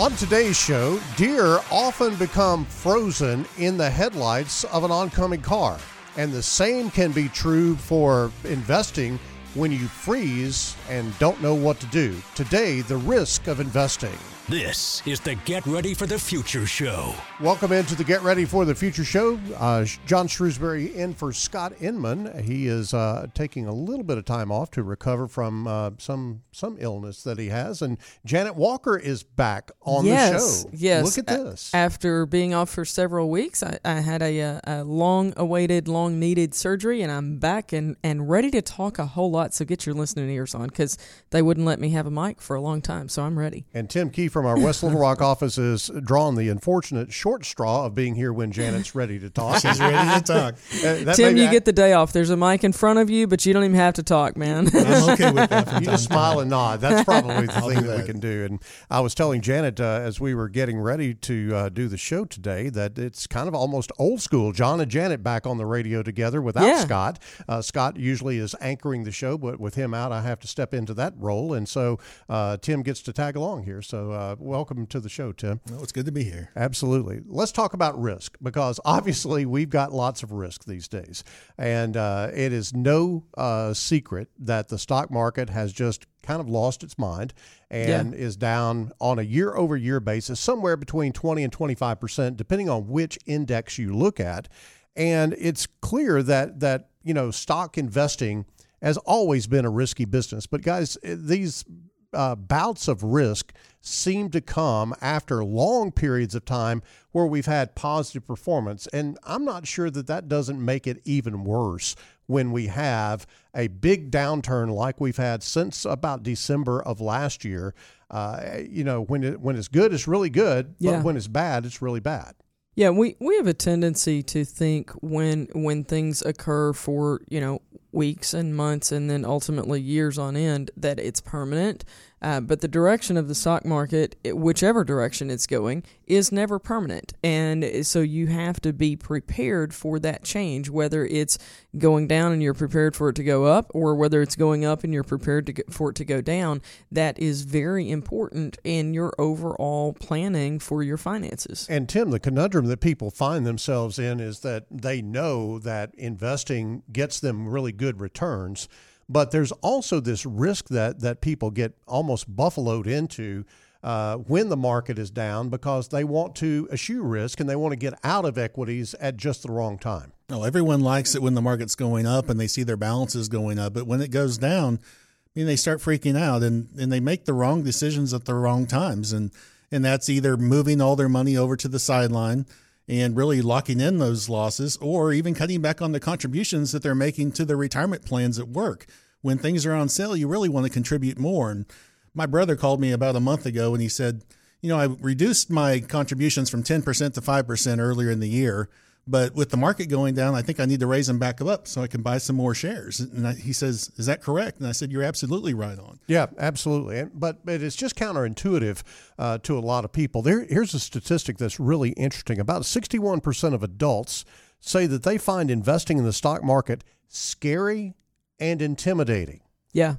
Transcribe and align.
On 0.00 0.12
today's 0.12 0.58
show, 0.58 0.98
deer 1.18 1.60
often 1.70 2.16
become 2.16 2.64
frozen 2.64 3.44
in 3.58 3.76
the 3.76 3.90
headlights 3.90 4.64
of 4.64 4.82
an 4.82 4.90
oncoming 4.90 5.42
car. 5.42 5.78
And 6.16 6.32
the 6.32 6.42
same 6.42 6.90
can 6.90 7.12
be 7.12 7.28
true 7.28 7.76
for 7.76 8.32
investing 8.44 9.20
when 9.52 9.70
you 9.70 9.88
freeze 9.88 10.74
and 10.88 11.16
don't 11.18 11.42
know 11.42 11.52
what 11.52 11.80
to 11.80 11.86
do. 11.88 12.16
Today, 12.34 12.80
the 12.80 12.96
risk 12.96 13.46
of 13.46 13.60
investing. 13.60 14.16
This 14.48 15.06
is 15.06 15.20
the 15.20 15.36
Get 15.36 15.64
Ready 15.64 15.94
for 15.94 16.06
the 16.06 16.18
Future 16.18 16.66
show. 16.66 17.14
Welcome 17.40 17.70
into 17.70 17.94
the 17.94 18.02
Get 18.02 18.22
Ready 18.22 18.44
for 18.44 18.64
the 18.64 18.74
Future 18.74 19.04
show. 19.04 19.38
Uh, 19.56 19.84
John 20.06 20.26
Shrewsbury 20.26 20.96
in 20.96 21.14
for 21.14 21.32
Scott 21.32 21.72
Inman. 21.80 22.42
He 22.42 22.66
is 22.66 22.92
uh, 22.92 23.28
taking 23.32 23.66
a 23.66 23.72
little 23.72 24.02
bit 24.02 24.18
of 24.18 24.24
time 24.24 24.50
off 24.50 24.72
to 24.72 24.82
recover 24.82 25.28
from 25.28 25.68
uh, 25.68 25.90
some 25.98 26.42
some 26.50 26.76
illness 26.80 27.22
that 27.22 27.38
he 27.38 27.48
has, 27.48 27.80
and 27.80 27.96
Janet 28.24 28.56
Walker 28.56 28.98
is 28.98 29.22
back 29.22 29.70
on 29.82 30.04
yes, 30.04 30.64
the 30.64 30.70
show. 30.70 30.76
Yes, 30.76 31.04
look 31.04 31.28
at 31.28 31.44
this. 31.44 31.70
A- 31.72 31.76
after 31.76 32.26
being 32.26 32.52
off 32.52 32.70
for 32.70 32.84
several 32.84 33.30
weeks, 33.30 33.62
I, 33.62 33.78
I 33.84 34.00
had 34.00 34.20
a, 34.20 34.40
uh, 34.40 34.60
a, 34.64 34.84
long-awaited, 34.84 35.86
long-needed 35.86 36.54
surgery, 36.54 37.02
and 37.02 37.12
I'm 37.12 37.38
back 37.38 37.72
and, 37.72 37.96
and 38.02 38.28
ready 38.28 38.50
to 38.50 38.62
talk 38.62 38.98
a 38.98 39.06
whole 39.06 39.30
lot. 39.30 39.54
So 39.54 39.64
get 39.64 39.86
your 39.86 39.94
listening 39.94 40.28
ears 40.30 40.54
on 40.54 40.66
because 40.66 40.98
they 41.30 41.40
wouldn't 41.40 41.66
let 41.66 41.78
me 41.78 41.90
have 41.90 42.06
a 42.06 42.10
mic 42.10 42.40
for 42.40 42.56
a 42.56 42.60
long 42.60 42.82
time. 42.82 43.08
So 43.08 43.22
I'm 43.22 43.38
ready. 43.38 43.64
And 43.72 43.88
Tim 43.88 44.10
Key 44.10 44.28
from 44.40 44.46
our 44.46 44.58
West 44.58 44.82
Little 44.82 44.98
Rock 44.98 45.20
office 45.20 45.58
is 45.58 45.90
drawn 46.02 46.34
the 46.34 46.48
unfortunate 46.48 47.12
short 47.12 47.44
straw 47.44 47.84
of 47.84 47.94
being 47.94 48.14
here 48.14 48.32
when 48.32 48.50
Janet's 48.52 48.94
ready 48.94 49.18
to 49.18 49.28
talk. 49.28 49.60
She's 49.60 49.78
ready 49.78 50.18
to 50.18 50.24
talk. 50.24 50.54
Uh, 50.82 51.12
Tim, 51.12 51.36
you 51.36 51.50
get 51.50 51.66
the 51.66 51.74
day 51.74 51.92
off. 51.92 52.14
There's 52.14 52.30
a 52.30 52.38
mic 52.38 52.64
in 52.64 52.72
front 52.72 53.00
of 53.00 53.10
you, 53.10 53.26
but 53.26 53.44
you 53.44 53.52
don't 53.52 53.64
even 53.64 53.76
have 53.76 53.92
to 53.94 54.02
talk, 54.02 54.38
man. 54.38 54.68
I'm 54.74 55.10
okay 55.10 55.30
with 55.30 55.50
that. 55.50 55.80
You 55.80 55.86
just 55.88 56.04
smile 56.04 56.40
and 56.40 56.48
nod. 56.48 56.80
That's 56.80 57.04
probably 57.04 57.48
the 57.48 57.52
I'll 57.52 57.68
thing 57.68 57.80
do 57.80 57.86
that. 57.88 57.98
we 58.00 58.06
can 58.06 58.18
do. 58.18 58.46
And 58.46 58.62
I 58.90 59.00
was 59.00 59.14
telling 59.14 59.42
Janet 59.42 59.78
uh, 59.78 59.84
as 60.02 60.20
we 60.20 60.34
were 60.34 60.48
getting 60.48 60.80
ready 60.80 61.12
to 61.12 61.54
uh, 61.54 61.68
do 61.68 61.86
the 61.86 61.98
show 61.98 62.24
today 62.24 62.70
that 62.70 62.98
it's 62.98 63.26
kind 63.26 63.46
of 63.46 63.54
almost 63.54 63.92
old 63.98 64.22
school. 64.22 64.52
John 64.52 64.80
and 64.80 64.90
Janet 64.90 65.22
back 65.22 65.46
on 65.46 65.58
the 65.58 65.66
radio 65.66 66.02
together 66.02 66.40
without 66.40 66.64
Yeah. 66.64 66.80
Scott. 66.80 67.18
Uh, 67.46 67.60
Scott 67.60 67.98
usually 67.98 68.38
is 68.38 68.54
anchoring 68.62 69.04
the 69.04 69.12
show, 69.12 69.36
but 69.36 69.60
with 69.60 69.74
him 69.74 69.92
out, 69.92 70.12
I 70.12 70.22
have 70.22 70.40
to 70.40 70.48
step 70.48 70.72
into 70.72 70.94
that 70.94 71.12
role. 71.18 71.52
And 71.52 71.68
so 71.68 71.98
uh, 72.30 72.56
Tim 72.56 72.82
gets 72.82 73.02
to 73.02 73.12
tag 73.12 73.36
along 73.36 73.64
here. 73.64 73.82
So 73.82 74.12
uh, 74.20 74.36
welcome 74.38 74.86
to 74.86 75.00
the 75.00 75.08
show, 75.08 75.32
Tim. 75.32 75.60
Well, 75.70 75.82
it's 75.82 75.92
good 75.92 76.04
to 76.04 76.12
be 76.12 76.24
here. 76.24 76.50
Absolutely. 76.54 77.20
Let's 77.26 77.52
talk 77.52 77.72
about 77.72 77.98
risk 77.98 78.36
because 78.42 78.78
obviously 78.84 79.46
we've 79.46 79.70
got 79.70 79.92
lots 79.92 80.22
of 80.22 80.32
risk 80.32 80.64
these 80.64 80.88
days. 80.88 81.24
And 81.56 81.96
uh, 81.96 82.28
it 82.34 82.52
is 82.52 82.74
no 82.74 83.24
uh, 83.38 83.72
secret 83.72 84.28
that 84.38 84.68
the 84.68 84.78
stock 84.78 85.10
market 85.10 85.48
has 85.48 85.72
just 85.72 86.06
kind 86.22 86.38
of 86.38 86.50
lost 86.50 86.82
its 86.82 86.98
mind 86.98 87.32
and 87.70 88.14
is 88.14 88.36
down 88.36 88.92
on 89.00 89.18
a 89.18 89.22
year 89.22 89.54
over 89.54 89.74
year 89.74 90.00
basis, 90.00 90.38
somewhere 90.38 90.76
between 90.76 91.12
20 91.12 91.42
and 91.42 91.52
25%, 91.52 92.36
depending 92.36 92.68
on 92.68 92.88
which 92.88 93.18
index 93.24 93.78
you 93.78 93.94
look 93.96 94.20
at. 94.20 94.48
And 94.96 95.34
it's 95.38 95.66
clear 95.80 96.22
that, 96.24 96.60
that 96.60 96.90
you 97.02 97.14
know, 97.14 97.30
stock 97.30 97.78
investing 97.78 98.44
has 98.82 98.98
always 98.98 99.46
been 99.46 99.64
a 99.64 99.70
risky 99.70 100.04
business. 100.04 100.46
But 100.46 100.62
guys, 100.62 100.98
these 101.02 101.64
uh, 102.12 102.34
bouts 102.34 102.88
of 102.88 103.02
risk 103.02 103.52
seem 103.80 104.28
to 104.30 104.40
come 104.40 104.94
after 105.00 105.42
long 105.44 105.90
periods 105.90 106.34
of 106.34 106.44
time 106.44 106.82
where 107.12 107.26
we've 107.26 107.46
had 107.46 107.74
positive 107.74 108.26
performance. 108.26 108.86
And 108.92 109.18
I'm 109.24 109.44
not 109.44 109.66
sure 109.66 109.90
that 109.90 110.06
that 110.06 110.28
doesn't 110.28 110.62
make 110.62 110.86
it 110.86 111.00
even 111.04 111.44
worse 111.44 111.96
when 112.26 112.52
we 112.52 112.66
have 112.68 113.26
a 113.54 113.68
big 113.68 114.10
downturn 114.10 114.70
like 114.72 115.00
we've 115.00 115.16
had 115.16 115.42
since 115.42 115.84
about 115.84 116.22
December 116.22 116.82
of 116.82 117.00
last 117.00 117.44
year. 117.44 117.74
Uh, 118.10 118.58
you 118.68 118.84
know, 118.84 119.02
when 119.02 119.24
it, 119.24 119.40
when 119.40 119.56
it's 119.56 119.68
good, 119.68 119.92
it's 119.94 120.06
really 120.06 120.30
good, 120.30 120.74
Yeah. 120.78 120.96
but 120.96 121.04
when 121.04 121.16
it's 121.16 121.28
bad, 121.28 121.64
it's 121.64 121.80
really 121.80 122.00
bad. 122.00 122.34
Yeah, 122.76 122.90
we, 122.90 123.16
we 123.20 123.36
have 123.36 123.46
a 123.46 123.54
tendency 123.54 124.22
to 124.24 124.44
think 124.44 124.90
when 125.02 125.48
when 125.52 125.84
things 125.84 126.22
occur 126.22 126.72
for 126.72 127.20
you 127.28 127.40
know 127.40 127.60
weeks 127.92 128.34
and 128.34 128.54
months 128.54 128.92
and 128.92 129.10
then 129.10 129.24
ultimately 129.24 129.80
years 129.80 130.18
on 130.18 130.36
end 130.36 130.70
that 130.76 130.98
it's 130.98 131.20
permanent. 131.20 131.84
Uh, 132.22 132.40
but 132.40 132.60
the 132.60 132.68
direction 132.68 133.16
of 133.16 133.28
the 133.28 133.34
stock 133.34 133.64
market, 133.64 134.16
whichever 134.24 134.84
direction 134.84 135.30
it's 135.30 135.46
going, 135.46 135.82
is 136.06 136.30
never 136.30 136.58
permanent, 136.58 137.14
and 137.22 137.86
so 137.86 138.00
you 138.00 138.26
have 138.26 138.60
to 138.60 138.72
be 138.72 138.94
prepared 138.96 139.72
for 139.72 139.98
that 139.98 140.22
change. 140.22 140.68
Whether 140.68 141.06
it's 141.06 141.38
going 141.78 142.08
down 142.08 142.32
and 142.32 142.42
you're 142.42 142.52
prepared 142.52 142.94
for 142.94 143.08
it 143.08 143.16
to 143.16 143.24
go 143.24 143.44
up, 143.44 143.70
or 143.74 143.94
whether 143.94 144.20
it's 144.20 144.36
going 144.36 144.64
up 144.64 144.84
and 144.84 144.92
you're 144.92 145.02
prepared 145.04 145.62
for 145.70 145.90
it 145.90 145.96
to 145.96 146.04
go 146.04 146.20
down, 146.20 146.60
that 146.92 147.18
is 147.18 147.42
very 147.42 147.90
important 147.90 148.58
in 148.64 148.92
your 148.92 149.14
overall 149.18 149.92
planning 149.92 150.58
for 150.58 150.82
your 150.82 150.96
finances. 150.96 151.66
And 151.70 151.88
Tim, 151.88 152.10
the 152.10 152.20
conundrum 152.20 152.66
that 152.66 152.80
people 152.80 153.10
find 153.10 153.46
themselves 153.46 153.98
in 153.98 154.20
is 154.20 154.40
that 154.40 154.66
they 154.70 155.00
know 155.00 155.58
that 155.60 155.94
investing 155.94 156.82
gets 156.92 157.20
them 157.20 157.48
really 157.48 157.72
good 157.72 158.00
returns, 158.00 158.68
but 159.10 159.32
there's 159.32 159.50
also 159.52 159.98
this 160.00 160.24
risk 160.24 160.68
that 160.68 161.00
that 161.00 161.20
people 161.20 161.50
get 161.50 161.74
almost 161.86 162.34
buffaloed 162.34 162.86
into 162.86 163.44
uh, 163.82 164.16
when 164.16 164.48
the 164.48 164.56
market 164.56 164.98
is 164.98 165.10
down 165.10 165.48
because 165.48 165.88
they 165.88 166.04
want 166.04 166.34
to 166.36 166.68
eschew 166.72 167.02
risk 167.02 167.40
and 167.40 167.48
they 167.48 167.56
want 167.56 167.72
to 167.72 167.76
get 167.76 167.98
out 168.04 168.24
of 168.24 168.38
equities 168.38 168.94
at 168.94 169.16
just 169.16 169.42
the 169.42 169.50
wrong 169.50 169.78
time. 169.78 170.12
Oh, 170.28 170.44
everyone 170.44 170.80
likes 170.80 171.14
it 171.14 171.22
when 171.22 171.34
the 171.34 171.42
market's 171.42 171.74
going 171.74 172.06
up 172.06 172.28
and 172.28 172.38
they 172.38 172.46
see 172.46 172.62
their 172.62 172.76
balances 172.76 173.28
going 173.28 173.58
up, 173.58 173.74
but 173.74 173.86
when 173.86 174.00
it 174.00 174.10
goes 174.10 174.38
down, 174.38 174.78
I 174.82 175.30
mean, 175.34 175.46
they 175.46 175.56
start 175.56 175.80
freaking 175.80 176.18
out 176.18 176.42
and, 176.42 176.68
and 176.78 176.92
they 176.92 177.00
make 177.00 177.24
the 177.24 177.32
wrong 177.32 177.62
decisions 177.62 178.12
at 178.12 178.26
the 178.26 178.34
wrong 178.34 178.66
times. 178.66 179.12
And, 179.12 179.30
and 179.72 179.84
that's 179.84 180.08
either 180.08 180.36
moving 180.36 180.80
all 180.80 180.96
their 180.96 181.08
money 181.08 181.36
over 181.36 181.56
to 181.56 181.68
the 181.68 181.78
sideline 181.78 182.46
and 182.90 183.16
really 183.16 183.40
locking 183.40 183.80
in 183.80 183.98
those 183.98 184.28
losses 184.28 184.76
or 184.78 185.12
even 185.12 185.32
cutting 185.32 185.62
back 185.62 185.80
on 185.80 185.92
the 185.92 186.00
contributions 186.00 186.72
that 186.72 186.82
they're 186.82 186.92
making 186.92 187.30
to 187.30 187.44
their 187.44 187.56
retirement 187.56 188.04
plans 188.04 188.36
at 188.36 188.48
work. 188.48 188.84
When 189.22 189.38
things 189.38 189.64
are 189.64 189.74
on 189.74 189.88
sale, 189.88 190.16
you 190.16 190.26
really 190.26 190.48
want 190.48 190.66
to 190.66 190.72
contribute 190.72 191.16
more. 191.16 191.52
And 191.52 191.66
my 192.14 192.26
brother 192.26 192.56
called 192.56 192.80
me 192.80 192.90
about 192.90 193.14
a 193.14 193.20
month 193.20 193.46
ago 193.46 193.72
and 193.74 193.80
he 193.80 193.88
said, 193.88 194.24
you 194.60 194.68
know, 194.68 194.76
I 194.76 194.86
reduced 194.86 195.50
my 195.50 195.78
contributions 195.78 196.50
from 196.50 196.64
10% 196.64 197.14
to 197.14 197.20
5% 197.20 197.78
earlier 197.78 198.10
in 198.10 198.18
the 198.18 198.28
year. 198.28 198.68
But 199.10 199.34
with 199.34 199.50
the 199.50 199.56
market 199.56 199.86
going 199.86 200.14
down, 200.14 200.36
I 200.36 200.42
think 200.42 200.60
I 200.60 200.66
need 200.66 200.78
to 200.80 200.86
raise 200.86 201.08
them 201.08 201.18
back 201.18 201.40
up 201.40 201.66
so 201.66 201.82
I 201.82 201.88
can 201.88 202.00
buy 202.00 202.18
some 202.18 202.36
more 202.36 202.54
shares. 202.54 203.00
And 203.00 203.26
I, 203.26 203.32
he 203.32 203.52
says, 203.52 203.90
Is 203.96 204.06
that 204.06 204.22
correct? 204.22 204.58
And 204.58 204.68
I 204.68 204.72
said, 204.72 204.92
You're 204.92 205.02
absolutely 205.02 205.52
right 205.52 205.78
on. 205.78 205.98
Yeah, 206.06 206.26
absolutely. 206.38 207.00
And, 207.00 207.10
but 207.18 207.44
but 207.44 207.60
it's 207.60 207.74
just 207.74 207.96
counterintuitive 207.96 208.82
uh, 209.18 209.38
to 209.38 209.58
a 209.58 209.60
lot 209.60 209.84
of 209.84 209.92
people. 209.92 210.22
There, 210.22 210.44
here's 210.44 210.74
a 210.74 210.80
statistic 210.80 211.38
that's 211.38 211.58
really 211.58 211.90
interesting. 211.90 212.38
About 212.38 212.62
61% 212.62 213.52
of 213.52 213.64
adults 213.64 214.24
say 214.60 214.86
that 214.86 215.02
they 215.02 215.18
find 215.18 215.50
investing 215.50 215.98
in 215.98 216.04
the 216.04 216.12
stock 216.12 216.44
market 216.44 216.84
scary 217.08 217.94
and 218.38 218.62
intimidating. 218.62 219.40
Yeah. 219.72 219.96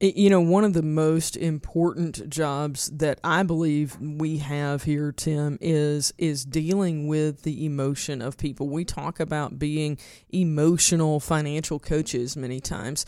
You 0.00 0.30
know, 0.30 0.40
one 0.40 0.62
of 0.62 0.74
the 0.74 0.82
most 0.82 1.36
important 1.36 2.30
jobs 2.30 2.86
that 2.90 3.18
I 3.24 3.42
believe 3.42 3.98
we 4.00 4.38
have 4.38 4.84
here, 4.84 5.10
Tim, 5.10 5.58
is 5.60 6.14
is 6.16 6.44
dealing 6.44 7.08
with 7.08 7.42
the 7.42 7.66
emotion 7.66 8.22
of 8.22 8.36
people. 8.36 8.68
We 8.68 8.84
talk 8.84 9.18
about 9.18 9.58
being 9.58 9.98
emotional 10.30 11.18
financial 11.18 11.80
coaches 11.80 12.36
many 12.36 12.60
times 12.60 13.06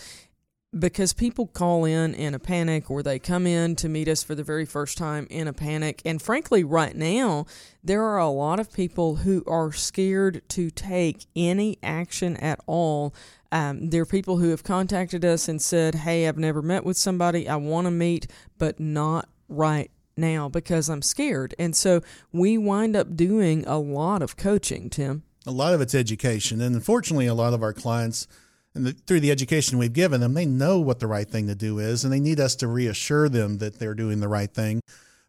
because 0.79 1.13
people 1.13 1.47
call 1.49 1.85
in 1.85 2.15
in 2.15 2.33
a 2.35 2.39
panic 2.39 2.91
or 2.91 3.03
they 3.03 3.19
come 3.19 3.47
in 3.47 3.75
to 3.77 3.89
meet 3.89 4.09
us 4.09 4.23
for 4.23 4.35
the 4.35 4.45
very 4.45 4.65
first 4.65 4.97
time 4.97 5.27
in 5.29 5.49
a 5.49 5.53
panic. 5.53 6.01
And 6.05 6.23
frankly, 6.23 6.63
right 6.63 6.95
now, 6.95 7.47
there 7.83 8.05
are 8.05 8.19
a 8.19 8.29
lot 8.29 8.61
of 8.61 8.73
people 8.73 9.17
who 9.17 9.43
are 9.47 9.73
scared 9.73 10.43
to 10.51 10.71
take 10.71 11.27
any 11.35 11.79
action 11.83 12.37
at 12.37 12.61
all. 12.67 13.15
Um, 13.51 13.91
there 13.91 14.03
are 14.03 14.07
people 14.07 14.37
who 14.37 14.51
have 14.51 14.63
contacted 14.63 15.25
us 15.25 15.49
and 15.49 15.61
said, 15.61 15.97
Hey, 15.97 16.29
I've 16.29 16.39
never 16.39 16.63
met 16.63 16.85
with 16.85 16.97
somebody. 16.97 17.49
I 17.49 17.57
want 17.57 17.87
to 17.87 17.91
meet, 17.91 18.29
but 18.59 18.79
not 18.79 19.29
right 19.49 19.91
now 20.17 20.49
because 20.49 20.89
I'm 20.89 21.03
scared. 21.03 21.55
And 21.59 21.75
so 21.75 22.03
we 22.33 22.57
wind 22.57 22.95
up 22.95 23.17
doing 23.17 23.65
a 23.67 23.79
lot 23.79 24.23
of 24.23 24.37
coaching, 24.37 24.89
Tim. 24.89 25.25
A 25.47 25.51
lot 25.51 25.75
of 25.75 25.81
it's 25.81 25.95
education. 25.95 26.61
And 26.61 26.77
unfortunately, 26.77 27.27
a 27.27 27.35
lot 27.35 27.55
of 27.55 27.63
our 27.63 27.73
clients, 27.73 28.29
and 28.75 28.87
the, 28.87 28.93
through 28.93 29.21
the 29.21 29.31
education 29.31 29.79
we've 29.79 29.93
given 29.93 30.21
them, 30.21 30.35
they 30.35 30.47
know 30.47 30.79
what 30.79 31.01
the 31.01 31.07
right 31.07 31.29
thing 31.29 31.47
to 31.49 31.55
do 31.55 31.79
is, 31.79 32.05
and 32.05 32.13
they 32.13 32.21
need 32.21 32.41
us 32.41 32.55
to 32.57 32.69
reassure 32.69 33.29
them 33.29 33.59
that 33.59 33.79
they're 33.79 33.95
doing 33.95 34.21
the 34.21 34.29
right 34.29 34.53
thing. 34.53 34.81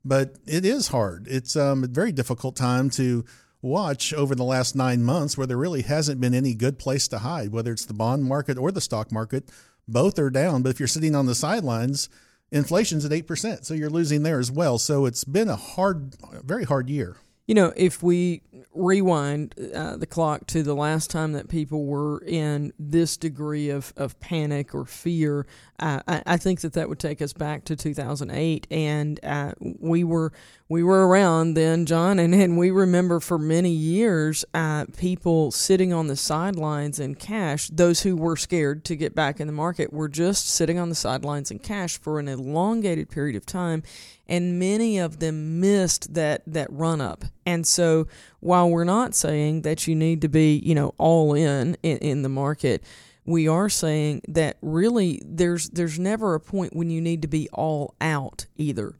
But 0.03 0.35
it 0.45 0.65
is 0.65 0.89
hard. 0.89 1.27
It's 1.27 1.55
um, 1.55 1.83
a 1.83 1.87
very 1.87 2.11
difficult 2.11 2.55
time 2.55 2.89
to 2.91 3.25
watch 3.61 4.13
over 4.13 4.33
the 4.33 4.43
last 4.43 4.75
nine 4.75 5.03
months 5.03 5.37
where 5.37 5.47
there 5.47 5.57
really 5.57 5.83
hasn't 5.83 6.19
been 6.19 6.33
any 6.33 6.53
good 6.53 6.79
place 6.79 7.07
to 7.09 7.19
hide, 7.19 7.51
whether 7.51 7.71
it's 7.71 7.85
the 7.85 7.93
bond 7.93 8.25
market 8.25 8.57
or 8.57 8.71
the 8.71 8.81
stock 8.81 9.11
market. 9.11 9.49
Both 9.87 10.17
are 10.19 10.29
down, 10.29 10.61
but 10.61 10.69
if 10.69 10.79
you're 10.79 10.87
sitting 10.87 11.15
on 11.15 11.25
the 11.25 11.35
sidelines, 11.35 12.09
inflation's 12.51 13.05
at 13.05 13.11
8%. 13.11 13.65
So 13.65 13.73
you're 13.73 13.89
losing 13.89 14.23
there 14.23 14.39
as 14.39 14.51
well. 14.51 14.77
So 14.77 15.05
it's 15.05 15.23
been 15.23 15.49
a 15.49 15.55
hard, 15.55 16.15
very 16.43 16.63
hard 16.63 16.89
year. 16.89 17.17
You 17.47 17.55
know, 17.55 17.73
if 17.75 18.01
we 18.01 18.43
rewind 18.73 19.55
uh, 19.73 19.97
the 19.97 20.05
clock 20.05 20.47
to 20.47 20.63
the 20.63 20.75
last 20.75 21.09
time 21.09 21.33
that 21.33 21.49
people 21.49 21.85
were 21.85 22.23
in 22.23 22.71
this 22.79 23.17
degree 23.17 23.69
of, 23.69 23.93
of 23.97 24.19
panic 24.19 24.73
or 24.73 24.85
fear, 24.85 25.45
uh, 25.79 26.01
I, 26.07 26.23
I, 26.25 26.37
think 26.37 26.61
that 26.61 26.73
that 26.73 26.87
would 26.87 26.99
take 26.99 27.21
us 27.21 27.33
back 27.33 27.65
to 27.65 27.75
2008, 27.75 28.67
and 28.71 29.19
uh, 29.23 29.53
we 29.59 30.03
were 30.03 30.31
we 30.69 30.83
were 30.83 31.05
around 31.05 31.55
then, 31.55 31.85
John, 31.85 32.17
and, 32.17 32.33
and 32.33 32.57
we 32.57 32.71
remember 32.71 33.19
for 33.19 33.37
many 33.37 33.71
years 33.71 34.45
uh, 34.53 34.85
people 34.95 35.51
sitting 35.51 35.91
on 35.91 36.07
the 36.07 36.15
sidelines 36.15 36.97
in 36.97 37.15
cash. 37.15 37.67
Those 37.67 38.03
who 38.03 38.15
were 38.15 38.37
scared 38.37 38.85
to 38.85 38.95
get 38.95 39.13
back 39.13 39.41
in 39.41 39.47
the 39.47 39.53
market 39.53 39.91
were 39.91 40.07
just 40.07 40.47
sitting 40.47 40.79
on 40.79 40.87
the 40.87 40.95
sidelines 40.95 41.51
in 41.51 41.59
cash 41.59 41.99
for 41.99 42.19
an 42.19 42.29
elongated 42.29 43.09
period 43.09 43.35
of 43.35 43.45
time, 43.45 43.83
and 44.31 44.57
many 44.57 44.97
of 44.97 45.19
them 45.19 45.59
missed 45.59 46.15
that 46.15 46.41
that 46.47 46.71
run 46.71 47.01
up. 47.01 47.25
And 47.45 47.67
so, 47.67 48.07
while 48.39 48.69
we're 48.69 48.83
not 48.83 49.13
saying 49.13 49.61
that 49.61 49.85
you 49.87 49.95
need 49.95 50.21
to 50.21 50.29
be, 50.29 50.57
you 50.57 50.73
know, 50.73 50.95
all 50.97 51.35
in 51.35 51.77
in, 51.83 51.97
in 51.97 52.21
the 52.23 52.29
market 52.29 52.83
we 53.25 53.47
are 53.47 53.69
saying 53.69 54.21
that 54.27 54.57
really 54.61 55.21
there's 55.25 55.69
there's 55.69 55.99
never 55.99 56.33
a 56.33 56.39
point 56.39 56.75
when 56.75 56.89
you 56.89 57.01
need 57.01 57.21
to 57.21 57.27
be 57.27 57.47
all 57.53 57.95
out 58.01 58.47
either. 58.55 58.95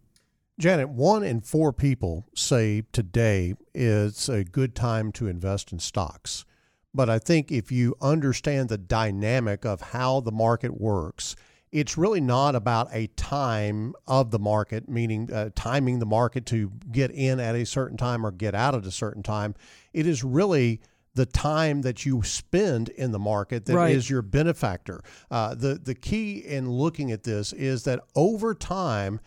Janet, 0.59 0.89
one 0.89 1.23
in 1.23 1.41
four 1.41 1.73
people 1.73 2.25
say 2.35 2.83
today 2.91 3.55
is 3.73 4.29
a 4.29 4.43
good 4.43 4.75
time 4.75 5.11
to 5.13 5.27
invest 5.27 5.71
in 5.71 5.79
stocks. 5.79 6.45
But 6.93 7.09
I 7.09 7.19
think 7.19 7.51
if 7.51 7.71
you 7.71 7.95
understand 8.01 8.69
the 8.69 8.77
dynamic 8.77 9.65
of 9.65 9.81
how 9.81 10.19
the 10.19 10.31
market 10.31 10.79
works, 10.79 11.35
it's 11.71 11.97
really 11.97 12.19
not 12.19 12.55
about 12.55 12.89
a 12.91 13.07
time 13.07 13.93
of 14.05 14.31
the 14.31 14.39
market, 14.39 14.89
meaning 14.89 15.31
uh, 15.31 15.49
timing 15.55 15.99
the 15.99 16.05
market 16.05 16.45
to 16.47 16.71
get 16.91 17.11
in 17.11 17.39
at 17.39 17.55
a 17.55 17.65
certain 17.65 17.97
time 17.97 18.25
or 18.25 18.31
get 18.31 18.53
out 18.53 18.75
at 18.75 18.85
a 18.85 18.91
certain 18.91 19.23
time. 19.23 19.55
It 19.93 20.05
is 20.05 20.23
really 20.23 20.81
the 21.13 21.25
time 21.25 21.81
that 21.81 22.05
you 22.05 22.23
spend 22.23 22.89
in 22.89 23.11
the 23.11 23.19
market 23.19 23.65
that 23.65 23.75
right. 23.75 23.95
is 23.95 24.09
your 24.09 24.21
benefactor. 24.21 25.01
Uh, 25.29 25.55
the 25.55 25.75
the 25.75 25.95
key 25.95 26.39
in 26.39 26.69
looking 26.69 27.11
at 27.11 27.23
this 27.23 27.53
is 27.53 27.83
that 27.83 28.01
over 28.15 28.53
time. 28.53 29.19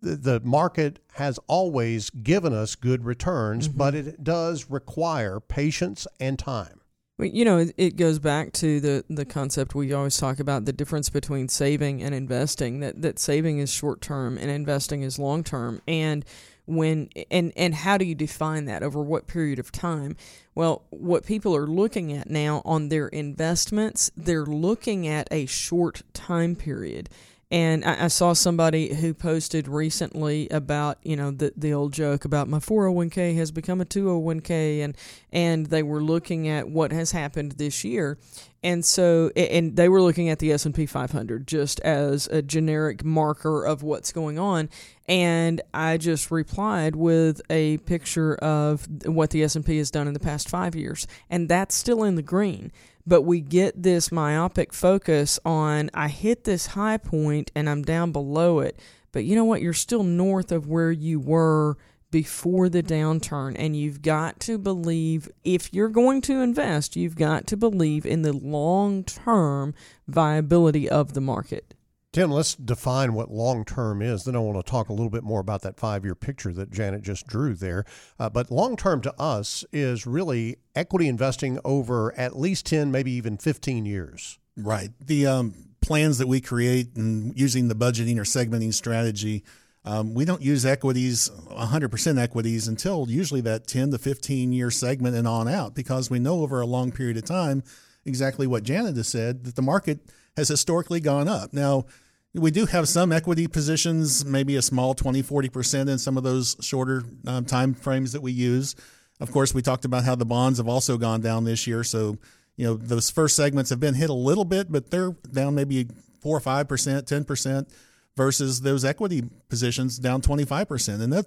The, 0.00 0.16
the 0.16 0.40
market 0.40 0.98
has 1.12 1.38
always 1.46 2.10
given 2.10 2.52
us 2.52 2.74
good 2.74 3.04
returns, 3.04 3.68
mm-hmm. 3.68 3.78
but 3.78 3.94
it 3.94 4.24
does 4.24 4.68
require 4.68 5.38
patience 5.38 6.08
and 6.18 6.36
time. 6.36 6.81
You 7.18 7.44
know, 7.44 7.66
it 7.76 7.96
goes 7.96 8.18
back 8.18 8.52
to 8.54 8.80
the, 8.80 9.04
the 9.08 9.24
concept 9.24 9.74
we 9.74 9.92
always 9.92 10.16
talk 10.16 10.40
about 10.40 10.64
the 10.64 10.72
difference 10.72 11.08
between 11.08 11.48
saving 11.48 12.02
and 12.02 12.14
investing. 12.14 12.80
That 12.80 13.02
that 13.02 13.18
saving 13.18 13.58
is 13.58 13.70
short 13.70 14.00
term 14.00 14.38
and 14.38 14.50
investing 14.50 15.02
is 15.02 15.18
long 15.18 15.44
term. 15.44 15.82
And 15.86 16.24
when 16.66 17.08
and 17.30 17.52
and 17.56 17.74
how 17.74 17.98
do 17.98 18.04
you 18.04 18.14
define 18.14 18.66
that 18.66 18.82
over 18.82 19.02
what 19.02 19.26
period 19.26 19.58
of 19.58 19.72
time 19.72 20.16
well 20.54 20.84
what 20.90 21.26
people 21.26 21.56
are 21.56 21.66
looking 21.66 22.12
at 22.12 22.30
now 22.30 22.62
on 22.64 22.88
their 22.88 23.08
investments 23.08 24.10
they're 24.16 24.46
looking 24.46 25.06
at 25.06 25.26
a 25.32 25.44
short 25.46 26.02
time 26.12 26.54
period 26.54 27.08
and 27.52 27.84
I, 27.84 28.04
I, 28.04 28.08
saw 28.08 28.32
somebody 28.32 28.94
who 28.94 29.12
posted 29.12 29.68
recently 29.68 30.48
about 30.48 30.98
you 31.02 31.16
know 31.16 31.30
the 31.30 31.52
the 31.54 31.74
old 31.74 31.92
joke 31.92 32.24
about 32.24 32.48
my 32.48 32.58
401k 32.58 33.36
has 33.36 33.50
become 33.52 33.82
a 33.82 33.84
201k 33.84 34.82
and 34.82 34.96
and 35.30 35.66
they 35.66 35.82
were 35.82 36.02
looking 36.02 36.48
at 36.48 36.68
what 36.68 36.92
has 36.92 37.12
happened 37.12 37.52
this 37.52 37.84
year. 37.84 38.18
And 38.64 38.84
so 38.84 39.30
and 39.36 39.76
they 39.76 39.88
were 39.88 40.00
looking 40.00 40.30
at 40.30 40.38
the 40.38 40.52
S&P 40.52 40.86
500 40.86 41.46
just 41.46 41.80
as 41.80 42.26
a 42.28 42.40
generic 42.40 43.04
marker 43.04 43.66
of 43.66 43.82
what's 43.82 44.12
going 44.12 44.38
on. 44.38 44.70
And 45.06 45.60
I 45.74 45.98
just 45.98 46.30
replied 46.30 46.96
with 46.96 47.42
a 47.50 47.78
picture 47.78 48.36
of 48.36 48.86
what 49.04 49.30
the 49.30 49.42
S&P 49.42 49.76
has 49.78 49.90
done 49.90 50.06
in 50.06 50.14
the 50.14 50.20
past 50.20 50.48
5 50.48 50.76
years. 50.76 51.08
And 51.28 51.48
that's 51.48 51.74
still 51.74 52.04
in 52.04 52.14
the 52.14 52.22
green 52.22 52.72
but 53.06 53.22
we 53.22 53.40
get 53.40 53.82
this 53.82 54.12
myopic 54.12 54.72
focus 54.72 55.38
on 55.44 55.90
I 55.94 56.08
hit 56.08 56.44
this 56.44 56.68
high 56.68 56.98
point 56.98 57.50
and 57.54 57.68
I'm 57.68 57.82
down 57.82 58.12
below 58.12 58.60
it. 58.60 58.78
But 59.12 59.24
you 59.24 59.34
know 59.36 59.44
what? 59.44 59.60
You're 59.62 59.72
still 59.72 60.02
north 60.02 60.52
of 60.52 60.66
where 60.66 60.90
you 60.90 61.20
were 61.20 61.76
before 62.10 62.68
the 62.68 62.82
downturn. 62.82 63.56
And 63.58 63.76
you've 63.76 64.02
got 64.02 64.38
to 64.40 64.58
believe, 64.58 65.28
if 65.42 65.72
you're 65.74 65.88
going 65.88 66.20
to 66.22 66.40
invest, 66.40 66.94
you've 66.94 67.16
got 67.16 67.46
to 67.48 67.56
believe 67.56 68.06
in 68.06 68.22
the 68.22 68.32
long 68.32 69.02
term 69.02 69.74
viability 70.06 70.88
of 70.88 71.14
the 71.14 71.20
market. 71.20 71.74
Tim, 72.12 72.30
let's 72.30 72.54
define 72.54 73.14
what 73.14 73.30
long 73.30 73.64
term 73.64 74.02
is. 74.02 74.24
Then 74.24 74.36
I 74.36 74.38
want 74.38 74.62
to 74.62 74.70
talk 74.70 74.90
a 74.90 74.92
little 74.92 75.08
bit 75.08 75.24
more 75.24 75.40
about 75.40 75.62
that 75.62 75.78
five 75.78 76.04
year 76.04 76.14
picture 76.14 76.52
that 76.52 76.70
Janet 76.70 77.00
just 77.00 77.26
drew 77.26 77.54
there. 77.54 77.86
Uh, 78.18 78.28
but 78.28 78.50
long 78.50 78.76
term 78.76 79.00
to 79.00 79.18
us 79.18 79.64
is 79.72 80.06
really 80.06 80.56
equity 80.76 81.08
investing 81.08 81.58
over 81.64 82.14
at 82.18 82.38
least 82.38 82.66
10, 82.66 82.90
maybe 82.90 83.12
even 83.12 83.38
15 83.38 83.86
years. 83.86 84.38
Right. 84.58 84.90
The 85.00 85.26
um, 85.26 85.54
plans 85.80 86.18
that 86.18 86.28
we 86.28 86.42
create 86.42 86.94
and 86.96 87.38
using 87.38 87.68
the 87.68 87.74
budgeting 87.74 88.18
or 88.18 88.24
segmenting 88.24 88.74
strategy, 88.74 89.42
um, 89.86 90.12
we 90.12 90.26
don't 90.26 90.42
use 90.42 90.66
equities, 90.66 91.30
100% 91.50 92.18
equities, 92.20 92.68
until 92.68 93.06
usually 93.08 93.40
that 93.40 93.66
10 93.66 93.90
to 93.92 93.98
15 93.98 94.52
year 94.52 94.70
segment 94.70 95.16
and 95.16 95.26
on 95.26 95.48
out 95.48 95.74
because 95.74 96.10
we 96.10 96.18
know 96.18 96.42
over 96.42 96.60
a 96.60 96.66
long 96.66 96.92
period 96.92 97.16
of 97.16 97.24
time 97.24 97.62
exactly 98.04 98.46
what 98.46 98.64
Janet 98.64 98.96
has 98.96 99.08
said 99.08 99.44
that 99.44 99.56
the 99.56 99.62
market 99.62 100.00
has 100.36 100.48
historically 100.48 101.00
gone 101.00 101.28
up. 101.28 101.52
Now, 101.52 101.84
we 102.34 102.50
do 102.50 102.66
have 102.66 102.88
some 102.88 103.12
equity 103.12 103.46
positions, 103.46 104.24
maybe 104.24 104.56
a 104.56 104.62
small 104.62 104.94
20, 104.94 105.22
40% 105.22 105.88
in 105.88 105.98
some 105.98 106.16
of 106.16 106.22
those 106.22 106.56
shorter 106.60 107.04
um, 107.26 107.44
time 107.44 107.74
frames 107.74 108.12
that 108.12 108.22
we 108.22 108.32
use. 108.32 108.74
Of 109.20 109.30
course, 109.30 109.54
we 109.54 109.62
talked 109.62 109.84
about 109.84 110.04
how 110.04 110.14
the 110.14 110.24
bonds 110.24 110.58
have 110.58 110.68
also 110.68 110.96
gone 110.96 111.20
down 111.20 111.44
this 111.44 111.66
year. 111.66 111.84
So, 111.84 112.16
you 112.56 112.66
know, 112.66 112.74
those 112.74 113.10
first 113.10 113.36
segments 113.36 113.70
have 113.70 113.80
been 113.80 113.94
hit 113.94 114.10
a 114.10 114.14
little 114.14 114.44
bit, 114.44 114.72
but 114.72 114.90
they're 114.90 115.12
down 115.30 115.54
maybe 115.54 115.88
4 116.20 116.36
or 116.36 116.40
5%, 116.40 116.64
10% 116.66 117.68
versus 118.16 118.60
those 118.62 118.84
equity 118.84 119.22
positions 119.48 119.98
down 119.98 120.22
25%. 120.22 121.00
And 121.00 121.12
that 121.12 121.26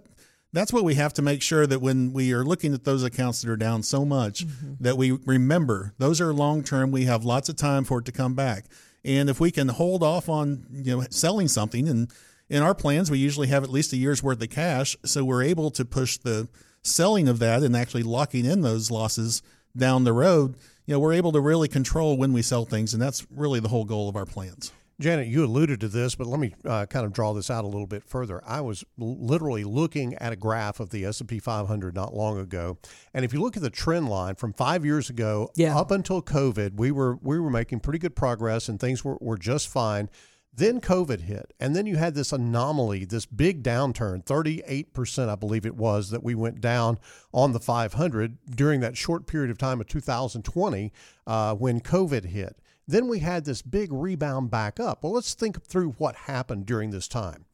that's 0.53 0.71
what 0.71 0.85
we 0.85 0.95
have 0.95 1.13
to 1.13 1.21
make 1.21 1.41
sure 1.41 1.67
that 1.67 1.81
when 1.81 2.13
we 2.13 2.31
are 2.31 2.45
looking 2.45 2.73
at 2.73 2.85
those 2.85 3.03
accounts 3.03 3.41
that 3.41 3.51
are 3.51 3.57
down 3.57 3.83
so 3.83 4.05
much 4.05 4.45
mm-hmm. 4.45 4.73
that 4.79 4.95
we 4.95 5.11
remember 5.25 5.93
those 5.97 6.21
are 6.21 6.33
long 6.33 6.63
term 6.63 6.91
we 6.91 7.03
have 7.03 7.25
lots 7.25 7.49
of 7.49 7.57
time 7.57 7.83
for 7.83 7.99
it 7.99 8.05
to 8.05 8.11
come 8.13 8.35
back 8.35 8.63
and 9.05 9.29
if 9.29 9.39
we 9.39 9.51
can 9.51 9.69
hold 9.69 10.03
off 10.03 10.27
on 10.27 10.65
you 10.71 10.97
know 10.97 11.05
selling 11.09 11.47
something, 11.47 11.87
and 11.87 12.11
in 12.49 12.61
our 12.61 12.75
plans 12.75 13.09
we 13.09 13.17
usually 13.17 13.47
have 13.47 13.63
at 13.63 13.69
least 13.69 13.93
a 13.93 13.97
year's 13.97 14.23
worth 14.23 14.41
of 14.41 14.49
cash, 14.49 14.97
so 15.05 15.23
we're 15.23 15.43
able 15.43 15.71
to 15.71 15.85
push 15.85 16.17
the 16.17 16.49
selling 16.81 17.27
of 17.27 17.39
that 17.39 17.63
and 17.63 17.75
actually 17.75 18.03
locking 18.03 18.45
in 18.45 18.61
those 18.61 18.91
losses 18.91 19.41
down 19.75 20.03
the 20.03 20.13
road. 20.13 20.55
You 20.85 20.93
know, 20.93 20.99
we're 20.99 21.13
able 21.13 21.31
to 21.31 21.39
really 21.39 21.67
control 21.67 22.17
when 22.17 22.33
we 22.33 22.41
sell 22.41 22.65
things, 22.65 22.93
and 22.93 23.01
that's 23.01 23.25
really 23.31 23.59
the 23.59 23.69
whole 23.69 23.85
goal 23.85 24.09
of 24.09 24.15
our 24.15 24.25
plans. 24.25 24.71
Janet, 24.97 25.27
you 25.27 25.43
alluded 25.43 25.81
to 25.81 25.89
this, 25.89 26.15
but 26.15 26.25
let 26.25 26.39
me 26.39 26.55
uh, 26.63 26.85
kind 26.85 27.05
of 27.05 27.11
draw 27.11 27.33
this 27.33 27.51
out 27.51 27.65
a 27.65 27.67
little 27.67 27.87
bit 27.87 28.03
further. 28.05 28.41
I 28.45 28.61
was 28.61 28.85
literally 28.97 29.65
looking 29.65 30.15
at 30.15 30.31
a 30.31 30.37
graph 30.37 30.79
of 30.79 30.89
the 30.89 31.03
S&P 31.03 31.39
500 31.39 31.93
not 31.93 32.13
long 32.13 32.39
ago, 32.39 32.77
and 33.13 33.25
if 33.25 33.33
you 33.33 33.41
look 33.41 33.57
at 33.57 33.63
the 33.63 33.69
trend 33.69 34.07
line 34.07 34.35
from 34.35 34.53
five 34.53 34.85
years 34.85 35.09
ago 35.09 35.49
yeah. 35.55 35.77
up 35.77 35.91
until 35.91 36.21
COVID, 36.21 36.77
we 36.77 36.91
were 36.91 37.17
we 37.21 37.39
were 37.39 37.49
making 37.49 37.81
pretty 37.81 37.99
good 37.99 38.15
progress 38.15 38.69
and 38.69 38.79
things 38.79 39.03
were, 39.03 39.17
were 39.19 39.37
just 39.37 39.67
fine. 39.67 40.09
Then 40.57 40.79
COVID 40.79 41.21
hit, 41.21 41.51
and 41.59 41.75
then 41.75 41.85
you 41.85 41.97
had 41.97 42.15
this 42.15 42.31
anomaly, 42.31 43.03
this 43.03 43.25
big 43.25 43.61
downturn, 43.61 44.23
38%, 44.23 45.27
I 45.27 45.35
believe 45.35 45.65
it 45.65 45.75
was, 45.75 46.11
that 46.11 46.23
we 46.23 46.33
went 46.33 46.61
down 46.61 46.97
on 47.33 47.51
the 47.51 47.59
500 47.59 48.37
during 48.55 48.79
that 48.79 48.95
short 48.95 49.27
period 49.27 49.51
of 49.51 49.57
time 49.57 49.81
of 49.81 49.87
2020 49.87 50.93
uh, 51.27 51.55
when 51.55 51.81
COVID 51.81 52.27
hit. 52.27 52.57
Then 52.87 53.07
we 53.07 53.19
had 53.19 53.45
this 53.45 53.61
big 53.61 53.91
rebound 53.91 54.51
back 54.51 54.79
up. 54.79 55.03
Well, 55.03 55.13
let's 55.13 55.33
think 55.33 55.63
through 55.63 55.91
what 55.93 56.15
happened 56.15 56.65
during 56.65 56.91
this 56.91 57.07
time. 57.07 57.45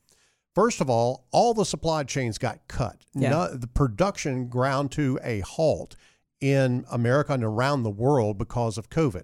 First 0.53 0.81
of 0.81 0.89
all, 0.89 1.25
all 1.31 1.53
the 1.53 1.63
supply 1.65 2.03
chains 2.03 2.38
got 2.38 2.67
cut. 2.67 2.97
Yeah. 3.13 3.29
No, 3.29 3.55
the 3.55 3.67
production 3.67 4.47
ground 4.47 4.91
to 4.93 5.17
a 5.23 5.39
halt 5.39 5.95
in 6.41 6.85
America 6.91 7.33
and 7.33 7.43
around 7.43 7.83
the 7.83 7.89
world 7.89 8.38
because 8.38 8.77
of 8.77 8.89
COVID. 8.89 9.23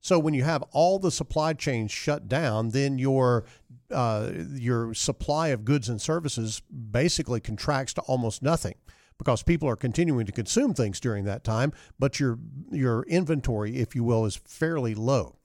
So 0.00 0.18
when 0.18 0.34
you 0.34 0.44
have 0.44 0.62
all 0.70 1.00
the 1.00 1.10
supply 1.10 1.54
chains 1.54 1.90
shut 1.90 2.28
down, 2.28 2.68
then 2.68 2.98
your 2.98 3.44
uh, 3.90 4.30
your 4.52 4.94
supply 4.94 5.48
of 5.48 5.64
goods 5.64 5.88
and 5.88 6.00
services 6.00 6.60
basically 6.70 7.40
contracts 7.40 7.94
to 7.94 8.02
almost 8.02 8.42
nothing 8.42 8.74
because 9.18 9.42
people 9.42 9.68
are 9.68 9.76
continuing 9.76 10.26
to 10.26 10.32
consume 10.32 10.74
things 10.74 11.00
during 11.00 11.24
that 11.24 11.42
time, 11.42 11.72
but 11.98 12.20
your 12.20 12.38
your 12.70 13.02
inventory, 13.04 13.78
if 13.78 13.96
you 13.96 14.04
will, 14.04 14.24
is 14.24 14.36
fairly 14.36 14.94
low. 14.94 15.37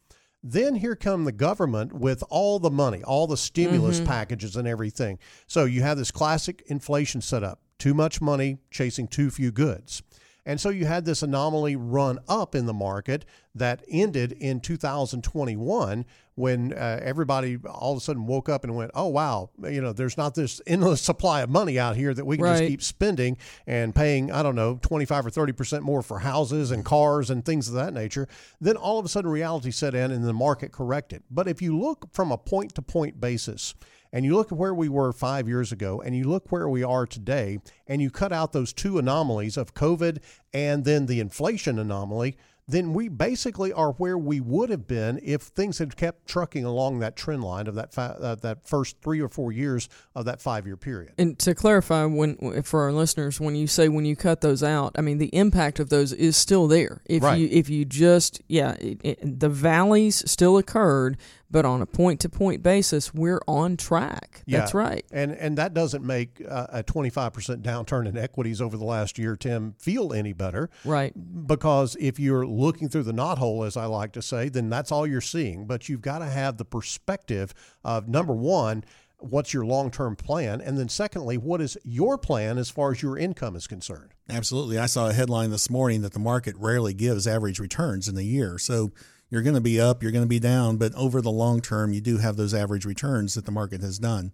Then 0.43 0.75
here 0.75 0.95
come 0.95 1.23
the 1.23 1.31
government 1.31 1.93
with 1.93 2.21
all 2.29 2.59
the 2.59 2.69
money, 2.69 3.01
all 3.01 3.27
the 3.27 3.37
stimulus 3.37 3.97
mm-hmm. 3.97 4.07
packages 4.07 4.57
and 4.57 4.67
everything. 4.67 5.17
So 5.47 5.63
you 5.63 5.81
have 5.83 5.97
this 5.97 6.11
classic 6.11 6.63
inflation 6.67 7.21
setup 7.21 7.61
too 7.79 7.93
much 7.93 8.21
money 8.21 8.59
chasing 8.71 9.07
too 9.07 9.29
few 9.29 9.51
goods. 9.51 10.03
And 10.45 10.59
so 10.59 10.69
you 10.69 10.85
had 10.85 11.05
this 11.05 11.23
anomaly 11.23 11.75
run 11.77 12.19
up 12.27 12.53
in 12.53 12.65
the 12.65 12.73
market 12.73 13.23
that 13.55 13.83
ended 13.89 14.33
in 14.33 14.59
2021 14.59 16.05
when 16.35 16.73
uh, 16.73 16.99
everybody 17.01 17.57
all 17.69 17.91
of 17.91 17.97
a 17.97 18.01
sudden 18.01 18.25
woke 18.25 18.49
up 18.49 18.63
and 18.63 18.75
went, 18.75 18.91
oh, 18.95 19.07
wow, 19.07 19.51
you 19.69 19.79
know, 19.81 19.93
there's 19.93 20.17
not 20.17 20.33
this 20.35 20.59
endless 20.65 21.01
supply 21.11 21.41
of 21.41 21.49
money 21.49 21.77
out 21.77 21.95
here 21.95 22.13
that 22.13 22.25
we 22.25 22.37
can 22.37 22.43
Right. 22.45 22.57
just 22.57 22.67
keep 22.69 22.81
spending 22.81 23.37
and 23.67 23.93
paying, 23.93 24.31
I 24.31 24.41
don't 24.43 24.55
know, 24.55 24.79
25 24.81 25.27
or 25.27 25.29
30% 25.29 25.81
more 25.81 26.01
for 26.01 26.19
houses 26.19 26.71
and 26.71 26.83
cars 26.83 27.29
and 27.29 27.45
things 27.45 27.67
of 27.67 27.75
that 27.75 27.93
nature. 27.93 28.27
Then 28.59 28.75
all 28.75 28.99
of 28.99 29.05
a 29.05 29.09
sudden 29.09 29.29
reality 29.29 29.71
set 29.71 29.93
in 29.95 30.11
and 30.11 30.25
the 30.25 30.33
market 30.33 30.71
corrected. 30.71 31.23
But 31.29 31.47
if 31.47 31.61
you 31.61 31.77
look 31.77 32.07
from 32.11 32.31
a 32.31 32.37
point 32.37 32.73
to 32.75 32.81
point 32.81 33.21
basis, 33.21 33.75
and 34.13 34.23
you 34.23 34.35
look 34.35 34.51
at 34.53 34.57
where 34.57 34.73
we 34.73 34.87
were 34.87 35.11
five 35.11 35.49
years 35.49 35.73
ago 35.73 36.01
and 36.01 36.15
you 36.15 36.23
look 36.29 36.49
where 36.51 36.69
we 36.69 36.83
are 36.83 37.05
today, 37.05 37.59
and 37.87 38.01
you 38.01 38.09
cut 38.09 38.31
out 38.31 38.53
those 38.53 38.71
two 38.71 38.97
anomalies 38.97 39.57
of 39.57 39.73
COVID 39.73 40.19
and 40.53 40.85
then 40.85 41.07
the 41.07 41.19
inflation 41.19 41.77
anomaly, 41.79 42.37
then 42.65 42.93
we 42.93 43.09
basically 43.09 43.73
are 43.73 43.91
where 43.93 44.17
we 44.17 44.39
would 44.39 44.69
have 44.69 44.87
been 44.87 45.19
if 45.21 45.41
things 45.41 45.79
had 45.79 45.97
kept 45.97 46.25
trucking 46.25 46.63
along 46.63 46.99
that 46.99 47.17
trend 47.17 47.43
line 47.43 47.67
of 47.67 47.75
that 47.75 47.93
fi- 47.93 48.05
uh, 48.05 48.35
that 48.35 48.65
first 48.65 48.95
three 49.01 49.19
or 49.19 49.27
four 49.27 49.51
years 49.51 49.89
of 50.15 50.23
that 50.23 50.41
five 50.41 50.65
year 50.65 50.77
period. 50.77 51.11
And 51.17 51.37
to 51.39 51.53
clarify, 51.53 52.05
when 52.05 52.61
for 52.63 52.83
our 52.83 52.93
listeners, 52.93 53.37
when 53.41 53.55
you 53.55 53.67
say 53.67 53.89
when 53.89 54.05
you 54.05 54.15
cut 54.15 54.39
those 54.39 54.63
out, 54.63 54.93
I 54.97 55.01
mean 55.01 55.17
the 55.17 55.35
impact 55.35 55.81
of 55.81 55.89
those 55.89 56.13
is 56.13 56.37
still 56.37 56.67
there. 56.67 57.01
If 57.05 57.23
Right. 57.23 57.37
you 57.37 57.49
if 57.51 57.69
you 57.69 57.83
just 57.83 58.41
yeah, 58.47 58.75
it, 58.79 59.01
it, 59.03 59.39
the 59.41 59.49
valleys 59.49 60.23
still 60.31 60.57
occurred, 60.57 61.17
but 61.53 61.63
on 61.65 61.81
a 61.81 61.85
point 61.85 62.19
to 62.21 62.27
point 62.29 62.61
basis, 62.63 63.13
we're 63.13 63.39
on 63.47 63.77
track. 63.77 64.41
That's 64.47 64.73
Yeah. 64.73 64.77
right. 64.79 65.05
And 65.13 65.31
and 65.31 65.57
that 65.57 65.73
doesn't 65.73 66.03
make 66.03 66.41
uh, 66.49 66.67
a 66.69 66.83
25% 66.83 67.61
downturn 67.61 68.07
in 68.09 68.17
equities 68.17 68.59
over 68.59 68.75
the 68.75 68.83
last 68.83 69.17
year, 69.17 69.37
Tim, 69.37 69.75
feel 69.77 70.11
any 70.11 70.33
better. 70.33 70.69
Right. 70.83 71.13
Because 71.47 71.95
if 71.99 72.19
you're 72.19 72.45
looking 72.45 72.89
through 72.89 73.03
the 73.03 73.13
knothole, 73.13 73.65
as 73.65 73.77
I 73.77 73.85
like 73.85 74.11
to 74.13 74.21
say, 74.21 74.49
then 74.49 74.69
that's 74.69 74.91
all 74.91 75.05
you're 75.07 75.21
seeing. 75.21 75.65
But 75.65 75.87
you've 75.87 76.01
got 76.01 76.19
to 76.19 76.25
have 76.25 76.57
the 76.57 76.65
perspective 76.65 77.53
of 77.83 78.09
number 78.09 78.33
one, 78.33 78.83
what's 79.19 79.53
your 79.53 79.63
long 79.65 79.91
term 79.91 80.15
plan? 80.15 80.59
And 80.59 80.77
then 80.77 80.89
secondly, 80.89 81.37
what 81.37 81.61
is 81.61 81.77
your 81.83 82.17
plan 82.17 82.57
as 82.57 82.69
far 82.71 82.91
as 82.91 83.01
your 83.03 83.17
income 83.17 83.55
is 83.55 83.67
concerned? 83.67 84.11
Absolutely. 84.27 84.79
I 84.79 84.87
saw 84.87 85.07
a 85.09 85.13
headline 85.13 85.51
this 85.51 85.69
morning 85.69 86.01
that 86.01 86.13
the 86.13 86.19
market 86.19 86.55
rarely 86.57 86.93
gives 86.95 87.27
average 87.27 87.59
returns 87.59 88.07
in 88.07 88.17
a 88.17 88.21
year. 88.21 88.57
So 88.57 88.91
you're 89.33 89.41
going 89.41 89.55
to 89.55 89.61
be 89.61 89.81
up, 89.81 90.03
you're 90.03 90.11
going 90.11 90.23
to 90.23 90.29
be 90.29 90.37
down, 90.37 90.77
but 90.77 90.93
over 90.93 91.19
the 91.19 91.31
long 91.31 91.59
term, 91.59 91.91
you 91.91 92.01
do 92.01 92.19
have 92.19 92.35
those 92.35 92.53
average 92.53 92.85
returns 92.85 93.33
that 93.33 93.45
the 93.45 93.51
market 93.51 93.81
has 93.81 93.97
done. 93.97 94.31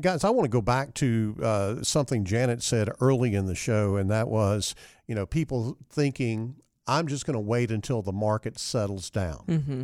Guys, 0.00 0.24
I 0.24 0.30
want 0.30 0.44
to 0.44 0.50
go 0.50 0.60
back 0.60 0.92
to 0.94 1.36
uh, 1.40 1.82
something 1.84 2.24
Janet 2.24 2.64
said 2.64 2.90
early 3.00 3.32
in 3.32 3.46
the 3.46 3.54
show, 3.54 3.94
and 3.94 4.10
that 4.10 4.26
was, 4.26 4.74
you 5.06 5.14
know, 5.14 5.24
people 5.24 5.76
thinking, 5.88 6.56
I'm 6.88 7.06
just 7.06 7.26
going 7.26 7.34
to 7.34 7.40
wait 7.40 7.70
until 7.70 8.02
the 8.02 8.10
market 8.10 8.58
settles 8.58 9.08
down. 9.08 9.44
Mm-hmm. 9.46 9.82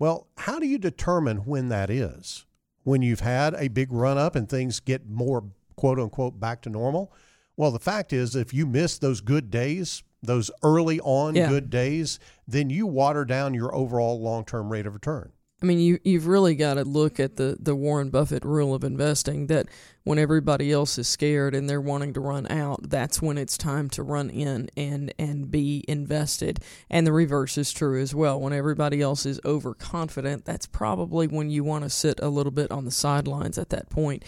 Well, 0.00 0.26
how 0.36 0.58
do 0.58 0.66
you 0.66 0.78
determine 0.78 1.38
when 1.38 1.68
that 1.68 1.90
is? 1.90 2.44
When 2.82 3.02
you've 3.02 3.20
had 3.20 3.54
a 3.54 3.68
big 3.68 3.92
run 3.92 4.18
up 4.18 4.34
and 4.34 4.48
things 4.48 4.80
get 4.80 5.08
more 5.08 5.44
quote 5.76 6.00
unquote 6.00 6.40
back 6.40 6.60
to 6.62 6.70
normal? 6.70 7.12
Well, 7.56 7.70
the 7.70 7.78
fact 7.78 8.12
is, 8.12 8.34
if 8.34 8.52
you 8.52 8.66
miss 8.66 8.98
those 8.98 9.20
good 9.20 9.48
days, 9.48 10.02
those 10.22 10.50
early 10.62 11.00
on 11.00 11.34
Yeah. 11.34 11.48
good 11.48 11.70
days, 11.70 12.18
then 12.46 12.70
you 12.70 12.86
water 12.86 13.24
down 13.24 13.54
your 13.54 13.74
overall 13.74 14.20
long 14.20 14.44
term 14.44 14.70
rate 14.70 14.86
of 14.86 14.94
return. 14.94 15.32
I 15.60 15.66
mean, 15.66 15.80
you 15.80 15.98
you've 16.04 16.28
really 16.28 16.54
got 16.54 16.74
to 16.74 16.84
look 16.84 17.18
at 17.18 17.34
the 17.34 17.56
the 17.58 17.74
Warren 17.74 18.10
Buffett 18.10 18.44
rule 18.44 18.74
of 18.74 18.84
investing 18.84 19.48
that 19.48 19.66
when 20.04 20.16
everybody 20.16 20.70
else 20.70 20.96
is 20.98 21.08
scared 21.08 21.52
and 21.52 21.68
they're 21.68 21.80
wanting 21.80 22.12
to 22.14 22.20
run 22.20 22.46
out, 22.48 22.88
that's 22.88 23.20
when 23.20 23.36
it's 23.36 23.58
time 23.58 23.90
to 23.90 24.04
run 24.04 24.30
in 24.30 24.70
and 24.76 25.12
and 25.18 25.50
be 25.50 25.84
invested. 25.88 26.60
And 26.88 27.04
the 27.04 27.12
reverse 27.12 27.58
is 27.58 27.72
true 27.72 28.00
as 28.00 28.14
well. 28.14 28.40
When 28.40 28.52
everybody 28.52 29.02
else 29.02 29.26
is 29.26 29.40
overconfident, 29.44 30.44
that's 30.44 30.66
probably 30.66 31.26
when 31.26 31.50
you 31.50 31.64
want 31.64 31.82
to 31.82 31.90
sit 31.90 32.20
a 32.20 32.28
little 32.28 32.52
bit 32.52 32.70
on 32.70 32.84
the 32.84 32.92
sidelines 32.92 33.58
at 33.58 33.70
that 33.70 33.90
point. 33.90 34.24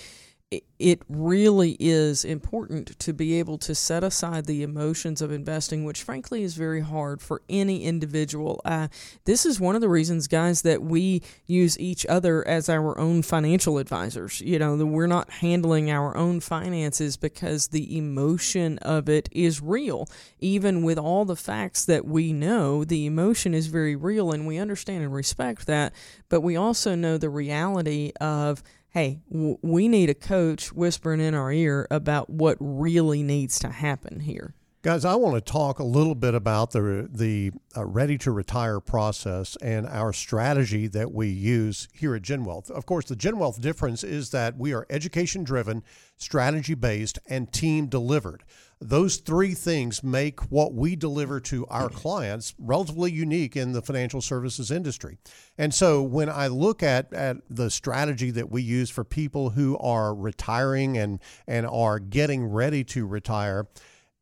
It- 0.50 1.02
really 1.08 1.76
is 1.78 2.24
important 2.24 2.98
to 3.00 3.12
be 3.12 3.34
able 3.38 3.58
to 3.58 3.74
set 3.74 4.02
aside 4.02 4.46
the 4.46 4.62
emotions 4.62 5.20
of 5.20 5.30
investing, 5.30 5.84
which 5.84 6.02
frankly 6.02 6.42
is 6.42 6.54
very 6.54 6.80
hard 6.80 7.20
for 7.20 7.42
any 7.48 7.84
individual. 7.84 8.60
Uh, 8.64 8.88
this 9.26 9.44
is 9.44 9.60
one 9.60 9.74
of 9.74 9.80
the 9.82 9.88
reasons, 9.88 10.26
guys, 10.26 10.62
that 10.62 10.82
we 10.82 11.22
use 11.46 11.78
each 11.78 12.06
other 12.06 12.46
as 12.48 12.68
our 12.68 12.98
own 12.98 13.22
financial 13.22 13.76
advisors. 13.78 14.40
You 14.40 14.58
know, 14.58 14.74
we're 14.76 15.06
not 15.06 15.30
handling 15.30 15.90
our 15.90 16.16
own 16.16 16.40
finances 16.40 17.16
because 17.16 17.68
the 17.68 17.96
emotion 17.96 18.78
of 18.78 19.08
it 19.08 19.28
is 19.30 19.60
real. 19.60 20.08
Even 20.40 20.82
with 20.82 20.98
all 20.98 21.24
the 21.26 21.36
facts 21.36 21.84
that 21.84 22.06
we 22.06 22.32
know, 22.32 22.82
the 22.84 23.04
emotion 23.06 23.52
is 23.54 23.66
very 23.66 23.94
real, 23.94 24.32
and 24.32 24.46
we 24.46 24.56
understand 24.56 25.04
and 25.04 25.12
respect 25.12 25.66
that. 25.66 25.92
But 26.28 26.40
we 26.40 26.56
also 26.56 26.94
know 26.94 27.18
the 27.18 27.30
reality 27.30 28.12
of 28.20 28.62
hey, 28.90 29.20
w- 29.30 29.58
we 29.62 29.88
need 29.88 30.10
a 30.10 30.14
coach 30.14 30.72
whispering 30.72 31.20
in 31.20 31.34
our 31.34 31.52
ear 31.52 31.86
about 31.90 32.30
what 32.30 32.56
really 32.60 33.22
needs 33.22 33.58
to 33.60 33.68
happen 33.68 34.20
here. 34.20 34.54
Guys, 34.82 35.04
I 35.04 35.14
want 35.14 35.34
to 35.34 35.42
talk 35.42 35.78
a 35.78 35.84
little 35.84 36.14
bit 36.14 36.34
about 36.34 36.70
the 36.70 37.06
the 37.12 37.50
uh, 37.76 37.84
ready 37.84 38.16
to 38.16 38.30
retire 38.30 38.80
process 38.80 39.54
and 39.56 39.86
our 39.86 40.10
strategy 40.10 40.86
that 40.86 41.12
we 41.12 41.28
use 41.28 41.86
here 41.92 42.14
at 42.14 42.22
GenWealth. 42.22 42.70
Of 42.70 42.86
course, 42.86 43.04
the 43.04 43.14
GenWealth 43.14 43.60
difference 43.60 44.02
is 44.02 44.30
that 44.30 44.56
we 44.56 44.72
are 44.72 44.86
education 44.88 45.44
driven, 45.44 45.82
strategy 46.16 46.72
based, 46.72 47.18
and 47.26 47.52
team 47.52 47.88
delivered. 47.88 48.42
Those 48.82 49.18
three 49.18 49.52
things 49.52 50.02
make 50.02 50.40
what 50.50 50.72
we 50.72 50.96
deliver 50.96 51.38
to 51.40 51.66
our 51.66 51.90
clients 51.90 52.54
relatively 52.58 53.12
unique 53.12 53.54
in 53.54 53.72
the 53.72 53.82
financial 53.82 54.22
services 54.22 54.70
industry. 54.70 55.18
And 55.58 55.74
so 55.74 56.02
when 56.02 56.30
I 56.30 56.46
look 56.46 56.82
at, 56.82 57.12
at 57.12 57.36
the 57.50 57.70
strategy 57.70 58.30
that 58.30 58.50
we 58.50 58.62
use 58.62 58.88
for 58.88 59.04
people 59.04 59.50
who 59.50 59.76
are 59.78 60.14
retiring 60.14 60.96
and, 60.96 61.20
and 61.46 61.66
are 61.66 61.98
getting 61.98 62.46
ready 62.46 62.82
to 62.84 63.06
retire, 63.06 63.66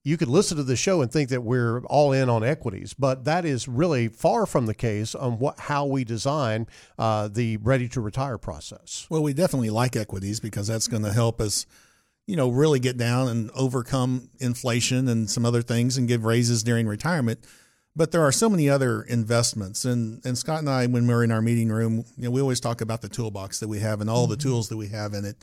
you 0.05 0.17
could 0.17 0.29
listen 0.29 0.57
to 0.57 0.63
the 0.63 0.75
show 0.77 1.03
and 1.03 1.13
think 1.13 1.29
that 1.29 1.43
we're 1.43 1.85
all 1.85 2.13
in 2.13 2.31
on 2.31 2.43
equities, 2.43 2.95
but 2.95 3.25
that 3.25 3.45
is 3.45 3.69
really 3.69 4.09
far 4.09 4.47
from 4.47 4.67
the 4.67 4.75
case 4.75 5.15
on 5.15 5.39
what 5.39 5.59
how 5.61 5.85
we 5.85 6.03
design 6.03 6.67
uh, 6.99 7.29
the 7.29 7.59
ready 7.59 7.89
to 7.89 8.01
retire 8.01 8.39
process. 8.39 9.07
Well, 9.11 9.23
we 9.23 9.35
definitely 9.35 9.71
like 9.71 9.97
equities 9.97 10.41
because 10.41 10.67
that's 10.67 10.89
going 10.89 11.03
to 11.03 11.13
help 11.13 11.41
us, 11.41 11.67
you 12.29 12.37
know, 12.37 12.51
really 12.51 12.79
get 12.79 12.99
down 12.99 13.29
and 13.29 13.51
overcome 13.53 14.29
inflation 14.39 15.09
and 15.09 15.31
some 15.31 15.47
other 15.47 15.63
things 15.63 15.97
and 15.97 16.07
give 16.07 16.25
raises 16.25 16.63
during 16.63 16.87
retirement. 16.87 17.41
But 17.97 18.13
there 18.13 18.21
are 18.21 18.31
so 18.31 18.51
many 18.51 18.69
other 18.69 19.03
investments, 19.03 19.85
and 19.87 20.21
and 20.25 20.37
Scott 20.37 20.61
and 20.61 20.69
I, 20.69 20.87
when 20.87 21.07
we're 21.07 21.25
in 21.25 21.33
our 21.33 21.41
meeting 21.41 21.71
room, 21.71 22.05
you 22.17 22.25
know, 22.25 22.31
we 22.31 22.41
always 22.41 22.61
talk 22.61 22.83
about 22.83 23.01
the 23.01 23.09
toolbox 23.09 23.61
that 23.61 23.69
we 23.69 23.81
have 23.81 24.01
and 24.03 24.11
all 24.11 24.27
the 24.27 24.37
mm-hmm. 24.37 24.49
tools 24.49 24.69
that 24.69 24.77
we 24.77 24.89
have 24.89 25.15
in 25.15 25.25
it. 25.25 25.43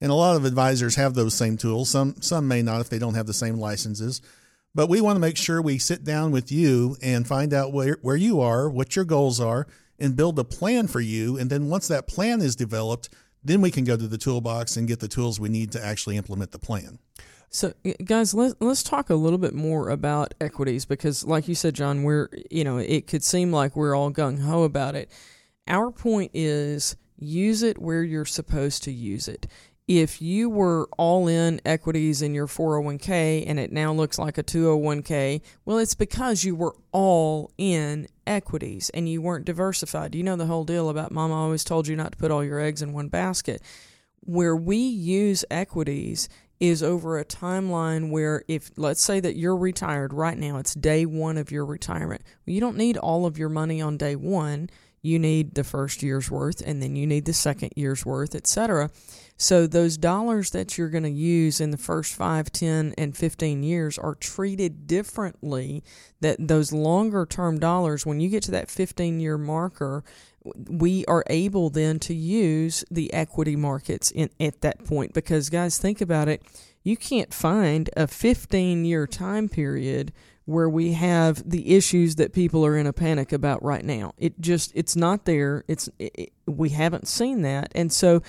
And 0.00 0.10
a 0.10 0.14
lot 0.14 0.36
of 0.36 0.44
advisors 0.44 0.96
have 0.96 1.14
those 1.14 1.34
same 1.34 1.56
tools. 1.56 1.88
Some 1.88 2.16
some 2.20 2.48
may 2.48 2.62
not 2.62 2.80
if 2.80 2.90
they 2.90 2.98
don't 2.98 3.14
have 3.14 3.26
the 3.26 3.32
same 3.32 3.56
licenses. 3.56 4.20
But 4.74 4.88
we 4.88 5.00
want 5.00 5.16
to 5.16 5.20
make 5.20 5.36
sure 5.36 5.62
we 5.62 5.78
sit 5.78 6.02
down 6.02 6.32
with 6.32 6.50
you 6.50 6.96
and 7.00 7.28
find 7.28 7.54
out 7.54 7.72
where, 7.72 7.96
where 8.02 8.16
you 8.16 8.40
are, 8.40 8.68
what 8.68 8.96
your 8.96 9.04
goals 9.04 9.38
are, 9.40 9.68
and 10.00 10.16
build 10.16 10.36
a 10.40 10.44
plan 10.44 10.88
for 10.88 11.00
you. 11.00 11.38
And 11.38 11.48
then 11.48 11.68
once 11.68 11.86
that 11.86 12.08
plan 12.08 12.42
is 12.42 12.56
developed, 12.56 13.08
then 13.44 13.60
we 13.60 13.70
can 13.70 13.84
go 13.84 13.96
to 13.96 14.08
the 14.08 14.18
toolbox 14.18 14.76
and 14.76 14.88
get 14.88 15.00
the 15.00 15.08
tools 15.08 15.38
we 15.38 15.48
need 15.48 15.72
to 15.72 15.84
actually 15.84 16.16
implement 16.16 16.52
the 16.52 16.58
plan. 16.58 16.98
So, 17.50 17.72
guys, 18.04 18.34
let's 18.34 18.56
let's 18.58 18.82
talk 18.82 19.10
a 19.10 19.14
little 19.14 19.38
bit 19.38 19.54
more 19.54 19.90
about 19.90 20.34
equities 20.40 20.84
because, 20.84 21.24
like 21.24 21.46
you 21.46 21.54
said, 21.54 21.74
John, 21.74 22.02
we're 22.02 22.28
you 22.50 22.64
know 22.64 22.78
it 22.78 23.06
could 23.06 23.22
seem 23.22 23.52
like 23.52 23.76
we're 23.76 23.94
all 23.94 24.10
gung 24.10 24.40
ho 24.40 24.64
about 24.64 24.96
it. 24.96 25.08
Our 25.68 25.92
point 25.92 26.32
is 26.34 26.96
use 27.16 27.62
it 27.62 27.78
where 27.78 28.02
you're 28.02 28.24
supposed 28.24 28.82
to 28.84 28.92
use 28.92 29.28
it. 29.28 29.46
If 29.86 30.22
you 30.22 30.48
were 30.48 30.88
all 30.96 31.28
in 31.28 31.60
equities 31.66 32.22
in 32.22 32.34
your 32.34 32.46
401k 32.46 33.44
and 33.46 33.60
it 33.60 33.70
now 33.70 33.92
looks 33.92 34.18
like 34.18 34.38
a 34.38 34.42
201k, 34.42 35.42
well, 35.66 35.76
it's 35.76 35.94
because 35.94 36.42
you 36.42 36.54
were 36.54 36.74
all 36.90 37.50
in 37.58 38.08
equities 38.26 38.88
and 38.94 39.06
you 39.06 39.20
weren't 39.20 39.44
diversified. 39.44 40.14
You 40.14 40.22
know 40.22 40.36
the 40.36 40.46
whole 40.46 40.64
deal 40.64 40.88
about 40.88 41.12
mama 41.12 41.34
always 41.34 41.64
told 41.64 41.86
you 41.86 41.96
not 41.96 42.12
to 42.12 42.18
put 42.18 42.30
all 42.30 42.42
your 42.42 42.60
eggs 42.60 42.80
in 42.80 42.94
one 42.94 43.08
basket. 43.08 43.60
Where 44.20 44.56
we 44.56 44.78
use 44.78 45.44
equities 45.50 46.30
is 46.60 46.82
over 46.82 47.18
a 47.18 47.24
timeline 47.24 48.10
where 48.10 48.42
if 48.48 48.70
let's 48.76 49.02
say 49.02 49.20
that 49.20 49.36
you're 49.36 49.56
retired 49.56 50.14
right 50.14 50.38
now 50.38 50.56
it's 50.56 50.72
day 50.72 51.04
1 51.04 51.36
of 51.36 51.50
your 51.50 51.66
retirement. 51.66 52.22
Well, 52.46 52.54
you 52.54 52.60
don't 52.60 52.78
need 52.78 52.96
all 52.96 53.26
of 53.26 53.36
your 53.36 53.50
money 53.50 53.82
on 53.82 53.98
day 53.98 54.16
1 54.16 54.70
you 55.02 55.18
need 55.18 55.54
the 55.54 55.64
first 55.64 56.02
year's 56.02 56.30
worth 56.30 56.62
and 56.64 56.82
then 56.82 56.96
you 56.96 57.06
need 57.06 57.26
the 57.26 57.34
second 57.34 57.72
year's 57.76 58.06
worth 58.06 58.34
etc 58.34 58.90
so 59.36 59.66
those 59.66 59.96
dollars 59.96 60.50
that 60.50 60.78
you're 60.78 60.88
going 60.88 61.04
to 61.04 61.10
use 61.10 61.60
in 61.60 61.70
the 61.70 61.76
first 61.76 62.14
5 62.14 62.52
10 62.52 62.94
and 62.96 63.16
15 63.16 63.62
years 63.62 63.98
are 63.98 64.14
treated 64.14 64.86
differently 64.86 65.82
that 66.20 66.36
those 66.38 66.72
longer 66.72 67.26
term 67.26 67.58
dollars 67.58 68.06
when 68.06 68.20
you 68.20 68.28
get 68.28 68.42
to 68.44 68.50
that 68.50 68.70
15 68.70 69.20
year 69.20 69.38
marker 69.38 70.04
we 70.68 71.04
are 71.06 71.24
able 71.28 71.70
then 71.70 71.98
to 71.98 72.14
use 72.14 72.84
the 72.90 73.12
equity 73.12 73.56
markets 73.56 74.10
in 74.10 74.30
at 74.38 74.60
that 74.60 74.84
point 74.84 75.14
because 75.14 75.50
guys 75.50 75.78
think 75.78 76.00
about 76.00 76.28
it 76.28 76.42
you 76.82 76.96
can't 76.96 77.32
find 77.32 77.90
a 77.96 78.06
15 78.06 78.84
year 78.84 79.06
time 79.06 79.48
period 79.48 80.12
where 80.44 80.68
we 80.68 80.92
have 80.92 81.48
the 81.48 81.74
issues 81.74 82.16
that 82.16 82.32
people 82.32 82.64
are 82.66 82.76
in 82.76 82.86
a 82.86 82.92
panic 82.92 83.32
about 83.32 83.62
right 83.62 83.84
now. 83.84 84.12
It 84.18 84.38
just 84.40 84.72
it's 84.74 84.94
not 84.94 85.24
there. 85.24 85.64
It's 85.68 85.88
it, 85.98 86.32
we 86.46 86.68
haven't 86.70 87.08
seen 87.08 87.42
that. 87.42 87.72
And 87.74 87.90
so 87.90 88.22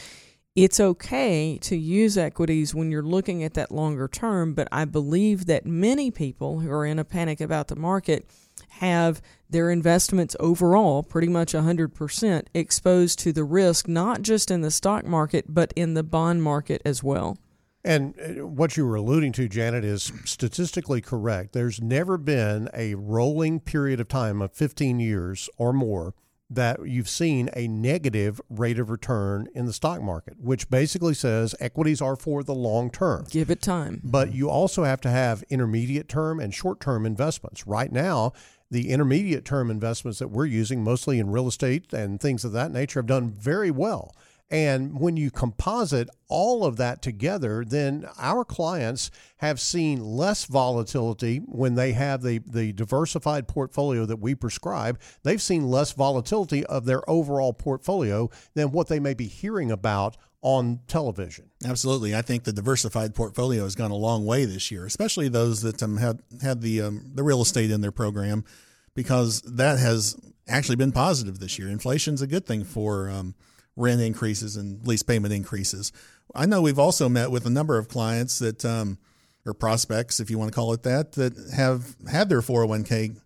it's 0.55 0.79
okay 0.79 1.57
to 1.61 1.75
use 1.75 2.17
equities 2.17 2.73
when 2.73 2.89
you're 2.89 3.03
looking 3.03 3.43
at 3.43 3.55
that 3.55 3.71
longer 3.71 4.07
term, 4.07 4.53
but 4.53 4.69
I 4.71 4.85
believe 4.85 5.47
that 5.47 5.65
many 5.65 6.11
people 6.11 6.61
who 6.61 6.71
are 6.71 6.85
in 6.85 6.97
a 6.97 7.03
panic 7.03 7.41
about 7.41 7.67
the 7.67 7.75
market 7.75 8.25
have 8.69 9.21
their 9.49 9.69
investments 9.69 10.33
overall 10.39 11.03
pretty 11.03 11.27
much 11.27 11.51
100% 11.51 12.45
exposed 12.53 13.19
to 13.19 13.33
the 13.33 13.43
risk, 13.43 13.89
not 13.89 14.21
just 14.21 14.49
in 14.49 14.61
the 14.61 14.71
stock 14.71 15.05
market, 15.05 15.45
but 15.49 15.73
in 15.75 15.93
the 15.93 16.03
bond 16.03 16.41
market 16.41 16.81
as 16.85 17.03
well. 17.03 17.37
And 17.83 18.15
uh, 18.19 18.47
what 18.47 18.77
you 18.77 18.87
were 18.87 18.95
alluding 18.95 19.33
to, 19.33 19.49
Janet, 19.49 19.83
is 19.83 20.11
statistically 20.23 21.01
correct. 21.01 21.51
There's 21.51 21.81
never 21.81 22.17
been 22.17 22.69
a 22.73 22.95
rolling 22.95 23.59
period 23.59 23.99
of 23.99 24.07
time 24.07 24.41
of 24.41 24.53
15 24.53 25.01
years 25.01 25.49
or 25.57 25.73
more 25.73 26.15
that 26.49 26.87
you've 26.87 27.09
seen 27.09 27.49
a 27.55 27.67
negative 27.67 28.39
rate 28.49 28.77
of 28.77 28.89
return 28.89 29.47
in 29.55 29.65
the 29.65 29.73
stock 29.73 30.01
market, 30.01 30.35
which 30.39 30.69
basically 30.69 31.13
says 31.13 31.55
equities 31.59 32.01
are 32.01 32.15
for 32.15 32.43
the 32.43 32.53
long 32.53 32.91
term. 32.91 33.25
Give 33.29 33.49
it 33.49 33.61
time. 33.61 34.01
But 34.03 34.33
you 34.33 34.49
also 34.49 34.83
have 34.83 35.01
to 35.01 35.09
have 35.09 35.43
intermediate 35.49 36.07
term 36.07 36.39
and 36.39 36.53
short 36.53 36.79
term 36.79 37.05
investments. 37.05 37.65
Right 37.65 37.91
now, 37.91 38.33
the 38.69 38.89
intermediate 38.89 39.45
term 39.45 39.71
investments 39.71 40.19
that 40.19 40.29
we're 40.29 40.45
using, 40.45 40.83
mostly 40.83 41.19
in 41.19 41.31
real 41.31 41.47
estate 41.47 41.91
and 41.93 42.19
things 42.19 42.43
of 42.43 42.51
that 42.53 42.71
nature, 42.71 42.99
have 42.99 43.07
done 43.07 43.29
very 43.29 43.71
well. 43.71 44.13
And 44.51 44.99
when 44.99 45.17
you 45.17 45.31
composite 45.31 46.07
all 46.27 46.65
of 46.65 46.77
that 46.77 47.01
together, 47.01 47.65
then 47.65 48.07
our 48.19 48.45
clients 48.45 49.09
have 49.37 49.59
seen 49.59 50.03
less 50.03 50.45
volatility 50.45 51.37
when 51.39 51.73
they 51.73 51.93
have 51.93 52.21
the, 52.21 52.41
the 52.45 52.71
diversified 52.71 53.47
portfolio 53.47 54.05
that 54.05 54.19
we 54.19 54.35
prescribe. 54.35 54.99
They've 55.23 55.41
seen 55.41 55.67
less 55.67 55.93
volatility 55.93 56.63
of 56.67 56.85
their 56.85 57.07
overall 57.09 57.53
portfolio 57.53 58.29
than 58.53 58.71
what 58.71 58.87
they 58.87 58.99
may 58.99 59.15
be 59.15 59.27
hearing 59.27 59.71
about 59.71 60.15
on 60.43 60.79
television. 60.87 61.49
Absolutely, 61.65 62.15
I 62.15 62.21
think 62.21 62.43
the 62.43 62.53
diversified 62.53 63.15
portfolio 63.15 63.63
has 63.63 63.73
gone 63.73 63.89
a 63.89 63.95
long 63.95 64.27
way 64.27 64.45
this 64.45 64.69
year, 64.69 64.85
especially 64.85 65.27
those 65.27 65.63
that 65.63 65.81
um, 65.81 65.97
had 65.97 66.21
had 66.43 66.61
the 66.61 66.81
um, 66.81 67.13
the 67.15 67.23
real 67.23 67.41
estate 67.41 67.71
in 67.71 67.81
their 67.81 67.91
program, 67.91 68.45
because 68.93 69.41
that 69.41 69.79
has 69.79 70.15
actually 70.47 70.75
been 70.75 70.91
positive 70.91 71.39
this 71.39 71.57
year. 71.57 71.67
Inflation's 71.67 72.21
a 72.21 72.27
good 72.27 72.45
thing 72.45 72.63
for 72.63 73.09
um, 73.09 73.33
rent 73.75 74.01
increases 74.01 74.55
and 74.55 74.85
lease 74.87 75.03
payment 75.03 75.33
increases. 75.33 75.91
I 76.33 76.45
know 76.45 76.61
we've 76.61 76.79
also 76.79 77.09
met 77.09 77.31
with 77.31 77.45
a 77.45 77.49
number 77.49 77.77
of 77.77 77.87
clients 77.87 78.39
that, 78.39 78.63
um, 78.65 78.97
or 79.45 79.53
prospects, 79.53 80.19
if 80.19 80.29
you 80.29 80.37
want 80.37 80.51
to 80.51 80.55
call 80.55 80.73
it 80.73 80.83
that, 80.83 81.13
that 81.13 81.33
have 81.55 81.95
had 82.09 82.29
their 82.29 82.41
401k 82.41 83.17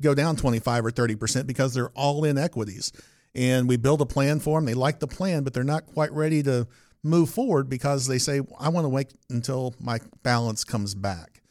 go 0.00 0.14
down 0.14 0.36
25 0.36 0.86
or 0.86 0.90
30% 0.90 1.46
because 1.46 1.74
they're 1.74 1.90
all 1.90 2.24
in 2.24 2.38
equities. 2.38 2.92
And 3.34 3.68
we 3.68 3.76
build 3.76 4.00
a 4.00 4.06
plan 4.06 4.40
for 4.40 4.58
them. 4.58 4.64
They 4.64 4.74
like 4.74 5.00
the 5.00 5.06
plan, 5.06 5.44
but 5.44 5.52
they're 5.52 5.64
not 5.64 5.86
quite 5.86 6.12
ready 6.12 6.42
to 6.44 6.66
move 7.02 7.30
forward 7.30 7.68
because 7.68 8.06
they 8.06 8.18
say, 8.18 8.40
I 8.58 8.68
want 8.70 8.84
to 8.84 8.88
wait 8.88 9.12
until 9.30 9.74
my 9.80 10.00
balance 10.22 10.64
comes 10.64 10.94
back. 10.94 11.42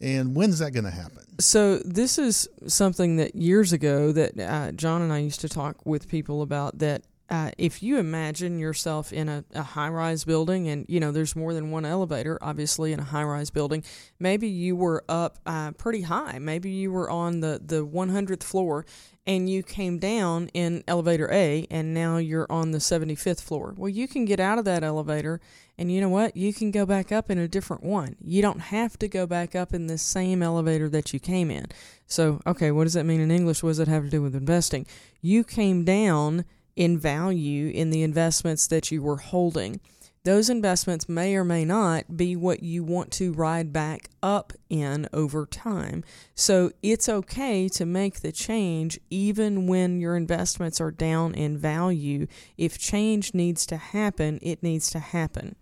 And 0.00 0.34
when's 0.34 0.58
that 0.58 0.72
going 0.72 0.84
to 0.84 0.90
happen? 0.90 1.38
So 1.38 1.78
this 1.78 2.18
is 2.18 2.48
something 2.66 3.16
that 3.16 3.36
years 3.36 3.72
ago 3.72 4.10
that 4.12 4.38
uh, 4.38 4.72
John 4.72 5.00
and 5.02 5.12
I 5.12 5.18
used 5.18 5.40
to 5.42 5.48
talk 5.48 5.86
with 5.86 6.08
people 6.08 6.42
about 6.42 6.78
that 6.78 7.02
uh, 7.32 7.50
if 7.56 7.82
you 7.82 7.96
imagine 7.96 8.58
yourself 8.58 9.10
in 9.10 9.26
a, 9.26 9.42
a 9.54 9.62
high 9.62 9.88
rise 9.88 10.22
building 10.22 10.68
and 10.68 10.84
you 10.86 11.00
know 11.00 11.10
there's 11.10 11.34
more 11.34 11.54
than 11.54 11.70
one 11.70 11.86
elevator 11.86 12.38
obviously 12.42 12.92
in 12.92 13.00
a 13.00 13.04
high 13.04 13.24
rise 13.24 13.48
building 13.48 13.82
maybe 14.20 14.46
you 14.46 14.76
were 14.76 15.02
up 15.08 15.38
uh, 15.46 15.70
pretty 15.72 16.02
high 16.02 16.38
maybe 16.38 16.68
you 16.68 16.92
were 16.92 17.08
on 17.08 17.40
the, 17.40 17.58
the 17.64 17.86
100th 17.86 18.42
floor 18.42 18.84
and 19.26 19.48
you 19.48 19.62
came 19.62 19.98
down 19.98 20.48
in 20.52 20.84
elevator 20.86 21.30
A 21.32 21.66
and 21.70 21.94
now 21.94 22.16
you're 22.16 22.50
on 22.50 22.72
the 22.72 22.78
75th 22.78 23.40
floor. 23.40 23.72
Well, 23.76 23.88
you 23.88 24.08
can 24.08 24.24
get 24.24 24.40
out 24.40 24.58
of 24.58 24.64
that 24.64 24.82
elevator 24.82 25.40
and 25.78 25.92
you 25.92 26.00
know 26.00 26.08
what? 26.08 26.36
You 26.36 26.52
can 26.52 26.70
go 26.70 26.84
back 26.84 27.12
up 27.12 27.30
in 27.30 27.38
a 27.38 27.48
different 27.48 27.84
one. 27.84 28.16
You 28.20 28.42
don't 28.42 28.58
have 28.58 28.98
to 28.98 29.08
go 29.08 29.26
back 29.26 29.54
up 29.54 29.72
in 29.72 29.86
the 29.86 29.96
same 29.96 30.42
elevator 30.42 30.88
that 30.88 31.12
you 31.12 31.20
came 31.20 31.50
in. 31.50 31.66
So, 32.06 32.40
okay, 32.46 32.72
what 32.72 32.84
does 32.84 32.94
that 32.94 33.06
mean 33.06 33.20
in 33.20 33.30
English? 33.30 33.62
What 33.62 33.70
does 33.70 33.78
that 33.78 33.88
have 33.88 34.04
to 34.04 34.10
do 34.10 34.22
with 34.22 34.34
investing? 34.34 34.86
You 35.20 35.44
came 35.44 35.84
down 35.84 36.44
in 36.76 36.98
value 36.98 37.68
in 37.68 37.90
the 37.90 38.02
investments 38.02 38.66
that 38.68 38.90
you 38.90 39.02
were 39.02 39.16
holding. 39.16 39.80
Those 40.24 40.48
investments 40.48 41.08
may 41.08 41.34
or 41.34 41.42
may 41.42 41.64
not 41.64 42.16
be 42.16 42.36
what 42.36 42.62
you 42.62 42.84
want 42.84 43.10
to 43.12 43.32
ride 43.32 43.72
back 43.72 44.08
up 44.22 44.52
in 44.70 45.08
over 45.12 45.46
time. 45.46 46.04
So 46.36 46.70
it's 46.80 47.08
okay 47.08 47.68
to 47.70 47.84
make 47.84 48.20
the 48.20 48.30
change 48.30 49.00
even 49.10 49.66
when 49.66 49.98
your 49.98 50.16
investments 50.16 50.80
are 50.80 50.92
down 50.92 51.34
in 51.34 51.58
value. 51.58 52.28
If 52.56 52.78
change 52.78 53.34
needs 53.34 53.66
to 53.66 53.76
happen, 53.76 54.38
it 54.42 54.62
needs 54.62 54.90
to 54.90 55.00
happen. 55.00 55.56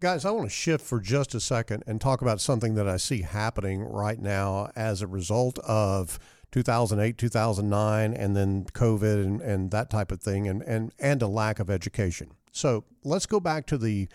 Guys, 0.00 0.24
I 0.24 0.32
want 0.32 0.46
to 0.46 0.54
shift 0.54 0.84
for 0.84 0.98
just 0.98 1.32
a 1.36 1.40
second 1.40 1.84
and 1.86 2.00
talk 2.00 2.22
about 2.22 2.40
something 2.40 2.74
that 2.74 2.88
I 2.88 2.96
see 2.96 3.22
happening 3.22 3.80
right 3.80 4.18
now 4.18 4.72
as 4.74 5.00
a 5.00 5.06
result 5.06 5.60
of 5.60 6.18
2008, 6.54 7.18
2009, 7.18 8.14
and 8.14 8.36
then 8.36 8.64
COVID 8.66 9.24
and, 9.24 9.40
and 9.40 9.72
that 9.72 9.90
type 9.90 10.12
of 10.12 10.20
thing, 10.20 10.46
and, 10.46 10.62
and, 10.62 10.92
and 11.00 11.20
a 11.20 11.26
lack 11.26 11.58
of 11.58 11.68
education. 11.68 12.30
So 12.52 12.84
let's 13.02 13.26
go 13.26 13.40
back 13.40 13.66
to 13.66 13.76
the 13.76 14.06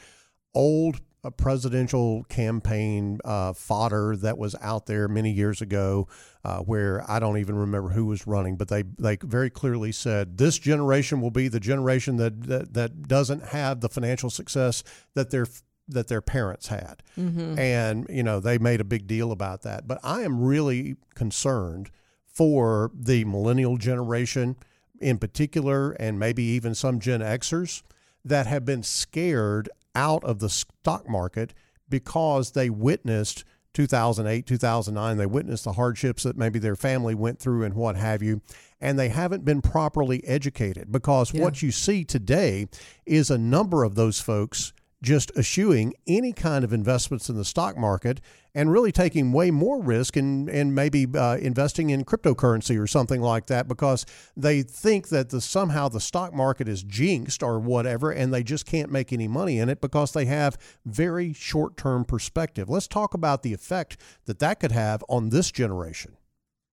old 0.55 1.01
uh, 1.21 1.31
presidential 1.31 2.23
campaign 2.29 3.19
uh, 3.25 3.51
fodder 3.51 4.15
that 4.15 4.37
was 4.37 4.55
out 4.61 4.85
there 4.85 5.09
many 5.09 5.31
years 5.31 5.61
ago, 5.61 6.07
uh, 6.45 6.59
where 6.59 7.03
I 7.11 7.19
don't 7.19 7.39
even 7.39 7.57
remember 7.57 7.89
who 7.89 8.05
was 8.05 8.25
running, 8.25 8.55
but 8.55 8.69
they 8.69 8.83
they 8.97 9.17
very 9.17 9.49
clearly 9.49 9.91
said 9.91 10.37
this 10.37 10.57
generation 10.57 11.19
will 11.19 11.31
be 11.31 11.49
the 11.49 11.59
generation 11.59 12.15
that 12.17 12.43
that, 12.43 12.73
that 12.73 13.03
doesn't 13.09 13.47
have 13.47 13.81
the 13.81 13.89
financial 13.89 14.29
success 14.29 14.81
that 15.13 15.29
their 15.29 15.45
that 15.89 16.07
their 16.07 16.21
parents 16.21 16.67
had, 16.67 17.03
mm-hmm. 17.17 17.59
and 17.59 18.07
you 18.09 18.23
know 18.23 18.39
they 18.39 18.57
made 18.57 18.79
a 18.79 18.85
big 18.85 19.07
deal 19.07 19.33
about 19.33 19.63
that. 19.63 19.89
But 19.89 19.99
I 20.03 20.21
am 20.21 20.39
really 20.41 20.95
concerned 21.15 21.91
for 22.39 22.89
the 22.93 23.25
millennial 23.25 23.75
generation 23.75 24.55
in 25.01 25.17
particular, 25.17 25.91
and 25.91 26.17
maybe 26.17 26.41
even 26.41 26.73
some 26.73 26.97
Gen 26.97 27.19
Xers 27.19 27.83
that 28.23 28.47
have 28.47 28.63
been 28.63 28.81
scared 28.81 29.69
out 29.93 30.23
of 30.23 30.39
the 30.39 30.47
stock 30.47 31.09
market 31.09 31.53
because 31.89 32.51
they 32.51 32.69
witnessed 32.69 33.43
2008, 33.73 34.45
2009. 34.45 35.17
They 35.17 35.25
witnessed 35.25 35.65
the 35.65 35.73
hardships 35.73 36.23
that 36.23 36.37
maybe 36.37 36.59
their 36.59 36.77
family 36.77 37.13
went 37.13 37.39
through 37.39 37.65
and 37.65 37.73
what 37.73 37.97
have 37.97 38.23
you. 38.23 38.41
And 38.79 38.97
they 38.97 39.09
haven't 39.09 39.43
been 39.43 39.61
properly 39.61 40.25
educated 40.25 40.93
because 40.93 41.33
yeah. 41.33 41.43
what 41.43 41.61
you 41.61 41.71
see 41.71 42.05
today 42.05 42.67
is 43.05 43.29
a 43.29 43.37
number 43.37 43.83
of 43.83 43.95
those 43.95 44.21
folks 44.21 44.71
just 45.01 45.31
eschewing 45.37 45.93
any 46.07 46.33
kind 46.33 46.63
of 46.63 46.73
investments 46.73 47.29
in 47.29 47.37
the 47.37 47.45
stock 47.45 47.77
market 47.77 48.19
and 48.53 48.71
really 48.71 48.91
taking 48.91 49.31
way 49.31 49.51
more 49.51 49.81
risk 49.81 50.17
and, 50.17 50.49
and 50.49 50.75
maybe 50.75 51.07
uh, 51.15 51.37
investing 51.37 51.89
in 51.89 52.03
cryptocurrency 52.03 52.81
or 52.81 52.87
something 52.87 53.21
like 53.21 53.45
that 53.45 53.67
because 53.67 54.05
they 54.35 54.61
think 54.61 55.09
that 55.09 55.29
the, 55.29 55.39
somehow 55.39 55.87
the 55.87 55.99
stock 55.99 56.33
market 56.33 56.67
is 56.67 56.83
jinxed 56.83 57.41
or 57.43 57.59
whatever 57.59 58.11
and 58.11 58.33
they 58.33 58.43
just 58.43 58.65
can't 58.65 58.91
make 58.91 59.13
any 59.13 59.27
money 59.27 59.59
in 59.59 59.69
it 59.69 59.79
because 59.79 60.11
they 60.11 60.25
have 60.25 60.57
very 60.85 61.31
short 61.31 61.77
term 61.77 62.03
perspective. 62.03 62.69
Let's 62.69 62.87
talk 62.87 63.13
about 63.13 63.43
the 63.43 63.53
effect 63.53 63.97
that 64.25 64.39
that 64.39 64.59
could 64.59 64.71
have 64.71 65.03
on 65.07 65.29
this 65.29 65.51
generation. 65.51 66.17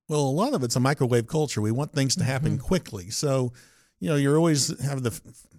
Well, 0.09 0.21
a 0.21 0.31
lot 0.31 0.55
of 0.55 0.62
it's 0.62 0.77
a 0.77 0.81
microwave 0.81 1.27
culture. 1.27 1.61
We 1.61 1.73
want 1.73 1.93
things 1.93 2.15
to 2.17 2.25
happen 2.25 2.59
mm-hmm. 2.59 2.67
quickly. 2.67 3.11
So, 3.11 3.53
you 4.00 4.11
know, 4.11 4.16
you're 4.16 4.37
always 4.37 4.78
have 4.82 5.02
the 5.02 5.18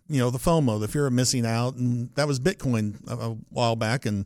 you 0.10 0.20
know 0.20 0.30
the 0.30 0.38
FOMO, 0.38 0.80
the 0.80 0.88
fear 0.88 1.08
of 1.08 1.14
missing 1.14 1.46
out, 1.46 1.76
and 1.76 2.14
that 2.16 2.28
was 2.28 2.40
Bitcoin 2.40 2.96
a, 3.10 3.30
a 3.30 3.30
while 3.50 3.76
back, 3.76 4.06
and 4.06 4.26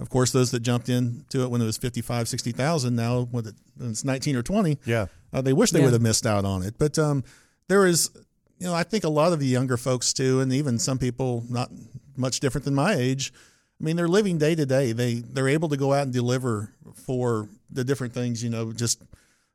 of 0.00 0.08
course 0.10 0.32
those 0.32 0.50
that 0.52 0.60
jumped 0.60 0.88
into 0.88 1.42
it 1.42 1.50
when 1.50 1.60
it 1.60 1.64
was 1.64 1.76
55, 1.76 2.28
60,000, 2.28 2.94
now 2.94 3.22
when 3.30 3.44
it's 3.80 4.04
19 4.04 4.36
or 4.36 4.42
20, 4.42 4.78
yeah, 4.84 5.06
uh, 5.32 5.40
they 5.40 5.52
wish 5.52 5.70
they 5.70 5.80
yeah. 5.80 5.86
would 5.86 5.92
have 5.92 6.02
missed 6.02 6.26
out 6.26 6.44
on 6.44 6.62
it. 6.62 6.74
But 6.78 6.98
um, 6.98 7.24
there 7.68 7.86
is, 7.86 8.10
you 8.58 8.66
know, 8.66 8.74
I 8.74 8.84
think 8.84 9.04
a 9.04 9.08
lot 9.08 9.32
of 9.32 9.40
the 9.40 9.46
younger 9.46 9.76
folks 9.76 10.12
too, 10.12 10.40
and 10.40 10.52
even 10.52 10.78
some 10.78 10.98
people 10.98 11.44
not 11.48 11.70
much 12.16 12.40
different 12.40 12.64
than 12.64 12.74
my 12.74 12.94
age. 12.94 13.32
I 13.80 13.84
mean, 13.84 13.94
they're 13.96 14.08
living 14.08 14.38
day 14.38 14.54
to 14.54 14.66
day. 14.66 14.92
They 14.92 15.14
they're 15.14 15.48
able 15.48 15.68
to 15.68 15.76
go 15.76 15.92
out 15.92 16.02
and 16.02 16.12
deliver 16.12 16.72
for 16.94 17.48
the 17.70 17.84
different 17.84 18.12
things. 18.12 18.42
You 18.42 18.50
know, 18.50 18.72
just 18.72 19.02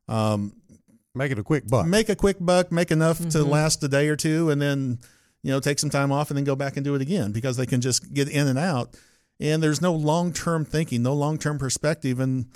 um, 0.07 0.55
make 1.15 1.32
it 1.32 1.39
a 1.39 1.43
quick 1.43 1.67
buck. 1.67 1.86
Make 1.86 2.10
a 2.10 2.15
quick 2.15 2.38
buck. 2.39 2.71
Make 2.71 2.91
enough 2.91 3.19
mm-hmm. 3.19 3.30
to 3.30 3.43
last 3.43 3.84
a 3.84 3.88
day 3.88 4.08
or 4.08 4.15
two, 4.15 4.49
and 4.49 4.62
then 4.62 4.99
you 5.43 5.52
know, 5.52 5.60
take 5.60 5.78
some 5.78 5.89
time 5.89 6.12
off 6.12 6.32
and 6.32 6.38
then 6.38 6.45
go 6.45 6.56
back 6.56 6.78
and 6.78 6.84
do 6.84 6.95
it 6.95 7.02
again 7.02 7.32
because 7.32 7.58
they 7.58 7.65
can 7.65 7.82
just 7.82 8.13
get 8.13 8.30
in 8.30 8.47
and 8.47 8.58
out. 8.58 8.95
And 9.39 9.62
there's 9.62 9.82
no 9.82 9.93
long 9.93 10.32
term 10.32 10.65
thinking, 10.65 11.04
no 11.04 11.13
long 11.13 11.38
term 11.38 11.60
perspective. 11.60 12.19
And, 12.19 12.47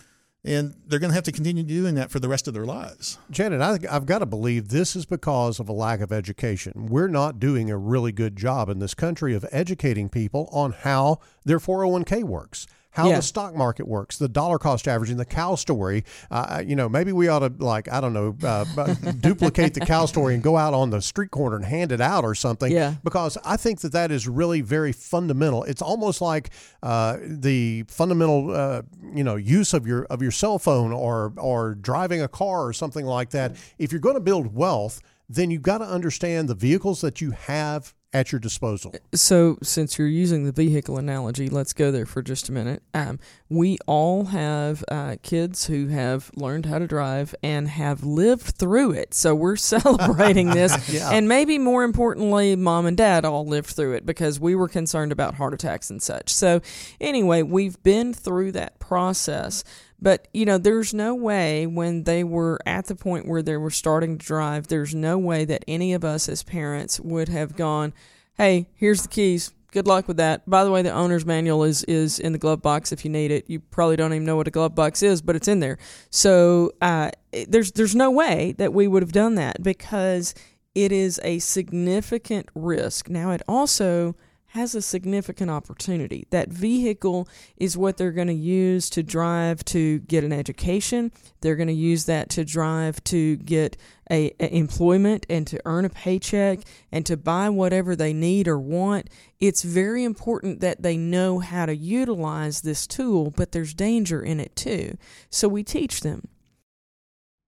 and 0.45 0.73
they're 0.87 0.99
going 0.99 1.09
to 1.09 1.15
have 1.15 1.25
to 1.25 1.33
continue 1.33 1.63
doing 1.63 1.95
that 1.95 2.09
for 2.09 2.19
the 2.19 2.29
rest 2.29 2.47
of 2.47 2.53
their 2.53 2.65
lives. 2.65 3.17
Janet, 3.29 3.61
I, 3.61 3.79
I've 3.93 4.05
got 4.05 4.19
to 4.19 4.25
believe 4.25 4.69
this 4.69 4.95
is 4.95 5.05
because 5.05 5.59
of 5.59 5.67
a 5.67 5.73
lack 5.73 5.99
of 5.99 6.13
education. 6.13 6.87
We're 6.87 7.09
not 7.09 7.39
doing 7.39 7.69
a 7.69 7.77
really 7.77 8.13
good 8.13 8.37
job 8.37 8.69
in 8.69 8.79
this 8.79 8.93
country 8.93 9.35
of 9.35 9.45
educating 9.51 10.07
people 10.07 10.47
on 10.53 10.71
how 10.71 11.19
their 11.43 11.59
401k 11.59 12.23
works 12.23 12.67
how 12.97 13.09
yeah. 13.09 13.17
the 13.17 13.21
stock 13.21 13.55
market 13.55 13.87
works, 13.87 14.17
the 14.17 14.27
dollar 14.27 14.57
cost 14.57 14.87
averaging, 14.87 15.17
the 15.17 15.25
cow 15.25 15.53
story. 15.53 16.03
Uh, 16.31 16.63
you 16.65 16.75
know, 16.75 16.89
maybe 16.89 17.11
we 17.11 17.27
ought 17.27 17.39
to 17.39 17.53
like 17.59 17.91
I 17.91 18.01
don't 18.01 18.11
know, 18.11 18.35
uh, 18.43 18.65
duplicate 19.19 19.75
the 19.75 19.81
cow 19.81 20.07
story 20.07 20.33
and 20.33 20.41
go 20.41 20.57
out 20.57 20.73
on 20.73 20.89
the 20.89 20.99
street 20.99 21.29
corner 21.29 21.55
and 21.55 21.63
hand 21.63 21.91
it 21.91 22.01
out 22.01 22.23
or 22.23 22.33
something. 22.33 22.71
Yeah. 22.71 22.95
Because 23.03 23.37
I 23.45 23.55
think 23.55 23.81
that 23.81 23.91
that 23.91 24.11
is 24.11 24.27
really 24.27 24.61
very 24.61 24.91
fundamental. 24.91 25.63
It's 25.65 25.81
almost 25.81 26.21
like 26.21 26.49
uh, 26.81 27.17
the 27.21 27.83
fundamental 27.87 28.51
uh, 28.51 28.81
you 29.13 29.23
know 29.23 29.35
use 29.35 29.75
of 29.75 29.85
your 29.85 30.05
of 30.05 30.23
your 30.23 30.31
cell 30.31 30.57
phone 30.57 30.91
or 30.91 31.33
or 31.37 31.75
driving 31.75 32.23
a 32.23 32.27
car 32.27 32.65
or 32.65 32.73
something 32.73 33.05
like 33.05 33.29
that. 33.29 33.55
If 33.77 33.91
you're 33.91 34.01
going 34.01 34.15
to 34.15 34.21
build 34.21 34.55
wealth 34.55 35.03
then 35.29 35.51
you've 35.51 35.61
got 35.61 35.79
to 35.79 35.85
understand 35.85 36.47
the 36.47 36.55
vehicles 36.55 37.01
that 37.01 37.19
you 37.19 37.31
have 37.31 37.93
at 38.13 38.31
your 38.31 38.39
disposal. 38.39 38.95
So, 39.13 39.57
since 39.61 39.97
you're 39.97 40.07
using 40.07 40.45
the 40.45 40.51
vehicle 40.51 40.97
analogy, 40.97 41.49
let's 41.49 41.73
go 41.73 41.91
there 41.91 42.05
for 42.05 42.21
just 42.21 42.47
a 42.47 42.51
minute. 42.51 42.81
Um, 42.93 43.19
we 43.49 43.77
all 43.85 44.25
have 44.25 44.83
uh, 44.87 45.17
kids 45.21 45.67
who 45.67 45.87
have 45.87 46.31
learned 46.35 46.65
how 46.65 46.79
to 46.79 46.87
drive 46.87 47.35
and 47.43 47.67
have 47.67 48.03
lived 48.03 48.55
through 48.57 48.91
it. 48.91 49.13
So, 49.13 49.35
we're 49.35 49.55
celebrating 49.57 50.49
this. 50.51 50.89
yeah. 50.93 51.09
And 51.11 51.27
maybe 51.27 51.57
more 51.57 51.83
importantly, 51.83 52.55
mom 52.55 52.85
and 52.85 52.95
dad 52.95 53.25
all 53.25 53.45
lived 53.45 53.69
through 53.69 53.93
it 53.93 54.05
because 54.05 54.39
we 54.39 54.55
were 54.55 54.69
concerned 54.69 55.11
about 55.11 55.35
heart 55.35 55.53
attacks 55.53 55.89
and 55.89 56.01
such. 56.01 56.33
So, 56.33 56.61
anyway, 57.01 57.43
we've 57.43 57.81
been 57.83 58.13
through 58.13 58.53
that 58.53 58.79
process. 58.79 59.63
But, 59.99 60.27
you 60.33 60.45
know, 60.45 60.57
there's 60.57 60.93
no 60.93 61.15
way 61.15 61.65
when 61.65 62.03
they 62.03 62.23
were 62.23 62.59
at 62.65 62.85
the 62.85 62.95
point 62.95 63.27
where 63.27 63.41
they 63.41 63.57
were 63.57 63.71
starting 63.71 64.17
to 64.17 64.25
drive, 64.25 64.67
there's 64.67 64.93
no 64.93 65.17
way 65.17 65.43
that 65.45 65.65
any 65.67 65.93
of 65.93 66.05
us 66.05 66.29
as 66.29 66.43
parents 66.43 66.99
would 66.99 67.29
have 67.29 67.55
gone, 67.55 67.93
hey, 68.37 68.67
here's 68.75 69.01
the 69.01 69.07
keys. 69.07 69.51
Good 69.71 69.87
luck 69.87 70.07
with 70.07 70.17
that. 70.17 70.47
By 70.49 70.63
the 70.63 70.71
way, 70.71 70.81
the 70.81 70.91
owner's 70.91 71.25
manual 71.25 71.63
is, 71.63 71.83
is 71.85 72.19
in 72.19 72.31
the 72.31 72.37
glove 72.37 72.61
box 72.61 72.91
if 72.91 73.03
you 73.03 73.11
need 73.11 73.31
it. 73.31 73.49
You 73.49 73.59
probably 73.59 73.95
don't 73.95 74.13
even 74.13 74.25
know 74.25 74.35
what 74.35 74.47
a 74.47 74.51
glove 74.51 74.75
box 74.75 75.03
is, 75.03 75.21
but 75.21 75.35
it's 75.35 75.47
in 75.47 75.59
there. 75.59 75.77
So 76.09 76.71
uh, 76.81 77.11
there's 77.47 77.73
there's 77.73 77.95
no 77.95 78.09
way 78.09 78.53
that 78.59 78.73
we 78.73 78.87
would 78.87 79.03
have 79.03 79.11
done 79.11 79.35
that 79.35 79.61
because 79.61 80.33
it 80.73 80.91
is 80.91 81.19
a 81.23 81.39
significant 81.39 82.47
risk. 82.55 83.09
Now, 83.09 83.31
it 83.31 83.41
also 83.47 84.15
has 84.51 84.73
a 84.73 84.81
significant 84.81 85.51
opportunity. 85.51 86.25
That 86.29 86.49
vehicle 86.49 87.27
is 87.57 87.77
what 87.77 87.97
they're 87.97 88.11
going 88.11 88.27
to 88.27 88.33
use 88.33 88.89
to 88.91 89.03
drive 89.03 89.65
to 89.65 89.99
get 89.99 90.23
an 90.23 90.31
education. 90.31 91.11
They're 91.41 91.57
going 91.57 91.67
to 91.67 91.73
use 91.73 92.05
that 92.05 92.29
to 92.31 92.45
drive 92.45 93.03
to 93.05 93.35
get 93.37 93.75
a, 94.09 94.31
a, 94.39 94.55
employment 94.55 95.25
and 95.29 95.45
to 95.47 95.59
earn 95.65 95.83
a 95.83 95.89
paycheck 95.89 96.59
and 96.91 97.05
to 97.05 97.17
buy 97.17 97.49
whatever 97.49 97.95
they 97.95 98.13
need 98.13 98.47
or 98.47 98.57
want. 98.57 99.09
It's 99.39 99.63
very 99.63 100.05
important 100.05 100.61
that 100.61 100.81
they 100.81 100.95
know 100.95 101.39
how 101.39 101.65
to 101.65 101.75
utilize 101.75 102.61
this 102.61 102.87
tool, 102.87 103.31
but 103.31 103.51
there's 103.51 103.73
danger 103.73 104.21
in 104.21 104.39
it 104.39 104.55
too. 104.55 104.97
So 105.29 105.49
we 105.49 105.63
teach 105.63 106.01
them. 106.01 106.29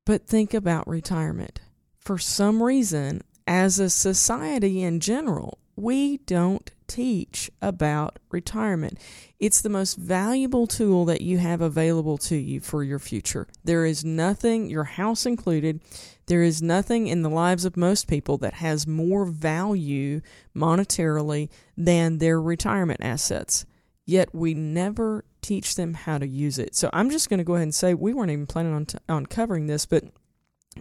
But 0.05 0.27
think 0.27 0.53
about 0.53 0.87
retirement. 0.87 1.61
For 1.97 2.17
some 2.17 2.61
reason, 2.61 3.21
as 3.47 3.79
a 3.79 3.89
society 3.89 4.81
in 4.81 4.99
general, 4.99 5.59
we 5.81 6.17
don't 6.19 6.71
teach 6.87 7.49
about 7.61 8.19
retirement. 8.31 8.99
It's 9.39 9.61
the 9.61 9.69
most 9.69 9.95
valuable 9.95 10.67
tool 10.67 11.05
that 11.05 11.21
you 11.21 11.37
have 11.37 11.61
available 11.61 12.17
to 12.19 12.35
you 12.35 12.59
for 12.59 12.83
your 12.83 12.99
future. 12.99 13.47
There 13.63 13.85
is 13.85 14.03
nothing, 14.03 14.69
your 14.69 14.83
house 14.83 15.25
included, 15.25 15.81
there 16.25 16.43
is 16.43 16.61
nothing 16.61 17.07
in 17.07 17.21
the 17.21 17.29
lives 17.29 17.65
of 17.65 17.77
most 17.77 18.07
people 18.07 18.37
that 18.39 18.55
has 18.55 18.85
more 18.85 19.25
value 19.25 20.21
monetarily 20.55 21.49
than 21.77 22.17
their 22.17 22.41
retirement 22.41 22.99
assets. 23.01 23.65
Yet 24.05 24.33
we 24.33 24.53
never 24.53 25.23
teach 25.41 25.75
them 25.75 25.93
how 25.93 26.17
to 26.17 26.27
use 26.27 26.59
it. 26.59 26.75
So 26.75 26.89
I'm 26.91 27.09
just 27.09 27.29
going 27.29 27.37
to 27.37 27.43
go 27.43 27.53
ahead 27.53 27.63
and 27.63 27.75
say 27.75 27.93
we 27.93 28.13
weren't 28.13 28.31
even 28.31 28.47
planning 28.47 28.73
on, 28.73 28.85
t- 28.85 28.97
on 29.07 29.25
covering 29.27 29.67
this, 29.67 29.85
but 29.85 30.03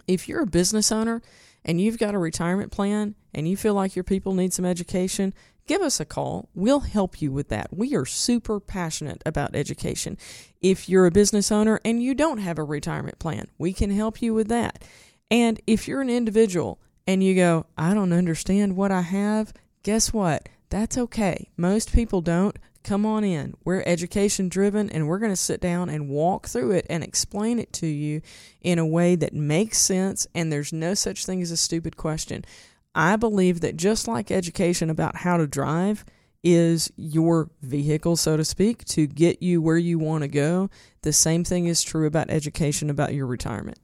if 0.07 0.27
you're 0.27 0.41
a 0.41 0.47
business 0.47 0.91
owner 0.91 1.21
and 1.65 1.79
you've 1.79 1.97
got 1.97 2.15
a 2.15 2.19
retirement 2.19 2.71
plan 2.71 3.15
and 3.33 3.47
you 3.47 3.57
feel 3.57 3.73
like 3.73 3.95
your 3.95 4.03
people 4.03 4.33
need 4.33 4.53
some 4.53 4.65
education, 4.65 5.33
give 5.67 5.81
us 5.81 5.99
a 5.99 6.05
call. 6.05 6.49
We'll 6.55 6.79
help 6.79 7.21
you 7.21 7.31
with 7.31 7.49
that. 7.49 7.67
We 7.71 7.95
are 7.95 8.05
super 8.05 8.59
passionate 8.59 9.21
about 9.25 9.55
education. 9.55 10.17
If 10.61 10.89
you're 10.89 11.05
a 11.05 11.11
business 11.11 11.51
owner 11.51 11.79
and 11.85 12.01
you 12.01 12.15
don't 12.15 12.39
have 12.39 12.57
a 12.57 12.63
retirement 12.63 13.19
plan, 13.19 13.47
we 13.57 13.73
can 13.73 13.91
help 13.91 14.21
you 14.21 14.33
with 14.33 14.47
that. 14.47 14.83
And 15.29 15.61
if 15.67 15.87
you're 15.87 16.01
an 16.01 16.09
individual 16.09 16.79
and 17.05 17.23
you 17.23 17.35
go, 17.35 17.65
I 17.77 17.93
don't 17.93 18.13
understand 18.13 18.75
what 18.75 18.91
I 18.91 19.01
have, 19.01 19.53
guess 19.83 20.11
what? 20.11 20.49
That's 20.69 20.97
okay. 20.97 21.49
Most 21.57 21.93
people 21.93 22.21
don't. 22.21 22.57
Come 22.89 23.05
on 23.05 23.23
in. 23.23 23.53
We're 23.63 23.83
education 23.85 24.49
driven 24.49 24.89
and 24.89 25.07
we're 25.07 25.19
going 25.19 25.31
to 25.31 25.35
sit 25.35 25.61
down 25.61 25.89
and 25.89 26.09
walk 26.09 26.47
through 26.47 26.71
it 26.71 26.87
and 26.89 27.03
explain 27.03 27.59
it 27.59 27.71
to 27.73 27.85
you 27.85 28.23
in 28.61 28.79
a 28.79 28.85
way 28.85 29.15
that 29.15 29.31
makes 29.31 29.77
sense. 29.77 30.25
And 30.33 30.51
there's 30.51 30.73
no 30.73 30.95
such 30.95 31.23
thing 31.23 31.39
as 31.43 31.51
a 31.51 31.55
stupid 31.55 31.97
question. 31.97 32.43
I 32.95 33.15
believe 33.15 33.61
that 33.61 33.77
just 33.77 34.07
like 34.07 34.31
education 34.31 34.89
about 34.89 35.17
how 35.17 35.37
to 35.37 35.45
drive 35.45 36.03
is 36.43 36.91
your 36.95 37.51
vehicle, 37.61 38.15
so 38.15 38.37
to 38.37 38.43
speak, 38.43 38.83
to 38.85 39.05
get 39.05 39.43
you 39.43 39.61
where 39.61 39.77
you 39.77 39.99
want 39.99 40.23
to 40.23 40.27
go, 40.27 40.71
the 41.03 41.13
same 41.13 41.43
thing 41.43 41.67
is 41.67 41.83
true 41.83 42.07
about 42.07 42.31
education 42.31 42.89
about 42.89 43.13
your 43.13 43.27
retirement. 43.27 43.77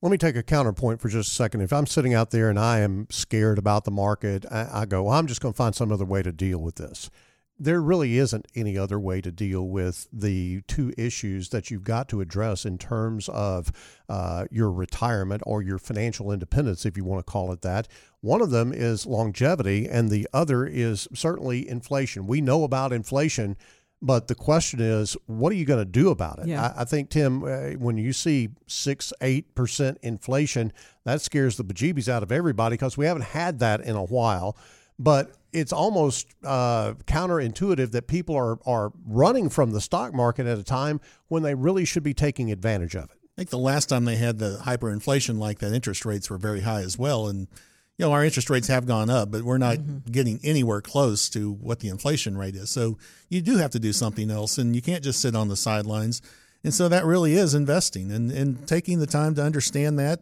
Let 0.00 0.12
me 0.12 0.16
take 0.16 0.36
a 0.36 0.44
counterpoint 0.44 1.00
for 1.00 1.08
just 1.08 1.32
a 1.32 1.34
second. 1.34 1.62
If 1.62 1.72
I'm 1.72 1.88
sitting 1.88 2.14
out 2.14 2.30
there 2.30 2.50
and 2.50 2.58
I 2.60 2.78
am 2.78 3.08
scared 3.10 3.58
about 3.58 3.84
the 3.84 3.90
market, 3.90 4.46
I, 4.48 4.82
I 4.82 4.86
go, 4.86 5.02
well, 5.02 5.14
I'm 5.14 5.26
just 5.26 5.40
going 5.40 5.54
to 5.54 5.58
find 5.58 5.74
some 5.74 5.90
other 5.90 6.04
way 6.04 6.22
to 6.22 6.30
deal 6.30 6.60
with 6.60 6.76
this 6.76 7.10
there 7.58 7.80
really 7.80 8.18
isn't 8.18 8.46
any 8.54 8.78
other 8.78 8.98
way 9.00 9.20
to 9.20 9.32
deal 9.32 9.66
with 9.68 10.06
the 10.12 10.62
two 10.68 10.92
issues 10.96 11.48
that 11.48 11.70
you've 11.70 11.84
got 11.84 12.08
to 12.08 12.20
address 12.20 12.64
in 12.64 12.78
terms 12.78 13.28
of 13.30 13.72
uh, 14.08 14.46
your 14.50 14.70
retirement 14.70 15.42
or 15.44 15.60
your 15.62 15.78
financial 15.78 16.30
independence, 16.30 16.86
if 16.86 16.96
you 16.96 17.04
want 17.04 17.24
to 17.24 17.30
call 17.30 17.52
it 17.52 17.62
that. 17.62 17.88
One 18.20 18.40
of 18.40 18.50
them 18.50 18.72
is 18.72 19.06
longevity, 19.06 19.88
and 19.88 20.08
the 20.08 20.28
other 20.32 20.66
is 20.66 21.08
certainly 21.14 21.68
inflation. 21.68 22.26
We 22.26 22.40
know 22.40 22.64
about 22.64 22.92
inflation. 22.92 23.56
But 24.00 24.28
the 24.28 24.36
question 24.36 24.80
is, 24.80 25.16
what 25.26 25.50
are 25.50 25.56
you 25.56 25.64
going 25.64 25.84
to 25.84 25.90
do 25.90 26.10
about 26.10 26.38
it? 26.38 26.46
Yeah. 26.46 26.72
I, 26.76 26.82
I 26.82 26.84
think, 26.84 27.10
Tim, 27.10 27.42
uh, 27.42 27.70
when 27.78 27.96
you 27.96 28.12
see 28.12 28.50
six, 28.68 29.12
eight 29.20 29.56
percent 29.56 29.98
inflation, 30.02 30.72
that 31.04 31.20
scares 31.20 31.56
the 31.56 31.64
bejeebies 31.64 32.08
out 32.08 32.22
of 32.22 32.30
everybody 32.30 32.74
because 32.74 32.96
we 32.96 33.06
haven't 33.06 33.22
had 33.24 33.58
that 33.58 33.80
in 33.80 33.96
a 33.96 34.04
while. 34.04 34.56
But 35.00 35.32
it's 35.52 35.72
almost 35.72 36.28
uh, 36.44 36.94
counterintuitive 37.06 37.92
that 37.92 38.06
people 38.06 38.36
are, 38.36 38.58
are 38.66 38.92
running 39.06 39.48
from 39.48 39.72
the 39.72 39.80
stock 39.80 40.14
market 40.14 40.46
at 40.46 40.58
a 40.58 40.64
time 40.64 41.00
when 41.28 41.42
they 41.42 41.54
really 41.54 41.84
should 41.84 42.02
be 42.02 42.14
taking 42.14 42.52
advantage 42.52 42.94
of 42.94 43.04
it. 43.04 43.18
I 43.22 43.36
think 43.36 43.50
the 43.50 43.58
last 43.58 43.88
time 43.88 44.04
they 44.04 44.16
had 44.16 44.38
the 44.38 44.60
hyperinflation 44.64 45.38
like 45.38 45.60
that, 45.60 45.72
interest 45.72 46.04
rates 46.04 46.28
were 46.28 46.38
very 46.38 46.60
high 46.60 46.80
as 46.80 46.98
well. 46.98 47.28
And, 47.28 47.48
you 47.96 48.04
know, 48.04 48.12
our 48.12 48.24
interest 48.24 48.50
rates 48.50 48.68
have 48.68 48.86
gone 48.86 49.10
up, 49.10 49.30
but 49.30 49.42
we're 49.42 49.58
not 49.58 49.78
mm-hmm. 49.78 50.10
getting 50.10 50.40
anywhere 50.42 50.80
close 50.80 51.28
to 51.30 51.52
what 51.52 51.80
the 51.80 51.88
inflation 51.88 52.36
rate 52.36 52.56
is. 52.56 52.70
So 52.70 52.98
you 53.28 53.40
do 53.40 53.56
have 53.56 53.70
to 53.70 53.78
do 53.78 53.92
something 53.92 54.30
else, 54.30 54.58
and 54.58 54.74
you 54.74 54.82
can't 54.82 55.04
just 55.04 55.20
sit 55.20 55.36
on 55.36 55.48
the 55.48 55.56
sidelines. 55.56 56.20
And 56.64 56.74
so 56.74 56.88
that 56.88 57.04
really 57.04 57.34
is 57.34 57.54
investing 57.54 58.10
and, 58.10 58.30
and 58.32 58.66
taking 58.66 58.98
the 58.98 59.06
time 59.06 59.34
to 59.36 59.42
understand 59.42 59.98
that 60.00 60.20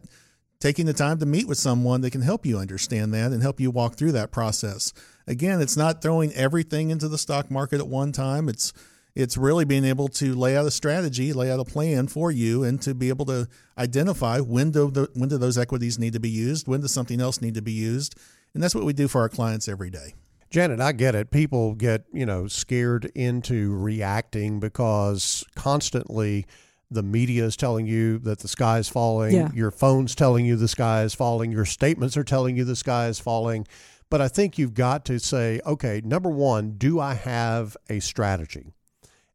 taking 0.59 0.85
the 0.85 0.93
time 0.93 1.19
to 1.19 1.25
meet 1.25 1.47
with 1.47 1.57
someone 1.57 2.01
that 2.01 2.11
can 2.11 2.21
help 2.21 2.45
you 2.45 2.57
understand 2.57 3.13
that 3.13 3.31
and 3.31 3.41
help 3.41 3.59
you 3.59 3.71
walk 3.71 3.95
through 3.95 4.11
that 4.11 4.31
process. 4.31 4.93
Again, 5.27 5.61
it's 5.61 5.75
not 5.75 6.01
throwing 6.01 6.33
everything 6.33 6.89
into 6.89 7.07
the 7.07 7.17
stock 7.17 7.51
market 7.51 7.79
at 7.79 7.87
one 7.87 8.11
time. 8.11 8.47
It's 8.47 8.73
it's 9.13 9.35
really 9.35 9.65
being 9.65 9.83
able 9.83 10.09
to 10.09 10.35
lay 10.35 10.55
out 10.55 10.67
a 10.67 10.71
strategy, 10.71 11.33
lay 11.33 11.51
out 11.51 11.59
a 11.59 11.65
plan 11.65 12.07
for 12.07 12.31
you, 12.31 12.63
and 12.63 12.79
to 12.83 12.93
be 12.93 13.09
able 13.09 13.25
to 13.25 13.47
identify 13.75 14.39
when 14.39 14.69
do 14.69 14.91
the, 14.91 15.09
when 15.15 15.27
do 15.27 15.39
those 15.39 15.57
equities 15.57 15.97
need 15.97 16.13
to 16.13 16.19
be 16.19 16.29
used, 16.29 16.67
when 16.67 16.81
does 16.81 16.91
something 16.91 17.19
else 17.19 17.41
need 17.41 17.55
to 17.55 17.61
be 17.61 17.71
used, 17.71 18.15
and 18.53 18.61
that's 18.61 18.75
what 18.75 18.83
we 18.83 18.93
do 18.93 19.07
for 19.07 19.21
our 19.21 19.29
clients 19.29 19.67
every 19.67 19.89
day. 19.89 20.13
Janet, 20.49 20.79
I 20.79 20.91
get 20.91 21.15
it. 21.15 21.31
People 21.31 21.73
get 21.73 22.05
you 22.13 22.25
know 22.25 22.47
scared 22.47 23.11
into 23.15 23.75
reacting 23.75 24.59
because 24.59 25.43
constantly 25.55 26.45
the 26.89 27.03
media 27.03 27.43
is 27.43 27.57
telling 27.57 27.85
you 27.85 28.19
that 28.19 28.39
the 28.39 28.47
sky 28.47 28.77
is 28.77 28.87
falling, 28.87 29.35
yeah. 29.35 29.49
your 29.53 29.71
phone's 29.71 30.15
telling 30.15 30.45
you 30.45 30.55
the 30.55 30.67
sky 30.69 31.03
is 31.03 31.13
falling, 31.13 31.51
your 31.51 31.65
statements 31.65 32.15
are 32.15 32.23
telling 32.23 32.55
you 32.55 32.63
the 32.63 32.75
sky 32.75 33.07
is 33.07 33.19
falling. 33.19 33.67
But 34.09 34.21
I 34.21 34.27
think 34.27 34.57
you've 34.57 34.73
got 34.73 35.03
to 35.05 35.19
say, 35.19 35.59
okay, 35.65 36.01
number 36.03 36.29
one, 36.29 36.71
do 36.77 36.99
I 36.99 37.13
have 37.13 37.75
a 37.89 37.99
strategy? 37.99 38.73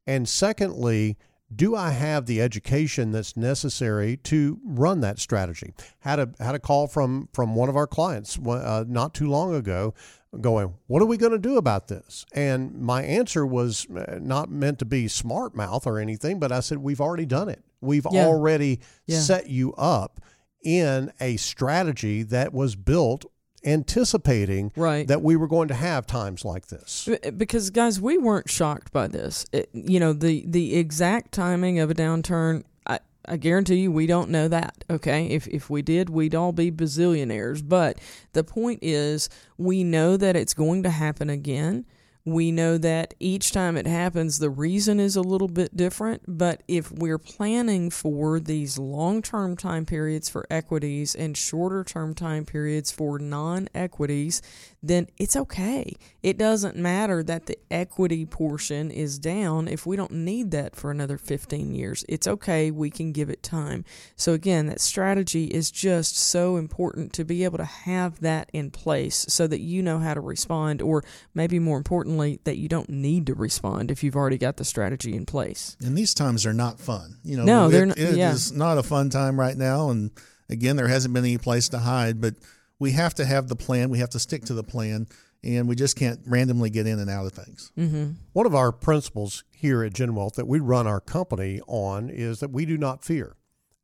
And 0.07 0.29
secondly, 0.29 1.17
do 1.55 1.77
I 1.77 1.91
have 1.91 2.25
the 2.27 2.41
education 2.41 3.13
that's 3.13 3.37
necessary 3.37 4.17
to 4.25 4.59
run 4.65 5.01
that 5.01 5.19
strategy? 5.19 5.75
Had 6.01 6.19
a 6.19 6.31
had 6.41 6.55
a 6.55 6.59
call 6.59 6.87
from 6.87 7.29
from 7.35 7.55
one 7.55 7.69
of 7.69 7.77
our 7.77 7.87
clients 7.87 8.39
uh, 8.39 8.85
not 8.89 9.13
too 9.13 9.29
long 9.29 9.55
ago, 9.55 9.93
going, 10.41 10.73
"What 10.87 11.03
are 11.03 11.07
we 11.07 11.19
going 11.19 11.33
to 11.33 11.39
do 11.39 11.59
about 11.59 11.89
this?" 11.89 12.25
And 12.33 12.81
my 12.81 13.03
answer 13.03 13.45
was 13.45 13.87
uh, 13.91 14.19
not 14.21 14.51
meant 14.51 14.79
to 14.79 14.87
be 14.87 15.09
smart 15.09 15.55
mouth 15.55 15.87
or 15.87 15.99
anything, 15.99 16.39
but 16.41 16.51
I 16.53 16.61
said, 16.61 16.79
"We've 16.79 17.03
already 17.03 17.27
done 17.27 17.51
it. 17.51 17.63
We've 17.83 18.07
Yeah. 18.11 18.25
already 18.25 18.81
Yeah. 19.07 19.21
set 19.21 19.51
you 19.51 19.75
up 19.75 20.21
in 20.65 21.13
a 21.21 21.37
strategy 21.37 22.23
that 22.23 22.55
was 22.55 22.77
built 22.77 23.27
anticipating 23.65 24.73
Right. 24.77 25.07
that 25.09 25.23
we 25.23 25.37
were 25.37 25.49
going 25.49 25.69
to 25.69 25.75
have 25.75 26.07
times 26.07 26.45
like 26.45 26.67
this. 26.69 27.09
Because 27.37 27.71
guys, 27.71 28.01
we 28.01 28.19
weren't 28.19 28.51
shocked 28.51 28.93
by 28.93 29.07
this. 29.09 29.47
It, 29.53 29.69
you 29.73 30.01
know, 30.01 30.13
the 30.13 30.45
the 30.47 30.77
exact 30.77 31.33
timing 31.33 31.79
of 31.79 31.91
a 31.91 31.95
downturn. 31.95 32.65
I, 32.87 32.99
I 33.27 33.37
guarantee 33.37 33.77
you, 33.77 33.93
we 33.93 34.07
don't 34.07 34.31
know 34.31 34.49
that. 34.49 34.85
Okay, 34.91 35.27
if 35.27 35.47
if 35.49 35.71
we 35.71 35.83
did, 35.83 36.11
we'd 36.11 36.35
all 36.35 36.53
be 36.53 36.71
bazillionaires. 36.71 37.67
But 37.67 37.99
the 38.33 38.45
point 38.45 38.81
is, 38.83 39.29
we 39.59 39.85
know 39.85 40.17
that 40.17 40.37
it's 40.37 40.55
going 40.55 40.83
to 40.85 40.91
happen 40.91 41.31
again. 41.31 41.87
We 42.25 42.53
know 42.53 42.79
that 42.79 43.15
each 43.19 43.51
time 43.51 43.77
it 43.77 43.87
happens, 43.87 44.39
the 44.39 44.51
reason 44.51 45.01
is 45.01 45.17
a 45.17 45.23
little 45.23 45.49
bit 45.49 45.77
different. 45.77 46.23
But 46.29 46.63
if 46.69 46.93
we're 46.93 47.19
planning 47.19 47.91
for 47.91 48.39
these 48.39 48.79
long 48.79 49.23
term 49.23 49.57
time 49.57 49.87
periods 49.87 50.29
for 50.29 50.47
equities 50.49 51.15
and 51.15 51.37
shorter 51.37 51.83
term 51.83 52.15
time 52.15 52.45
periods 52.45 52.93
for 52.93 53.19
non 53.19 53.69
equities, 53.75 54.41
then 54.83 55.09
it's 55.17 55.35
okay. 55.35 55.95
It 56.23 56.39
doesn't 56.39 56.77
matter 56.77 57.23
that 57.25 57.47
the 57.47 57.59
equity 57.71 58.25
portion 58.25 58.91
is 58.91 59.19
down 59.19 59.67
if 59.67 59.85
we 59.85 59.97
don't 59.97 60.13
need 60.13 60.53
that 60.53 60.77
for 60.77 60.91
another 60.91 61.19
15 61.19 61.73
years. 61.75 62.05
It's 62.09 62.27
okay. 62.27 62.71
We 62.71 62.91
can 62.91 63.13
give 63.13 63.31
it 63.31 63.43
time. 63.43 63.85
So, 64.17 64.33
again, 64.33 64.67
that 64.67 64.81
strategy 64.81 65.47
is 65.47 65.71
just 65.71 66.17
so 66.17 66.57
important 66.57 67.13
to 67.15 67.25
be 67.25 67.45
able 67.45 67.59
to 67.59 67.65
have 67.65 68.21
that 68.21 68.49
in 68.53 68.71
place 68.71 69.27
so 69.29 69.47
that 69.49 69.61
you 69.61 69.83
know 69.83 69.99
how 69.99 70.15
to 70.15 70.21
respond, 70.21 70.83
or 70.83 71.05
maybe 71.35 71.59
more 71.59 71.79
importantly, 71.79 72.12
that 72.19 72.57
you 72.59 72.69
don't 72.69 72.89
need 72.89 73.27
to 73.27 73.35
respond 73.35 73.91
if 73.91 74.03
you've 74.05 74.17
already 74.17 74.39
got 74.39 74.57
the 74.57 74.65
strategy 74.65 75.15
in 75.15 75.27
place. 75.27 75.77
And 75.85 75.97
these 75.97 76.15
times 76.15 76.45
are 76.47 76.53
not 76.55 76.79
fun. 76.81 77.19
You 77.25 77.37
know, 77.39 77.45
No, 77.45 77.69
it- 77.69 77.73
they're 77.73 77.87
not- 77.87 77.99
it 77.99 78.17
yeah. 78.17 78.33
is 78.33 78.53
not 78.53 78.79
a 78.79 78.83
fun 78.83 79.11
time 79.11 79.39
right 79.39 79.57
now. 79.57 79.91
And 79.91 80.11
again, 80.49 80.77
there 80.77 80.89
hasn't 80.89 81.15
been 81.15 81.25
any 81.25 81.39
place 81.39 81.69
to 81.71 81.79
hide, 81.79 82.21
but 82.21 82.35
we 82.79 82.93
have 82.93 83.15
to 83.15 83.25
have 83.25 83.49
the 83.49 83.57
plan. 83.57 83.91
We 83.91 83.99
have 83.99 84.11
to 84.11 84.19
stick 84.19 84.45
to 84.47 84.55
the 84.55 84.65
plan, 84.65 85.07
and 85.45 85.69
we 85.69 85.75
just 85.77 85.97
can't 85.97 86.21
randomly 86.27 86.71
get 86.71 86.87
in 86.87 86.99
and 86.99 87.09
out 87.11 87.27
of 87.27 87.33
things. 87.33 87.71
Mm-hmm. 87.79 88.13
One 88.33 88.47
of 88.47 88.55
our 88.55 88.73
principles 88.73 89.45
here 89.55 89.83
at 89.85 89.93
Gen 89.93 90.15
Wealth 90.15 90.35
that 90.35 90.49
we 90.49 90.59
run 90.61 90.87
our 90.87 91.01
company 91.01 91.61
on 91.67 92.11
is 92.11 92.41
that 92.41 92.51
we 92.51 92.65
do 92.67 92.77
not 92.77 93.05
fear. 93.05 93.37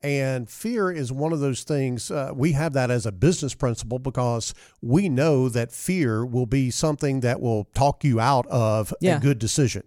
And 0.02 0.48
fear 0.48 0.92
is 0.92 1.11
one 1.12 1.32
of 1.32 1.40
those 1.40 1.64
things, 1.64 2.11
uh, 2.11 2.30
we 2.34 2.52
have 2.52 2.72
that 2.74 2.90
as 2.90 3.04
a 3.04 3.11
business 3.12 3.54
principle 3.54 3.98
because 3.98 4.54
we 4.80 5.08
know 5.08 5.48
that 5.48 5.72
fear 5.72 6.24
will 6.24 6.46
be 6.46 6.70
something 6.70 7.20
that 7.20 7.40
will 7.40 7.64
talk 7.74 8.04
you 8.04 8.20
out 8.20 8.46
of 8.46 8.94
Yeah. 9.00 9.16
a 9.16 9.20
good 9.20 9.38
decision. 9.40 9.82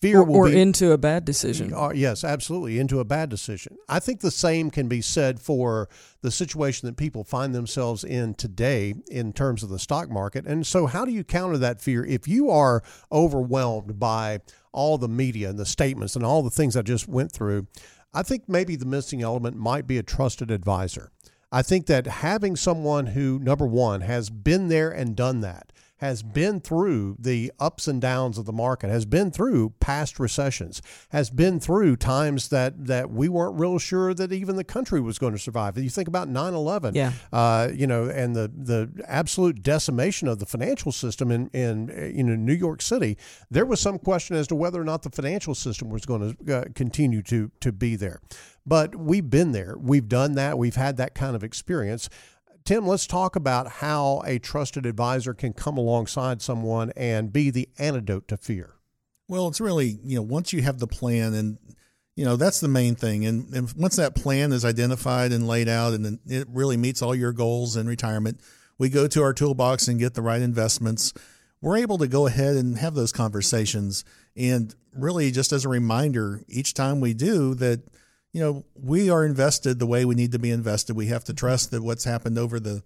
Fear 0.00 0.20
Or, 0.20 0.24
will 0.24 0.36
or 0.36 0.50
be 0.50 0.60
into 0.60 0.92
a 0.92 0.98
bad 0.98 1.24
decision. 1.24 1.72
uh, 1.74 1.90
yes, 1.94 2.24
absolutely, 2.24 2.78
into 2.78 3.00
a 3.00 3.04
bad 3.06 3.30
decision. 3.30 3.76
I 3.88 4.00
think 4.00 4.20
the 4.20 4.30
same 4.30 4.70
can 4.70 4.86
be 4.86 5.00
said 5.00 5.40
for 5.40 5.88
the 6.20 6.30
situation 6.30 6.86
that 6.86 6.96
people 6.98 7.24
find 7.24 7.54
themselves 7.54 8.04
in 8.04 8.34
today 8.34 8.94
in 9.10 9.32
terms 9.32 9.62
of 9.62 9.70
the 9.70 9.78
stock 9.78 10.10
market. 10.10 10.44
And 10.46 10.66
so, 10.66 10.86
how 10.86 11.06
do 11.06 11.10
you 11.10 11.24
counter 11.24 11.56
that 11.58 11.80
fear 11.80 12.04
if 12.04 12.28
you 12.28 12.50
are 12.50 12.82
overwhelmed 13.10 13.98
by 13.98 14.40
all 14.72 14.98
the 14.98 15.08
media 15.08 15.48
and 15.48 15.58
the 15.58 15.64
statements 15.66 16.14
and 16.16 16.24
all 16.24 16.42
the 16.42 16.50
things 16.50 16.76
I 16.76 16.82
just 16.82 17.08
went 17.08 17.32
through? 17.32 17.66
I 18.14 18.22
think 18.22 18.48
maybe 18.48 18.76
the 18.76 18.86
missing 18.86 19.22
element 19.22 19.56
might 19.56 19.86
be 19.86 19.98
a 19.98 20.02
trusted 20.02 20.50
advisor. 20.50 21.10
I 21.50 21.62
think 21.62 21.86
that 21.86 22.06
having 22.06 22.56
someone 22.56 23.06
who, 23.08 23.38
number 23.40 23.66
one, 23.66 24.02
has 24.02 24.30
been 24.30 24.68
there 24.68 24.90
and 24.90 25.16
done 25.16 25.40
that, 25.40 25.72
has 26.04 26.22
been 26.22 26.60
through 26.60 27.16
the 27.18 27.50
ups 27.58 27.88
and 27.88 27.98
downs 27.98 28.36
of 28.36 28.44
the 28.44 28.52
market, 28.52 28.90
has 28.90 29.06
been 29.06 29.30
through 29.30 29.70
past 29.80 30.20
recessions, 30.20 30.82
has 31.08 31.30
been 31.30 31.58
through 31.58 31.96
times 31.96 32.48
that, 32.50 32.84
that 32.86 33.10
we 33.10 33.26
weren't 33.26 33.58
real 33.58 33.78
sure 33.78 34.12
that 34.12 34.30
even 34.30 34.56
the 34.56 34.64
country 34.64 35.00
was 35.00 35.18
going 35.18 35.32
to 35.32 35.38
survive. 35.38 35.78
You 35.78 35.88
think 35.88 36.06
about 36.06 36.28
9 36.28 36.52
11, 36.52 36.94
Yeah. 36.94 37.12
uh, 37.32 37.70
you 37.74 37.86
know, 37.86 38.04
and 38.10 38.36
the, 38.36 38.52
the 38.54 39.02
absolute 39.08 39.62
decimation 39.62 40.28
of 40.28 40.40
the 40.40 40.46
financial 40.46 40.92
system 40.92 41.30
in, 41.30 41.48
in 41.54 42.12
you 42.14 42.22
know, 42.22 42.34
New 42.36 42.52
York 42.52 42.82
City. 42.82 43.16
There 43.50 43.64
was 43.64 43.80
some 43.80 43.98
question 43.98 44.36
as 44.36 44.46
to 44.48 44.54
whether 44.54 44.78
or 44.78 44.84
not 44.84 45.04
the 45.04 45.10
financial 45.10 45.54
system 45.54 45.88
was 45.88 46.04
going 46.04 46.36
to 46.36 46.58
uh, 46.58 46.64
continue 46.74 47.22
to, 47.22 47.50
to 47.60 47.72
be 47.72 47.96
there. 47.96 48.20
But 48.66 48.94
we've 48.96 49.28
been 49.28 49.52
there. 49.52 49.74
We've 49.78 50.08
done 50.08 50.34
that. 50.34 50.56
We've 50.58 50.76
had 50.76 50.96
that 50.98 51.14
kind 51.14 51.36
of 51.36 51.44
experience. 51.44 52.08
Tim, 52.64 52.86
let's 52.86 53.06
talk 53.06 53.36
about 53.36 53.68
how 53.68 54.22
a 54.24 54.38
trusted 54.38 54.86
advisor 54.86 55.34
can 55.34 55.52
come 55.52 55.76
alongside 55.76 56.40
someone 56.40 56.92
and 56.96 57.30
be 57.30 57.50
the 57.50 57.68
antidote 57.78 58.26
to 58.28 58.38
fear. 58.38 58.76
Well, 59.28 59.48
it's 59.48 59.60
really, 59.60 59.98
you 60.02 60.16
know, 60.16 60.22
once 60.22 60.50
you 60.54 60.62
have 60.62 60.78
the 60.78 60.86
plan 60.86 61.34
and, 61.34 61.58
you 62.16 62.24
know, 62.24 62.36
that's 62.36 62.60
the 62.60 62.68
main 62.68 62.94
thing. 62.94 63.26
And, 63.26 63.52
and 63.52 63.70
once 63.74 63.96
that 63.96 64.14
plan 64.14 64.50
is 64.50 64.64
identified 64.64 65.30
and 65.30 65.46
laid 65.46 65.68
out 65.68 65.92
and 65.92 66.18
it 66.26 66.48
really 66.48 66.78
meets 66.78 67.02
all 67.02 67.14
your 67.14 67.32
goals 67.32 67.76
in 67.76 67.86
retirement, 67.86 68.40
we 68.78 68.88
go 68.88 69.06
to 69.08 69.22
our 69.22 69.34
toolbox 69.34 69.86
and 69.86 70.00
get 70.00 70.14
the 70.14 70.22
right 70.22 70.40
investments. 70.40 71.12
We're 71.60 71.76
able 71.76 71.98
to 71.98 72.08
go 72.08 72.26
ahead 72.26 72.56
and 72.56 72.78
have 72.78 72.94
those 72.94 73.12
conversations. 73.12 74.06
And 74.36 74.74
really, 74.96 75.30
just 75.30 75.52
as 75.52 75.66
a 75.66 75.68
reminder, 75.68 76.40
each 76.48 76.72
time 76.72 77.00
we 77.00 77.12
do 77.12 77.54
that, 77.56 77.82
you 78.34 78.40
know, 78.40 78.64
we 78.74 79.08
are 79.10 79.24
invested 79.24 79.78
the 79.78 79.86
way 79.86 80.04
we 80.04 80.16
need 80.16 80.32
to 80.32 80.40
be 80.40 80.50
invested. 80.50 80.96
We 80.96 81.06
have 81.06 81.22
to 81.24 81.32
trust 81.32 81.70
that 81.70 81.84
what's 81.84 82.02
happened 82.02 82.36
over 82.36 82.58
the 82.58 82.82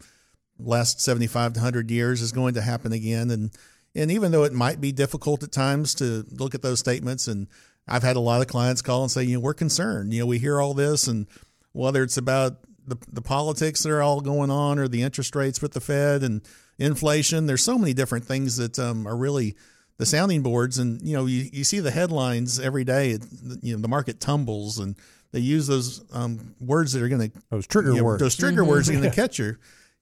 last 0.59 1.01
75 1.01 1.55
to 1.55 1.61
100 1.61 1.91
years 1.91 2.21
is 2.21 2.33
going 2.33 2.53
to 2.55 2.61
happen 2.61 2.93
again. 2.93 3.31
And, 3.31 3.51
and 3.95 4.11
even 4.11 4.31
though 4.31 4.45
it 4.45 4.53
might 4.53 4.79
be 4.79 4.93
difficult 4.93 5.43
at 5.43 5.51
times 5.51 5.95
to 5.97 6.27
look 6.31 6.55
at 6.55 6.61
those 6.61 6.81
statements, 6.81 7.29
and 7.29 7.49
I've 7.89 8.03
had 8.03 8.17
a 8.17 8.21
lot 8.21 8.43
of 8.43 8.47
clients 8.47 8.83
call 8.83 9.01
and 9.01 9.11
say, 9.11 9.23
you 9.23 9.35
know, 9.35 9.41
we're 9.41 9.55
concerned. 9.55 10.13
You 10.13 10.21
know, 10.21 10.27
we 10.27 10.39
hear 10.39 10.61
all 10.61 10.75
this, 10.75 11.07
and 11.07 11.27
whether 11.73 12.03
it's 12.03 12.19
about 12.19 12.59
the, 12.87 12.99
the 13.11 13.23
politics 13.23 13.83
that 13.85 13.91
are 13.91 14.03
all 14.03 14.21
going 14.21 14.51
on 14.51 14.79
or 14.79 14.87
the 14.87 15.03
interest 15.03 15.35
rates 15.35 15.63
with 15.63 15.73
the 15.73 15.81
Fed 15.81 16.23
and 16.23 16.43
inflation, 16.79 17.47
there's 17.47 17.65
so 17.65 17.79
many 17.79 17.95
different 17.95 18.27
things 18.27 18.59
that 18.59 18.79
um, 18.79 19.07
are 19.07 19.17
really 19.17 19.57
the 19.97 20.05
sounding 20.05 20.43
boards. 20.43 20.79
And, 20.79 21.01
you 21.01 21.17
know, 21.17 21.25
you, 21.25 21.49
you 21.51 21.65
see 21.65 21.81
the 21.81 21.91
headlines 21.91 22.61
every 22.61 22.85
day, 22.85 23.19
you 23.63 23.75
know, 23.75 23.81
the 23.81 23.89
market 23.89 24.21
tumbles 24.21 24.79
and 24.79 24.95
they 25.33 25.41
use 25.41 25.67
those 25.67 26.05
um, 26.13 26.55
words 26.61 26.93
that 26.93 27.03
are 27.03 27.09
going 27.09 27.31
to 27.31 27.39
Those 27.51 27.67
trigger 27.67 27.91
you 27.93 27.99
know, 27.99 28.05
words. 28.05 28.21
Those 28.21 28.37
trigger 28.37 28.65
words 28.65 28.89
are 28.89 28.93
going 28.93 29.05
to 29.11 29.15
catch 29.15 29.39
you, 29.39 29.57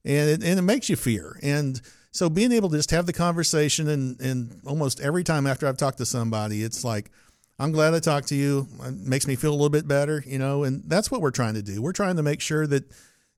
and 0.04 0.30
it, 0.30 0.44
and 0.44 0.58
it 0.58 0.62
makes 0.62 0.88
you 0.88 0.96
fear. 0.96 1.38
And 1.42 1.80
so 2.12 2.30
being 2.30 2.52
able 2.52 2.70
to 2.70 2.76
just 2.76 2.90
have 2.92 3.06
the 3.06 3.12
conversation, 3.12 3.88
and 3.88 4.20
and 4.20 4.60
almost 4.66 5.00
every 5.00 5.24
time 5.24 5.46
after 5.46 5.66
I've 5.66 5.76
talked 5.76 5.98
to 5.98 6.06
somebody, 6.06 6.62
it's 6.62 6.84
like, 6.84 7.10
I'm 7.58 7.72
glad 7.72 7.94
I 7.94 8.00
talked 8.00 8.28
to 8.28 8.34
you. 8.34 8.68
It 8.84 8.94
makes 8.94 9.26
me 9.26 9.34
feel 9.34 9.50
a 9.50 9.56
little 9.56 9.70
bit 9.70 9.88
better, 9.88 10.22
you 10.26 10.38
know. 10.38 10.64
And 10.64 10.82
that's 10.86 11.10
what 11.10 11.20
we're 11.20 11.30
trying 11.30 11.54
to 11.54 11.62
do. 11.62 11.82
We're 11.82 11.92
trying 11.92 12.16
to 12.16 12.22
make 12.22 12.40
sure 12.40 12.66
that 12.66 12.84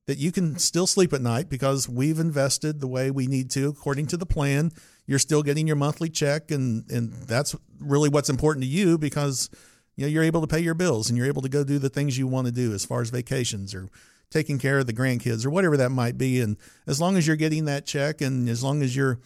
that 0.07 0.19
you 0.19 0.33
can 0.33 0.59
still 0.59 0.87
sleep 0.87 1.13
at 1.13 1.21
night 1.21 1.51
because 1.51 1.87
we've 1.87 2.19
invested 2.19 2.81
the 2.81 2.87
way 2.87 3.11
we 3.11 3.27
need 3.27 3.51
to 3.51 3.69
according 3.69 4.07
to 4.07 4.17
the 4.17 4.25
plan. 4.25 4.73
You're 5.07 5.19
still 5.19 5.43
getting 5.43 5.67
your 5.67 5.77
monthly 5.77 6.11
check, 6.11 6.51
and 6.51 6.91
and 6.91 7.13
that's 7.13 7.55
really 7.81 8.09
what's 8.09 8.31
important 8.31 8.65
to 8.65 8.69
you 8.69 8.99
because 8.99 9.51
you 9.99 10.05
know 10.05 10.09
you're 10.09 10.23
able 10.23 10.41
to 10.41 10.47
pay 10.47 10.61
your 10.61 10.75
bills 10.75 11.11
and 11.11 11.19
you're 11.19 11.27
able 11.27 11.43
to 11.43 11.49
go 11.49 11.65
do 11.65 11.79
the 11.81 11.89
things 11.89 12.17
you 12.17 12.29
want 12.29 12.47
to 12.47 12.53
do 12.53 12.73
as 12.73 12.85
far 12.85 13.03
as 13.03 13.11
vacations 13.11 13.75
or 13.75 13.89
taking 14.31 14.59
care 14.59 14.79
of 14.79 14.87
the 14.87 14.93
grandkids 14.93 15.45
or 15.45 15.51
whatever 15.51 15.77
that 15.77 15.91
might 15.91 16.17
be. 16.17 16.41
And 16.41 16.57
as 16.87 17.01
long 17.01 17.17
as 17.17 17.27
you're 17.27 17.37
getting 17.37 17.65
that 17.65 17.85
check 17.85 18.21
and 18.21 18.49
as 18.49 18.63
long 18.63 18.81
as 18.81 18.95
your 18.95 19.19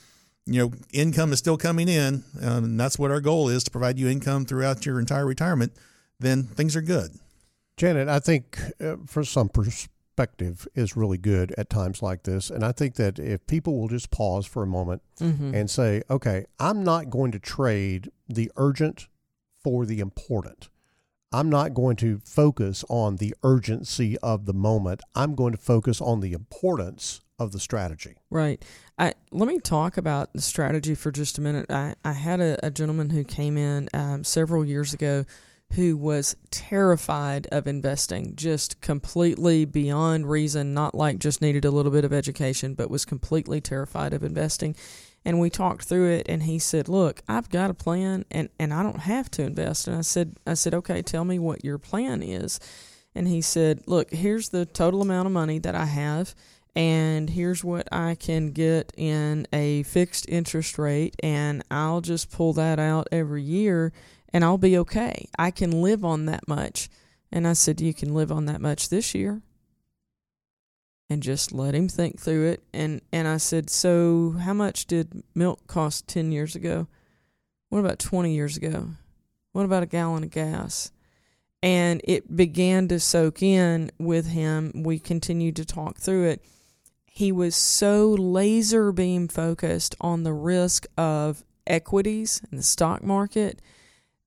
you 0.46 0.58
know 0.58 0.72
income 0.92 1.32
is 1.32 1.38
still 1.38 1.58
coming 1.58 1.88
in 1.88 2.24
um, 2.40 2.64
and 2.64 2.80
that's 2.80 2.98
what 2.98 3.10
our 3.10 3.20
goal 3.20 3.48
is 3.48 3.62
to 3.64 3.70
provide 3.70 3.98
you 3.98 4.08
income 4.08 4.44
throughout 4.46 4.84
your 4.86 4.98
entire 4.98 5.26
retirement 5.26 5.72
then 6.18 6.44
things 6.44 6.74
are 6.74 6.82
good. 6.82 7.10
Janet, 7.76 8.08
I 8.08 8.18
think 8.18 8.58
uh, 8.80 8.96
for 9.06 9.24
some 9.24 9.48
perspective 9.48 10.66
is 10.74 10.96
really 10.96 11.18
good 11.18 11.54
at 11.58 11.68
times 11.68 12.02
like 12.02 12.22
this. 12.22 12.48
And 12.48 12.64
I 12.64 12.72
think 12.72 12.94
that 12.94 13.18
if 13.18 13.46
people 13.46 13.78
will 13.78 13.88
just 13.88 14.10
pause 14.10 14.46
for 14.46 14.62
a 14.62 14.66
moment 14.66 15.02
and 15.54 15.70
say, 15.70 16.02
okay, 16.08 16.46
I'm 16.58 16.84
not 16.84 17.10
going 17.10 17.32
to 17.32 17.38
trade 17.38 18.10
the 18.28 18.50
urgent 18.56 19.08
for 19.62 19.86
the 19.86 20.00
important. 20.00 20.68
I'm 21.32 21.48
not 21.48 21.72
going 21.72 21.96
to 21.96 22.20
focus 22.24 22.84
on 22.88 23.16
the 23.16 23.34
urgency 23.42 24.18
of 24.18 24.44
the 24.44 24.52
moment. 24.52 25.00
I'm 25.14 25.34
going 25.34 25.52
to 25.52 25.58
focus 25.58 26.00
on 26.00 26.20
the 26.20 26.32
importance 26.32 27.22
of 27.38 27.52
the 27.52 27.58
strategy. 27.58 28.16
Right. 28.30 28.62
I 28.98 29.14
let 29.30 29.48
me 29.48 29.58
talk 29.58 29.96
about 29.96 30.32
the 30.34 30.42
strategy 30.42 30.94
for 30.94 31.10
just 31.10 31.38
a 31.38 31.40
minute. 31.40 31.70
I, 31.70 31.94
I 32.04 32.12
had 32.12 32.40
a, 32.40 32.66
a 32.66 32.70
gentleman 32.70 33.10
who 33.10 33.24
came 33.24 33.56
in 33.56 33.88
um, 33.94 34.24
several 34.24 34.64
years 34.64 34.92
ago 34.92 35.24
who 35.72 35.96
was 35.96 36.36
terrified 36.50 37.46
of 37.50 37.66
investing, 37.66 38.36
just 38.36 38.80
completely 38.82 39.64
beyond 39.64 40.28
reason, 40.28 40.74
not 40.74 40.94
like 40.94 41.18
just 41.18 41.40
needed 41.40 41.64
a 41.64 41.70
little 41.70 41.90
bit 41.90 42.04
of 42.04 42.12
education, 42.12 42.74
but 42.74 42.90
was 42.90 43.06
completely 43.06 43.60
terrified 43.60 44.12
of 44.12 44.22
investing. 44.22 44.76
And 45.24 45.38
we 45.38 45.50
talked 45.50 45.84
through 45.84 46.10
it 46.10 46.26
and 46.28 46.42
he 46.42 46.58
said, 46.58 46.88
Look, 46.88 47.22
I've 47.28 47.48
got 47.48 47.70
a 47.70 47.74
plan 47.74 48.24
and, 48.30 48.48
and 48.58 48.74
I 48.74 48.82
don't 48.82 49.00
have 49.00 49.30
to 49.32 49.42
invest. 49.42 49.86
And 49.86 49.96
I 49.96 50.00
said 50.00 50.36
I 50.46 50.54
said, 50.54 50.74
Okay, 50.74 51.02
tell 51.02 51.24
me 51.24 51.38
what 51.38 51.64
your 51.64 51.78
plan 51.78 52.22
is. 52.22 52.58
And 53.14 53.28
he 53.28 53.40
said, 53.40 53.82
Look, 53.86 54.12
here's 54.12 54.48
the 54.48 54.66
total 54.66 55.02
amount 55.02 55.26
of 55.26 55.32
money 55.32 55.58
that 55.60 55.74
I 55.74 55.84
have 55.84 56.34
and 56.74 57.28
here's 57.28 57.62
what 57.62 57.86
I 57.92 58.14
can 58.14 58.50
get 58.52 58.92
in 58.96 59.46
a 59.52 59.82
fixed 59.82 60.26
interest 60.28 60.78
rate, 60.78 61.14
and 61.22 61.62
I'll 61.70 62.00
just 62.00 62.32
pull 62.32 62.54
that 62.54 62.78
out 62.78 63.08
every 63.12 63.42
year, 63.42 63.92
and 64.32 64.42
I'll 64.42 64.58
be 64.58 64.78
okay. 64.78 65.28
I 65.38 65.50
can 65.50 65.82
live 65.82 66.04
on 66.04 66.26
that 66.26 66.48
much. 66.48 66.88
And 67.30 67.46
I 67.46 67.52
said, 67.52 67.80
You 67.80 67.92
can 67.92 68.14
live 68.14 68.32
on 68.32 68.46
that 68.46 68.60
much 68.60 68.88
this 68.88 69.14
year. 69.14 69.42
And 71.12 71.22
just 71.22 71.52
let 71.52 71.74
him 71.74 71.88
think 71.88 72.18
through 72.18 72.48
it. 72.48 72.62
And, 72.72 73.02
and 73.12 73.28
I 73.28 73.36
said, 73.36 73.68
So, 73.68 74.34
how 74.40 74.54
much 74.54 74.86
did 74.86 75.22
milk 75.34 75.66
cost 75.66 76.08
10 76.08 76.32
years 76.32 76.56
ago? 76.56 76.86
What 77.68 77.80
about 77.80 77.98
20 77.98 78.34
years 78.34 78.56
ago? 78.56 78.88
What 79.52 79.66
about 79.66 79.82
a 79.82 79.86
gallon 79.86 80.24
of 80.24 80.30
gas? 80.30 80.90
And 81.62 82.00
it 82.04 82.34
began 82.34 82.88
to 82.88 82.98
soak 82.98 83.42
in 83.42 83.90
with 83.98 84.28
him. 84.28 84.72
We 84.74 84.98
continued 84.98 85.56
to 85.56 85.66
talk 85.66 85.98
through 85.98 86.28
it. 86.28 86.42
He 87.04 87.30
was 87.30 87.54
so 87.54 88.12
laser 88.12 88.90
beam 88.90 89.28
focused 89.28 89.94
on 90.00 90.22
the 90.22 90.32
risk 90.32 90.86
of 90.96 91.44
equities 91.66 92.40
and 92.50 92.58
the 92.58 92.64
stock 92.64 93.04
market 93.04 93.60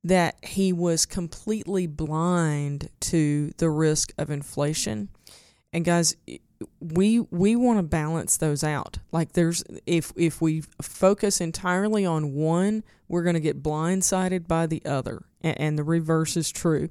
that 0.03 0.35
he 0.43 0.71
was 0.71 1.07
completely 1.07 1.87
blind 1.87 2.89
to 2.99 3.51
the 3.57 3.71
risk 3.71 4.13
of 4.19 4.29
inflation. 4.29 5.09
And 5.73 5.83
guys, 5.83 6.15
we 6.79 7.19
we 7.19 7.55
want 7.55 7.79
to 7.79 7.83
balance 7.83 8.37
those 8.37 8.63
out. 8.63 8.99
Like 9.11 9.33
there's 9.33 9.63
if 9.85 10.11
if 10.15 10.41
we 10.41 10.63
focus 10.81 11.41
entirely 11.41 12.05
on 12.05 12.33
one, 12.33 12.83
we're 13.07 13.23
going 13.23 13.35
to 13.35 13.39
get 13.39 13.63
blindsided 13.63 14.47
by 14.47 14.67
the 14.67 14.83
other, 14.85 15.23
and, 15.41 15.59
and 15.59 15.77
the 15.77 15.83
reverse 15.83 16.37
is 16.37 16.51
true. 16.51 16.89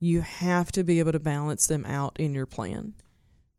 You 0.00 0.20
have 0.20 0.72
to 0.72 0.84
be 0.84 0.98
able 0.98 1.12
to 1.12 1.20
balance 1.20 1.66
them 1.66 1.84
out 1.86 2.18
in 2.18 2.34
your 2.34 2.46
plan. 2.46 2.94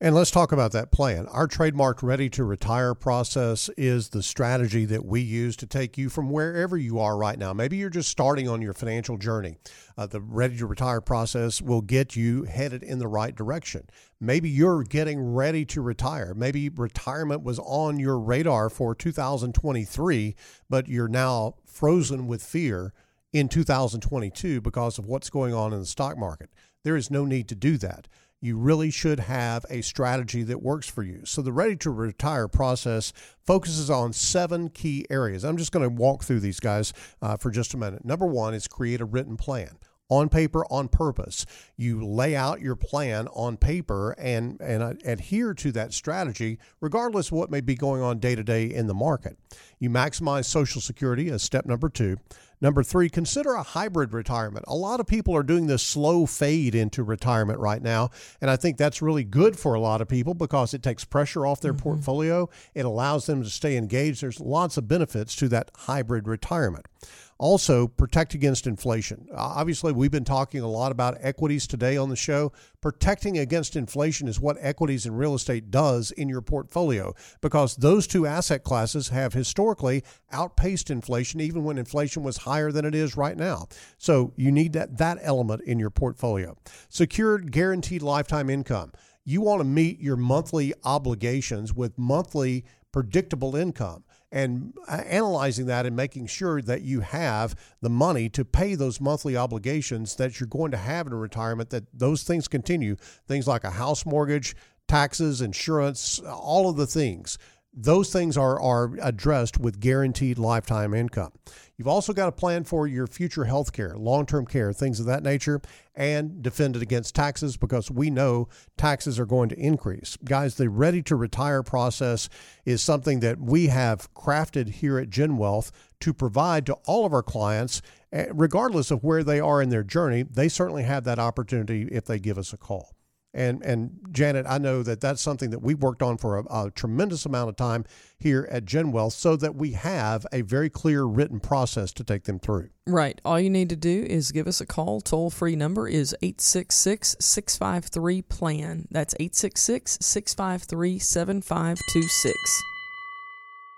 And 0.02 0.14
let's 0.14 0.30
talk 0.30 0.52
about 0.52 0.74
that 0.74 0.92
plan. 0.92 1.26
Our 1.28 1.48
trademarked 1.48 2.04
ready 2.04 2.30
to 2.32 2.44
retire 2.44 2.94
process 2.94 3.70
is 3.78 4.10
the 4.10 4.22
strategy 4.22 4.84
that 4.84 5.06
we 5.06 5.22
use 5.22 5.56
to 5.56 5.66
take 5.66 5.98
you 5.98 6.10
from 6.10 6.30
wherever 6.30 6.76
you 6.76 7.00
are 7.00 7.16
right 7.16 7.40
now. 7.40 7.54
Maybe 7.54 7.78
you're 7.78 7.90
just 7.90 8.10
starting 8.10 8.50
on 8.50 8.62
your 8.62 8.74
financial 8.74 9.18
journey. 9.18 9.56
Uh, 9.98 10.06
the 10.06 10.20
ready 10.20 10.58
to 10.58 10.66
retire 10.66 11.00
process 11.00 11.62
will 11.62 11.80
get 11.80 12.14
you 12.14 12.44
headed 12.44 12.84
in 12.84 13.00
the 13.00 13.08
right 13.08 13.34
direction. 13.34 13.88
Maybe 14.20 14.50
you're 14.50 14.84
getting 14.84 15.34
ready 15.34 15.64
to 15.68 15.82
retire. 15.82 16.34
Maybe 16.34 16.68
retirement 16.68 17.44
was 17.44 17.60
on 17.60 17.98
your 17.98 18.20
radar 18.20 18.70
for 18.70 18.96
2023, 18.96 20.36
but 20.70 20.90
you're 20.90 21.08
now 21.08 21.56
frozen 21.66 22.28
with 22.28 22.44
fear 22.44 22.92
in 23.32 23.48
2022 23.48 24.60
because 24.60 24.98
of 24.98 25.06
what's 25.06 25.30
going 25.30 25.54
on 25.54 25.72
in 25.72 25.80
the 25.80 25.86
stock 25.86 26.18
market. 26.18 26.50
There 26.84 26.98
is 26.98 27.10
no 27.10 27.24
need 27.24 27.48
to 27.48 27.56
do 27.56 27.78
that 27.78 28.10
you 28.46 28.58
really 28.58 28.92
should 28.92 29.20
have 29.20 29.66
a 29.72 29.82
strategy 29.82 30.44
that 30.44 30.62
works 30.62 30.88
for 30.88 31.02
you. 31.02 31.22
So, 31.26 31.42
the 31.42 31.52
ready 31.52 31.76
to 31.78 31.90
retire 31.90 32.48
process 32.48 33.12
focuses 33.44 33.90
on 33.90 34.14
seven 34.14 34.70
key 34.70 35.06
areas. 35.10 35.44
I'm 35.44 35.58
just 35.58 35.72
going 35.72 35.84
to 35.84 35.90
walk 35.90 36.24
through 36.24 36.42
these 36.42 36.60
guys 36.60 36.94
uh, 37.24 37.38
for 37.38 37.50
just 37.50 37.74
a 37.74 37.78
minute. 37.78 38.06
Number 38.06 38.28
one 38.28 38.54
is 38.54 38.68
create 38.68 39.02
a 39.02 39.06
written 39.06 39.36
plan 39.36 39.80
on 40.10 40.30
paper 40.30 40.64
on 40.70 40.88
purpose. 40.88 41.46
You 41.76 42.06
lay 42.06 42.36
out 42.36 42.62
your 42.62 42.76
plan 42.76 43.28
on 43.30 43.58
paper 43.58 44.12
and 44.12 44.60
and 44.62 44.84
uh, 44.84 44.94
adhere 45.04 45.54
to 45.56 45.72
that 45.72 45.94
strategy 45.94 46.60
regardless 46.80 47.28
of 47.28 47.34
what 47.34 47.50
may 47.50 47.62
be 47.62 47.76
going 47.76 48.02
on 48.02 48.20
day 48.20 48.36
to 48.36 48.44
day 48.44 48.66
in 48.66 48.88
the 48.88 48.94
market. 48.94 49.38
You 49.80 49.90
maximize 49.90 50.46
social 50.46 50.82
security 50.82 51.30
as 51.30 51.42
step 51.42 51.66
number 51.66 51.90
2. 51.90 52.18
Number 52.66 52.82
three, 52.82 53.10
consider 53.10 53.54
a 53.54 53.62
hybrid 53.62 54.12
retirement. 54.12 54.66
A 54.68 54.74
lot 54.74 55.00
of 55.00 55.06
people 55.06 55.36
are 55.36 55.44
doing 55.44 55.68
this 55.68 55.84
slow 55.84 56.26
fade 56.26 56.74
into 56.74 57.04
retirement 57.04 57.60
right 57.60 57.80
now. 57.80 58.10
And 58.42 58.50
I 58.50 58.56
think 58.56 58.78
that's 58.78 59.04
really 59.04 59.24
good 59.24 59.56
for 59.56 59.76
a 59.76 59.80
lot 59.80 60.02
of 60.02 60.08
people 60.08 60.34
because 60.34 60.74
it 60.74 60.82
takes 60.82 61.06
pressure 61.06 61.46
off 61.46 61.62
their 61.62 61.74
mm-hmm. 61.74 61.84
portfolio. 61.84 62.50
It 62.74 62.84
allows 62.84 63.28
them 63.28 63.44
to 63.44 63.52
stay 63.52 63.78
engaged. 63.78 64.24
There's 64.24 64.40
lots 64.40 64.78
of 64.78 64.88
benefits 64.88 65.36
to 65.36 65.48
that 65.50 65.70
hybrid 65.76 66.28
retirement. 66.28 66.88
Also, 67.38 67.86
protect 67.86 68.34
against 68.34 68.66
inflation. 68.66 69.28
Obviously, 69.36 69.92
we've 69.92 70.12
been 70.12 70.24
talking 70.24 70.62
a 70.62 70.70
lot 70.70 70.94
about 70.94 71.18
equities 71.20 71.68
today 71.68 71.98
on 71.98 72.08
the 72.08 72.16
show. 72.16 72.54
Protecting 72.80 73.38
against 73.38 73.76
inflation 73.76 74.30
is 74.30 74.40
what 74.40 74.56
equities 74.62 75.06
and 75.06 75.20
real 75.20 75.36
estate 75.36 75.70
does 75.70 76.12
in 76.12 76.30
your 76.30 76.42
portfolio 76.42 77.14
because 77.42 77.76
those 77.76 78.08
two 78.08 78.26
asset 78.26 78.64
classes 78.64 79.10
have 79.10 79.34
historically 79.34 80.02
outpaced 80.32 80.90
inflation, 80.90 81.42
even 81.42 81.66
when 81.66 81.78
inflation 81.78 82.24
was 82.24 82.38
higher 82.38 82.72
than 82.72 82.86
it 82.86 82.96
is 82.96 83.18
right 83.18 83.36
now. 83.36 83.68
So, 83.98 84.32
you 84.38 84.50
need 84.50 84.72
that, 84.74 84.98
that 84.98 85.18
element 85.22 85.62
in 85.64 85.78
your 85.78 85.90
portfolio. 85.90 86.56
Secured 86.88 87.52
guaranteed 87.52 88.02
lifetime 88.02 88.50
income. 88.50 88.94
You 89.26 89.42
want 89.42 89.60
to 89.60 89.66
meet 89.66 90.00
your 90.00 90.16
monthly 90.16 90.74
obligations 90.86 91.74
with 91.74 91.98
monthly 91.98 92.64
predictable 92.94 93.58
income 93.58 94.06
and 94.36 94.74
uh, 94.90 95.02
analyzing 95.08 95.66
that 95.68 95.86
and 95.86 95.96
making 95.96 96.28
sure 96.28 96.62
that 96.62 96.82
you 96.82 97.00
have 97.00 97.56
the 97.82 97.90
money 97.90 98.28
to 98.28 98.44
pay 98.44 98.76
those 98.76 99.00
monthly 99.00 99.38
obligations 99.38 100.18
that 100.18 100.40
you're 100.40 100.48
going 100.48 100.72
to 100.72 100.78
have 100.78 101.08
in 101.08 101.14
retirement, 101.14 101.70
that 101.70 101.86
those 101.94 102.24
things 102.24 102.50
continue. 102.50 102.98
Things 103.30 103.48
like 103.48 103.64
a 103.64 103.72
house 103.72 104.06
mortgage, 104.06 104.54
taxes, 104.90 105.40
insurance, 105.42 106.20
all 106.20 106.70
of 106.70 106.76
the 106.76 106.86
things. 106.86 107.38
Those 107.78 108.12
things 108.12 108.38
are, 108.38 108.60
are 108.60 108.92
addressed 109.02 109.60
with 109.60 109.82
guaranteed 109.82 110.38
lifetime 110.38 110.94
income. 110.94 111.34
You've 111.78 111.90
also 111.90 112.14
got 112.14 112.30
a 112.30 112.32
plan 112.32 112.64
for 112.64 112.88
your 112.88 113.06
future 113.06 113.44
health 113.44 113.74
care, 113.74 113.98
long 113.98 114.26
term 114.26 114.46
care, 114.46 114.72
things 114.72 115.02
of 115.02 115.06
that 115.08 115.24
nature, 115.24 115.62
and 115.94 116.42
defend 116.42 116.78
it 116.78 116.82
against 116.82 117.16
taxes 117.16 117.58
because 117.58 117.92
we 117.92 118.10
know 118.10 118.48
taxes 118.78 119.20
are 119.20 119.26
going 119.26 119.50
to 119.50 119.60
increase. 119.60 120.18
Guys, 120.24 120.56
the 120.56 120.70
ready 120.70 121.02
to 121.04 121.18
retire 121.18 121.64
process 121.64 122.30
is 122.64 122.82
something 122.82 123.20
that 123.20 123.42
we 123.42 123.68
have 123.68 124.14
crafted 124.14 124.70
here 124.70 124.98
at 124.98 125.10
Gen 125.10 125.36
Wealth 125.36 125.74
to 126.00 126.14
provide 126.14 126.66
to 126.68 126.76
all 126.86 127.06
of 127.06 127.12
our 127.12 127.24
clients, 127.24 127.82
eh, 128.14 128.28
regardless 128.34 128.90
of 128.90 129.04
where 129.04 129.24
they 129.24 129.42
are 129.42 129.62
in 129.62 129.70
their 129.70 129.84
journey. 129.84 130.24
They 130.24 130.48
certainly 130.48 130.84
have 130.84 131.04
that 131.04 131.20
opportunity 131.20 131.90
if 131.92 132.06
they 132.06 132.20
give 132.20 132.38
us 132.38 132.54
a 132.54 132.58
call. 132.58 132.95
And 133.36 133.62
and 133.64 133.92
Janet, 134.12 134.46
I 134.48 134.58
know 134.58 134.82
that 134.82 135.02
that's 135.02 135.22
something 135.22 135.50
that 135.50 135.60
we've 135.60 135.82
worked 135.82 136.02
on 136.02 136.18
for 136.18 136.40
a, 136.40 136.44
a 136.68 136.72
tremendous 136.72 137.26
amount 137.26 137.50
of 137.50 137.58
time 137.58 137.84
here 138.18 138.48
at 138.50 138.64
GenWealth, 138.64 139.12
so 139.12 139.36
that 139.36 139.56
we 139.56 139.74
have 139.74 140.26
a 140.32 140.42
very 140.42 140.70
clear 140.70 141.04
written 141.04 141.42
process 141.42 141.92
to 141.94 142.04
take 142.04 142.24
them 142.24 142.40
through. 142.40 142.70
Right. 142.88 143.20
All 143.26 143.40
you 143.40 143.50
need 143.50 143.70
to 143.70 143.76
do 143.76 144.04
is 144.04 144.32
give 144.32 144.48
us 144.48 144.62
a 144.62 144.66
call. 144.66 145.02
Toll 145.02 145.30
free 145.30 145.58
number 145.58 145.88
is 145.90 146.16
866 146.22 147.18
653 147.20 148.22
PLAN. 148.22 148.88
That's 148.90 149.14
866 149.20 149.98
653 150.02 151.00
7526. 151.00 152.75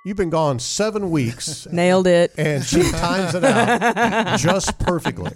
You've 0.07 0.15
been 0.15 0.29
gone 0.29 0.59
seven 0.59 1.11
weeks. 1.11 1.67
Nailed 1.71 2.07
it. 2.07 2.33
And 2.37 2.63
she 2.63 2.81
times 2.91 3.35
it 3.35 3.43
out 3.43 4.39
just 4.39 4.79
perfectly. 4.79 5.33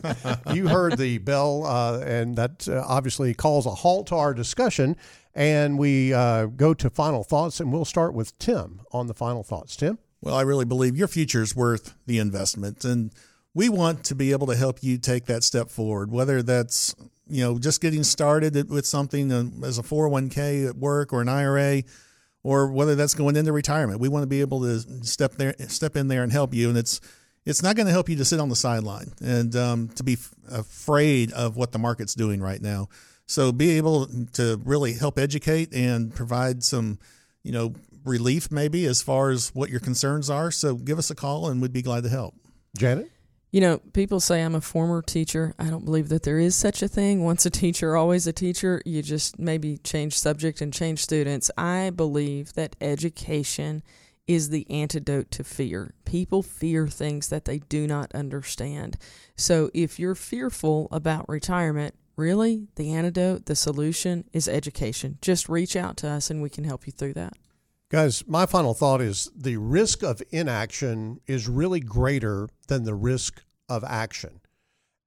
You 0.54 0.70
heard 0.70 0.98
the 0.98 1.18
bell, 1.18 1.66
uh, 1.66 2.00
and 2.00 2.38
that 2.38 2.70
uh, 2.70 2.82
obviously 2.88 3.34
calls 3.34 3.66
a 3.66 3.72
halt 3.72 4.08
to 4.08 4.16
our 4.16 4.34
discussion. 4.34 4.96
And 5.36 5.78
we 5.78 6.14
uh, 6.14 6.46
go 6.46 6.74
to 6.74 6.90
final 6.90 7.26
thoughts, 7.26 7.60
and 7.60 7.74
we'll 7.74 7.84
start 7.84 8.14
with 8.14 8.40
Tim 8.40 8.80
on 8.94 9.08
the 9.08 9.14
final 9.14 9.44
thoughts. 9.44 9.76
Tim? 9.76 9.98
Well, 10.22 10.36
I 10.36 10.44
really 10.44 10.64
believe 10.64 10.96
your 10.96 11.10
future 11.10 11.42
is 11.42 11.54
worth 11.54 11.94
the 12.06 12.20
investment. 12.20 12.86
And 12.86 13.12
we 13.54 13.68
want 13.68 14.06
to 14.06 14.16
be 14.16 14.32
able 14.32 14.48
to 14.48 14.56
help 14.56 14.82
you 14.82 14.98
take 14.98 15.26
that 15.26 15.44
step 15.44 15.70
forward, 15.70 16.14
whether 16.14 16.42
that's 16.42 16.96
you 17.28 17.44
know 17.44 17.60
just 17.60 17.82
getting 17.82 18.04
started 18.04 18.70
with 18.70 18.86
something 18.86 19.34
uh, 19.34 19.68
as 19.68 19.78
a 19.78 19.84
401k 19.84 20.70
at 20.70 20.78
work 20.78 21.12
or 21.12 21.20
an 21.20 21.28
IRA 21.28 21.84
or 22.44 22.72
whether 22.72 22.96
that's 22.96 23.14
going 23.14 23.36
into 23.36 23.52
retirement. 23.52 24.00
We 24.00 24.10
want 24.10 24.24
to 24.24 24.28
be 24.28 24.42
able 24.42 24.62
to 24.62 24.80
step 25.06 25.34
there, 25.34 25.56
step 25.68 25.96
in 25.96 26.08
there 26.08 26.24
and 26.24 26.32
help 26.32 26.54
you. 26.54 26.70
And 26.70 26.78
it's 26.78 27.02
it's 27.46 27.64
not 27.64 27.76
going 27.76 27.88
to 27.88 27.92
help 27.92 28.10
you 28.10 28.16
to 28.18 28.26
sit 28.26 28.40
on 28.40 28.50
the 28.50 28.56
sideline 28.56 29.12
and 29.22 29.56
um, 29.56 29.90
to 29.90 30.04
be 30.04 30.14
f- 30.14 30.34
afraid 30.52 31.32
of 31.34 31.58
what 31.58 31.72
the 31.72 31.80
market's 31.80 32.14
doing 32.14 32.40
right 32.40 32.62
now. 32.62 32.88
So 33.26 33.52
be 33.52 33.78
able 33.78 34.08
to 34.34 34.62
really 34.64 34.94
help 34.94 35.18
educate 35.18 35.74
and 35.74 36.14
provide 36.14 36.64
some, 36.64 37.00
you 37.44 37.52
know, 37.52 37.74
relief 38.04 38.52
maybe 38.52 38.86
as 38.86 39.02
far 39.02 39.30
as 39.30 39.50
what 39.56 39.70
your 39.70 39.80
concerns 39.80 40.30
are. 40.30 40.52
So 40.52 40.76
give 40.76 41.00
us 41.00 41.10
a 41.10 41.16
call 41.16 41.50
and 41.50 41.62
we'd 41.62 41.74
be 41.74 41.82
glad 41.82 42.04
to 42.04 42.10
help. 42.10 42.36
Janet. 42.78 43.11
You 43.52 43.60
know, 43.60 43.80
people 43.92 44.22
say 44.22 44.42
I'm 44.42 44.56
a 44.56 44.62
former 44.62 45.02
teacher. 45.02 45.54
I 45.60 45.70
don't 45.70 45.84
believe 45.84 46.08
that 46.10 46.24
there 46.24 46.40
is 46.40 46.56
such 46.56 46.82
a 46.82 46.88
thing. 46.88 47.24
Once 47.24 47.46
a 47.46 47.50
teacher, 47.50 47.98
always 47.98 48.26
a 48.26 48.32
teacher. 48.32 48.82
You 48.86 49.02
just 49.02 49.38
maybe 49.38 49.78
change 49.78 50.18
subject 50.18 50.62
and 50.62 50.74
change 50.74 51.00
students. 51.00 51.52
I 51.58 51.90
believe 51.90 52.54
that 52.54 52.78
education 52.80 53.84
is 54.26 54.50
the 54.50 54.70
antidote 54.70 55.32
to 55.32 55.44
fear. 55.44 55.94
People 56.06 56.42
fear 56.42 56.88
things 56.88 57.28
that 57.28 57.44
they 57.44 57.60
do 57.60 57.88
not 57.88 58.16
understand. 58.16 58.98
So 59.36 59.70
if 59.74 60.00
you're 60.00 60.16
fearful 60.16 60.88
about 60.90 61.28
retirement, 61.28 61.96
really, 62.16 62.68
the 62.76 62.94
antidote, 62.94 63.48
the 63.48 63.56
solution 63.56 64.24
is 64.32 64.48
education. 64.48 65.18
Just 65.22 65.50
reach 65.50 65.76
out 65.76 65.98
to 65.98 66.08
us 66.08 66.30
and 66.30 66.42
we 66.42 66.50
can 66.50 66.64
help 66.64 66.88
you 66.88 66.94
through 66.94 67.16
that. 67.16 67.34
Guys, 67.92 68.26
my 68.26 68.46
final 68.46 68.74
thought 68.74 69.02
is 69.02 69.30
the 69.36 69.58
risk 69.58 70.02
of 70.02 70.22
inaction 70.32 71.20
is 71.28 71.50
really 71.50 71.82
greater 71.82 72.48
than 72.70 72.86
the 72.86 72.96
risk 72.96 73.44
of 73.68 73.84
action. 73.84 74.40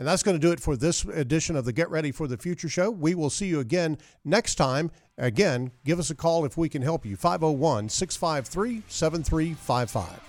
And 0.00 0.08
that's 0.08 0.22
going 0.22 0.34
to 0.34 0.40
do 0.40 0.50
it 0.50 0.60
for 0.60 0.78
this 0.78 1.04
edition 1.04 1.56
of 1.56 1.66
the 1.66 1.74
Get 1.74 1.90
Ready 1.90 2.10
for 2.10 2.26
the 2.26 2.38
Future 2.38 2.70
show. 2.70 2.90
We 2.90 3.14
will 3.14 3.28
see 3.28 3.48
you 3.48 3.60
again 3.60 3.98
next 4.24 4.54
time. 4.54 4.90
Again, 5.18 5.72
give 5.84 5.98
us 5.98 6.08
a 6.08 6.14
call 6.14 6.46
if 6.46 6.56
we 6.56 6.70
can 6.70 6.80
help 6.80 7.04
you. 7.04 7.16
501 7.16 7.90
653 7.90 8.82
7355. 8.88 10.20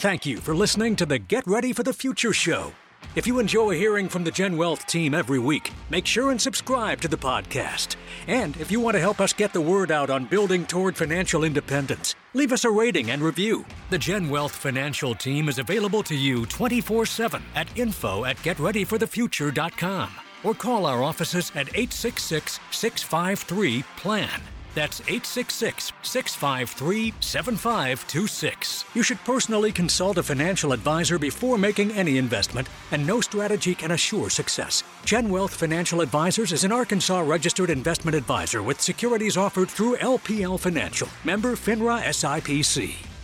Thank 0.00 0.26
you 0.26 0.36
for 0.36 0.54
listening 0.54 0.96
to 0.96 1.06
the 1.06 1.18
Get 1.18 1.46
Ready 1.46 1.72
for 1.72 1.82
the 1.82 1.94
Future 1.94 2.34
show. 2.34 2.74
If 3.14 3.26
you 3.26 3.38
enjoy 3.38 3.76
hearing 3.76 4.08
from 4.08 4.24
the 4.24 4.30
Gen 4.30 4.56
Wealth 4.56 4.86
team 4.86 5.14
every 5.14 5.38
week, 5.38 5.72
make 5.90 6.06
sure 6.06 6.30
and 6.30 6.40
subscribe 6.40 7.00
to 7.00 7.08
the 7.08 7.16
podcast. 7.16 7.96
And 8.26 8.56
if 8.58 8.70
you 8.70 8.80
want 8.80 8.94
to 8.94 9.00
help 9.00 9.20
us 9.20 9.32
get 9.32 9.52
the 9.52 9.60
word 9.60 9.90
out 9.90 10.10
on 10.10 10.26
building 10.26 10.66
toward 10.66 10.96
financial 10.96 11.42
independence, 11.44 12.14
leave 12.34 12.52
us 12.52 12.64
a 12.64 12.70
rating 12.70 13.10
and 13.10 13.22
review. 13.22 13.64
The 13.90 13.98
Gen 13.98 14.28
Wealth 14.28 14.54
financial 14.54 15.14
team 15.14 15.48
is 15.48 15.58
available 15.58 16.02
to 16.04 16.14
you 16.14 16.46
24 16.46 17.06
7 17.06 17.42
at 17.54 17.76
info 17.76 18.24
at 18.24 18.36
getreadyforthefuture.com 18.38 20.10
or 20.44 20.54
call 20.54 20.86
our 20.86 21.02
offices 21.02 21.50
at 21.54 21.68
866 21.68 22.60
653 22.70 23.84
PLAN. 23.96 24.40
That's 24.78 25.00
866 25.00 25.92
653 26.02 27.12
7526. 27.18 28.84
You 28.94 29.02
should 29.02 29.18
personally 29.24 29.72
consult 29.72 30.18
a 30.18 30.22
financial 30.22 30.72
advisor 30.72 31.18
before 31.18 31.58
making 31.58 31.90
any 31.90 32.16
investment, 32.16 32.68
and 32.92 33.04
no 33.04 33.20
strategy 33.20 33.74
can 33.74 33.90
assure 33.90 34.30
success. 34.30 34.84
Gen 35.04 35.30
Wealth 35.30 35.52
Financial 35.52 36.00
Advisors 36.00 36.52
is 36.52 36.62
an 36.62 36.70
Arkansas 36.70 37.18
registered 37.18 37.70
investment 37.70 38.16
advisor 38.16 38.62
with 38.62 38.80
securities 38.80 39.36
offered 39.36 39.68
through 39.68 39.96
LPL 39.96 40.60
Financial, 40.60 41.08
member 41.24 41.56
FINRA 41.56 42.00
SIPC. 42.04 43.17